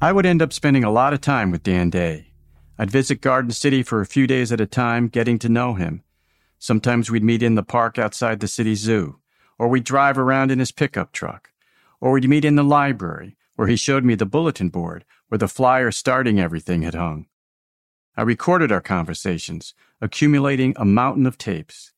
I 0.05 0.13
would 0.13 0.27
end 0.27 0.43
up 0.43 0.53
spending 0.53 0.85
a 0.85 0.91
lot 0.91 1.15
of 1.15 1.23
time 1.23 1.51
with 1.51 1.63
Dan 1.63 1.89
Day. 1.89 2.27
I'd 2.79 2.91
visit 2.91 3.23
Garden 3.23 3.53
City 3.53 3.83
for 3.83 4.03
a 4.03 4.07
few 4.07 4.27
days 4.27 4.53
at 4.53 4.61
a 4.61 4.67
time, 4.67 5.09
getting 5.09 5.39
to 5.39 5.49
know 5.49 5.73
him. 5.73 6.03
Sometimes 6.59 7.11
we'd 7.11 7.25
meet 7.25 7.43
in 7.43 7.55
the 7.55 7.63
park 7.63 7.99
outside 7.99 8.41
the 8.41 8.47
city 8.47 8.75
zoo, 8.75 9.21
or 9.59 9.67
we'd 9.67 9.85
drive 9.85 10.19
around 10.19 10.51
in 10.51 10.59
his 10.59 10.73
pickup 10.73 11.13
truck, 11.13 11.53
or 12.03 12.13
we'd 12.13 12.29
meet 12.29 12.45
in 12.45 12.55
the 12.55 12.63
library, 12.63 13.39
where 13.57 13.67
he 13.67 13.77
showed 13.77 14.05
me 14.05 14.15
the 14.15 14.27
bulletin 14.27 14.69
board 14.69 15.07
where 15.29 15.39
the 15.39 15.49
flyer 15.49 15.91
starting 15.91 16.39
everything 16.39 16.83
had 16.83 16.95
hung. 16.95 17.25
I 18.15 18.25
recorded 18.25 18.71
our 18.71 18.83
conversations, 18.83 19.73
accumulating 20.03 20.75
a 20.77 20.85
mountain 20.85 21.25
of 21.25 21.39
tapes. 21.39 21.94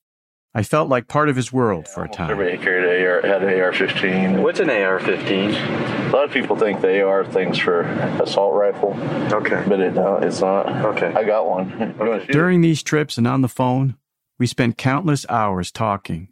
I 0.53 0.63
felt 0.63 0.89
like 0.89 1.07
part 1.07 1.29
of 1.29 1.35
his 1.35 1.53
world 1.53 1.87
for 1.87 2.03
a 2.03 2.09
time. 2.09 2.31
Everybody 2.31 2.57
carried 2.57 3.05
AR, 3.05 3.21
had 3.21 3.43
an 3.43 3.59
AR-15. 3.59 4.41
What's 4.41 4.59
an 4.59 4.69
AR-15? 4.69 6.07
A 6.07 6.09
lot 6.09 6.25
of 6.25 6.31
people 6.31 6.55
think 6.55 6.81
the 6.81 7.03
AR 7.03 7.25
thing's 7.25 7.59
for 7.59 7.81
assault 7.81 8.53
rifle. 8.53 8.97
Okay, 9.31 9.63
but 9.67 9.79
it 9.79 9.93
no, 9.93 10.17
it's 10.17 10.41
not. 10.41 10.67
Okay, 10.67 11.13
I 11.13 11.23
got 11.23 11.47
one. 11.47 12.25
During 12.31 12.61
these 12.61 12.81
trips 12.81 13.17
and 13.17 13.27
on 13.27 13.41
the 13.41 13.47
phone, 13.47 13.97
we 14.39 14.47
spent 14.47 14.77
countless 14.77 15.25
hours 15.29 15.71
talking, 15.71 16.29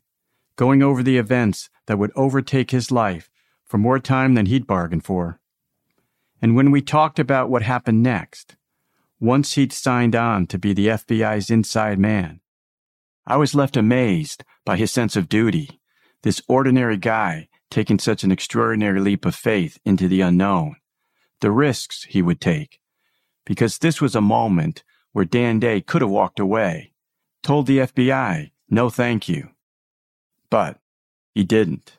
going 0.55 0.81
over 0.81 1.03
the 1.03 1.17
events 1.17 1.69
that 1.87 1.99
would 1.99 2.11
overtake 2.15 2.71
his 2.71 2.91
life 2.91 3.29
for 3.63 3.77
more 3.77 3.99
time 3.99 4.33
than 4.33 4.45
he'd 4.45 4.67
bargained 4.67 5.03
for. 5.03 5.39
And 6.41 6.55
when 6.55 6.71
we 6.71 6.81
talked 6.81 7.19
about 7.19 7.49
what 7.49 7.63
happened 7.63 8.03
next, 8.03 8.55
once 9.19 9.53
he'd 9.53 9.73
signed 9.73 10.15
on 10.15 10.47
to 10.47 10.57
be 10.57 10.73
the 10.73 10.87
FBI's 10.87 11.49
inside 11.49 11.97
man, 11.97 12.41
I 13.27 13.37
was 13.37 13.55
left 13.55 13.75
amazed 13.75 14.43
by 14.65 14.77
his 14.77 14.91
sense 14.91 15.15
of 15.15 15.27
duty, 15.27 15.79
this 16.21 16.43
ordinary 16.47 16.97
guy 16.97 17.47
taking 17.71 17.97
such 17.97 18.23
an 18.23 18.31
extraordinary 18.31 18.99
leap 18.99 19.25
of 19.25 19.33
faith 19.33 19.79
into 19.83 20.07
the 20.07 20.21
unknown, 20.21 20.75
the 21.41 21.49
risks 21.49 22.03
he 22.03 22.21
would 22.21 22.39
take, 22.39 22.79
because 23.43 23.79
this 23.79 23.99
was 23.99 24.15
a 24.15 24.21
moment 24.21 24.83
where 25.11 25.25
Dan 25.25 25.59
Day 25.59 25.81
could 25.81 26.03
have 26.03 26.11
walked 26.11 26.39
away, 26.39 26.93
told 27.41 27.65
the 27.65 27.79
FBI, 27.79 28.51
no 28.69 28.91
thank 28.91 29.27
you. 29.27 29.49
But 30.51 30.77
he 31.33 31.43
didn't. 31.43 31.97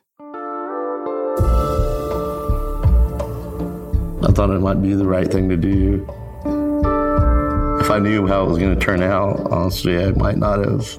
I 4.23 4.31
thought 4.31 4.49
it 4.49 4.61
might 4.61 4.81
be 4.81 4.93
the 4.93 5.05
right 5.05 5.29
thing 5.29 5.49
to 5.49 5.57
do. 5.57 6.07
If 7.81 7.91
I 7.91 7.99
knew 7.99 8.27
how 8.27 8.45
it 8.45 8.47
was 8.47 8.59
going 8.59 8.79
to 8.79 8.85
turn 8.85 9.03
out, 9.03 9.39
honestly, 9.51 10.01
I 10.01 10.11
might 10.11 10.37
not 10.37 10.59
have 10.59 10.97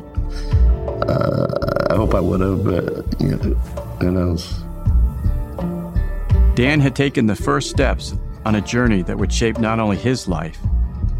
uh, 1.08 1.86
I 1.90 1.96
hope 1.96 2.14
I 2.14 2.20
would 2.20 2.40
have, 2.40 2.64
but 2.64 3.20
you 3.20 3.30
know, 3.30 3.54
who 4.00 4.10
knows? 4.10 4.62
Dan 6.54 6.80
had 6.80 6.96
taken 6.96 7.26
the 7.26 7.36
first 7.36 7.70
steps 7.70 8.14
on 8.44 8.56
a 8.56 8.60
journey 8.60 9.02
that 9.02 9.16
would 9.16 9.32
shape 9.32 9.58
not 9.58 9.78
only 9.78 9.96
his 9.96 10.28
life, 10.28 10.58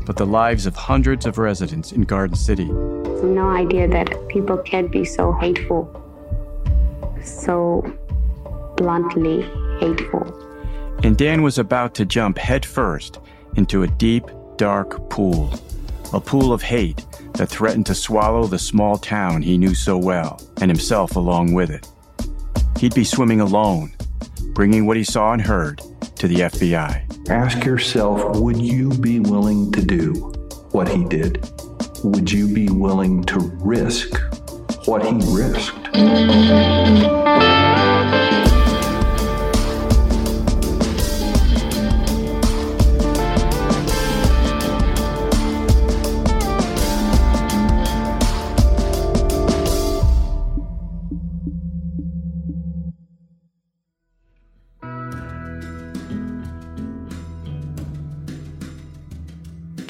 but 0.05 0.17
the 0.17 0.27
lives 0.27 0.67
of 0.67 0.75
hundreds 0.75 1.27
of 1.27 1.39
residents 1.39 1.93
in 1.93 2.03
Garden 2.03 2.37
City. 2.37 2.65
No 2.65 3.51
idea 3.51 3.87
that 3.89 4.29
people 4.29 4.59
can 4.59 4.89
be 4.89 5.05
so 5.05 5.33
hateful, 5.33 5.85
so 7.23 7.85
bluntly 8.77 9.43
hateful. 9.81 10.25
And 11.05 11.17
Dan 11.17 11.43
was 11.43 11.59
about 11.59 11.95
to 11.95 12.05
jump 12.05 12.39
headfirst 12.39 13.21
into 13.57 13.83
a 13.83 13.87
deep, 13.87 14.25
dark 14.57 15.09
pool, 15.11 15.53
a 16.13 16.21
pool 16.21 16.53
of 16.53 16.63
hate 16.63 17.05
that 17.39 17.49
threatened 17.49 17.87
to 17.87 17.95
swallow 17.95 18.47
the 18.47 18.59
small 18.59 18.99
town 18.99 19.41
he 19.43 19.57
knew 19.57 19.75
so 19.75 19.97
well, 19.97 20.41
and 20.61 20.71
himself 20.71 21.17
along 21.17 21.55
with 21.55 21.71
it. 21.71 21.89
He'd 22.79 22.95
be 22.95 23.05
swimming 23.05 23.41
alone, 23.41 23.93
bringing 24.53 24.87
what 24.87 24.97
he 24.97 25.05
saw 25.05 25.33
and 25.33 25.41
heard 25.41 25.81
to 26.17 26.29
the 26.29 26.41
FBI. 26.41 27.31
Ask 27.31 27.65
yourself 27.65 28.37
would 28.41 28.61
you 28.61 28.91
be 28.91 29.21
willing 29.21 29.71
to 29.73 29.83
do 29.83 30.13
what 30.73 30.89
he 30.89 31.05
did? 31.05 31.49
Would 32.03 32.31
you 32.31 32.53
be 32.53 32.69
willing 32.69 33.23
to 33.25 33.39
risk 33.39 34.21
what 34.87 35.05
he 35.05 35.13
risked? 35.33 35.89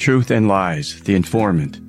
Truth 0.09 0.31
and 0.31 0.47
Lies 0.47 0.99
The 1.01 1.13
Informant. 1.13 1.79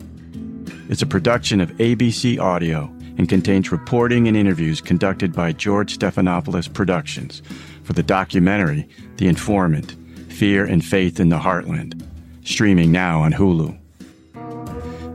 It's 0.90 1.00
a 1.00 1.06
production 1.06 1.58
of 1.58 1.70
ABC 1.78 2.38
Audio 2.38 2.94
and 3.16 3.30
contains 3.30 3.72
reporting 3.72 4.28
and 4.28 4.36
interviews 4.36 4.82
conducted 4.82 5.32
by 5.32 5.52
George 5.52 5.98
Stephanopoulos 5.98 6.70
Productions 6.70 7.40
for 7.82 7.94
the 7.94 8.02
documentary 8.02 8.86
The 9.16 9.26
Informant 9.26 9.96
Fear 10.28 10.66
and 10.66 10.84
Faith 10.84 11.18
in 11.18 11.30
the 11.30 11.38
Heartland, 11.38 12.06
streaming 12.44 12.92
now 12.92 13.22
on 13.22 13.32
Hulu. 13.32 13.78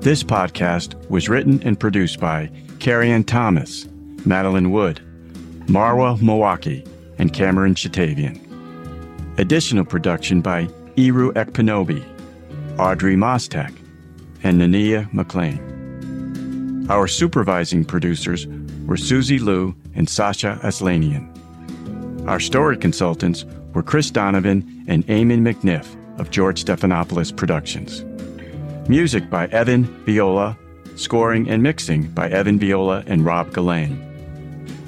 This 0.01 0.23
podcast 0.23 0.95
was 1.07 1.29
written 1.29 1.61
and 1.61 1.79
produced 1.79 2.19
by 2.19 2.49
Carrie 2.79 3.11
Ann 3.11 3.23
Thomas, 3.23 3.87
Madeline 4.25 4.71
Wood, 4.71 4.99
Marwa 5.67 6.17
Mawaki, 6.17 6.89
and 7.19 7.31
Cameron 7.31 7.75
Chatavian. 7.75 8.41
Additional 9.37 9.85
production 9.85 10.41
by 10.41 10.65
Iru 10.97 11.31
Ekpenobi 11.33 12.03
Audrey 12.77 13.15
Mostek, 13.15 13.73
and 14.43 14.59
Nania 14.59 15.11
McLean. 15.13 16.87
Our 16.89 17.07
supervising 17.07 17.85
producers 17.85 18.47
were 18.85 18.97
Susie 18.97 19.39
Liu 19.39 19.75
and 19.95 20.09
Sasha 20.09 20.59
Aslanian. 20.61 21.31
Our 22.27 22.39
story 22.39 22.77
consultants 22.77 23.45
were 23.73 23.81
Chris 23.81 24.11
Donovan 24.11 24.85
and 24.87 25.07
Eamon 25.07 25.41
McNiff 25.41 25.87
of 26.19 26.31
George 26.31 26.63
Stephanopoulos 26.63 27.35
Productions. 27.35 28.03
Music 28.89 29.29
by 29.29 29.47
Evan 29.47 29.85
Viola, 30.05 30.57
scoring 30.95 31.49
and 31.49 31.63
mixing 31.63 32.09
by 32.09 32.29
Evan 32.29 32.59
Viola 32.59 33.03
and 33.07 33.25
Rob 33.25 33.51
Galane. 33.51 34.01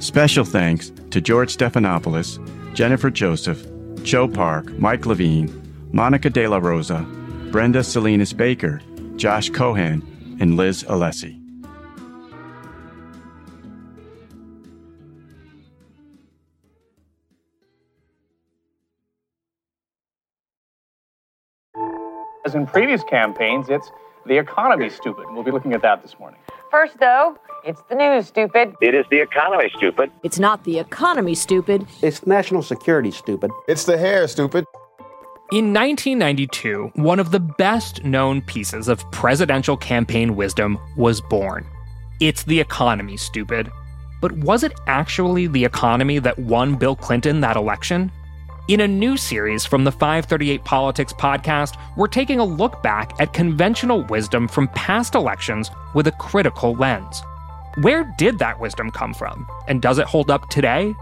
Special 0.03 0.45
thanks 0.45 0.91
to 1.11 1.21
George 1.21 1.55
Stephanopoulos, 1.55 2.37
Jennifer 2.75 3.09
Joseph, 3.09 3.65
Joe 4.03 4.27
Park, 4.27 4.77
Mike 4.77 5.05
Levine, 5.05 5.49
Monica 5.91 6.29
De 6.29 6.47
La 6.47 6.57
Rosa, 6.57 7.07
Brenda 7.51 7.81
Salinas 7.81 8.33
Baker, 8.33 8.81
Josh 9.15 9.49
Cohan, 9.49 10.03
and 10.39 10.57
Liz 10.57 10.83
Alessi. 10.83 11.41
As 22.45 22.53
in 22.53 22.67
previous 22.67 23.03
campaigns, 23.03 23.67
it's 23.69 23.91
the 24.25 24.37
economy 24.37 24.89
stupid. 24.89 25.25
We'll 25.31 25.43
be 25.43 25.51
looking 25.51 25.73
at 25.73 25.81
that 25.81 26.01
this 26.01 26.19
morning. 26.19 26.39
First, 26.69 26.99
though, 26.99 27.37
it's 27.63 27.81
the 27.89 27.95
news, 27.95 28.27
stupid. 28.27 28.73
It 28.81 28.93
is 28.93 29.05
the 29.09 29.21
economy, 29.21 29.71
stupid. 29.77 30.11
It's 30.23 30.37
not 30.37 30.65
the 30.65 30.79
economy, 30.79 31.33
stupid. 31.33 31.87
It's 32.01 32.27
national 32.27 32.61
security, 32.61 33.11
stupid. 33.11 33.51
It's 33.67 33.85
the 33.85 33.97
hair, 33.97 34.27
stupid. 34.27 34.65
In 35.49 35.73
1992, 35.73 36.91
one 36.95 37.21
of 37.21 37.31
the 37.31 37.39
best 37.39 38.03
known 38.03 38.41
pieces 38.41 38.89
of 38.89 39.09
presidential 39.11 39.77
campaign 39.77 40.35
wisdom 40.35 40.77
was 40.97 41.21
born. 41.21 41.65
It's 42.19 42.43
the 42.43 42.59
economy, 42.59 43.15
stupid. 43.15 43.71
But 44.19 44.33
was 44.33 44.63
it 44.63 44.73
actually 44.87 45.47
the 45.47 45.63
economy 45.63 46.19
that 46.19 46.37
won 46.37 46.75
Bill 46.75 46.97
Clinton 46.97 47.39
that 47.39 47.55
election? 47.55 48.11
In 48.67 48.81
a 48.81 48.87
new 48.89 49.15
series 49.15 49.65
from 49.65 49.85
the 49.85 49.91
538 49.93 50.65
Politics 50.65 51.13
podcast, 51.13 51.77
we're 51.95 52.07
taking 52.07 52.41
a 52.41 52.45
look 52.45 52.83
back 52.83 53.13
at 53.21 53.31
conventional 53.31 54.03
wisdom 54.03 54.49
from 54.49 54.67
past 54.75 55.15
elections 55.15 55.71
with 55.95 56.07
a 56.07 56.17
critical 56.19 56.73
lens. 56.73 57.23
Where 57.83 58.13
did 58.17 58.37
that 58.39 58.59
wisdom 58.59 58.91
come 58.91 59.13
from? 59.13 59.47
And 59.69 59.81
does 59.81 59.97
it 59.97 60.07
hold 60.07 60.29
up 60.29 60.49
today? 60.49 60.93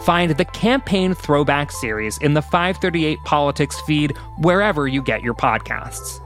Find 0.00 0.32
the 0.32 0.44
Campaign 0.44 1.14
Throwback 1.14 1.70
series 1.70 2.18
in 2.18 2.34
the 2.34 2.42
538 2.42 3.18
Politics 3.24 3.80
feed 3.82 4.16
wherever 4.38 4.88
you 4.88 5.02
get 5.02 5.22
your 5.22 5.34
podcasts. 5.34 6.20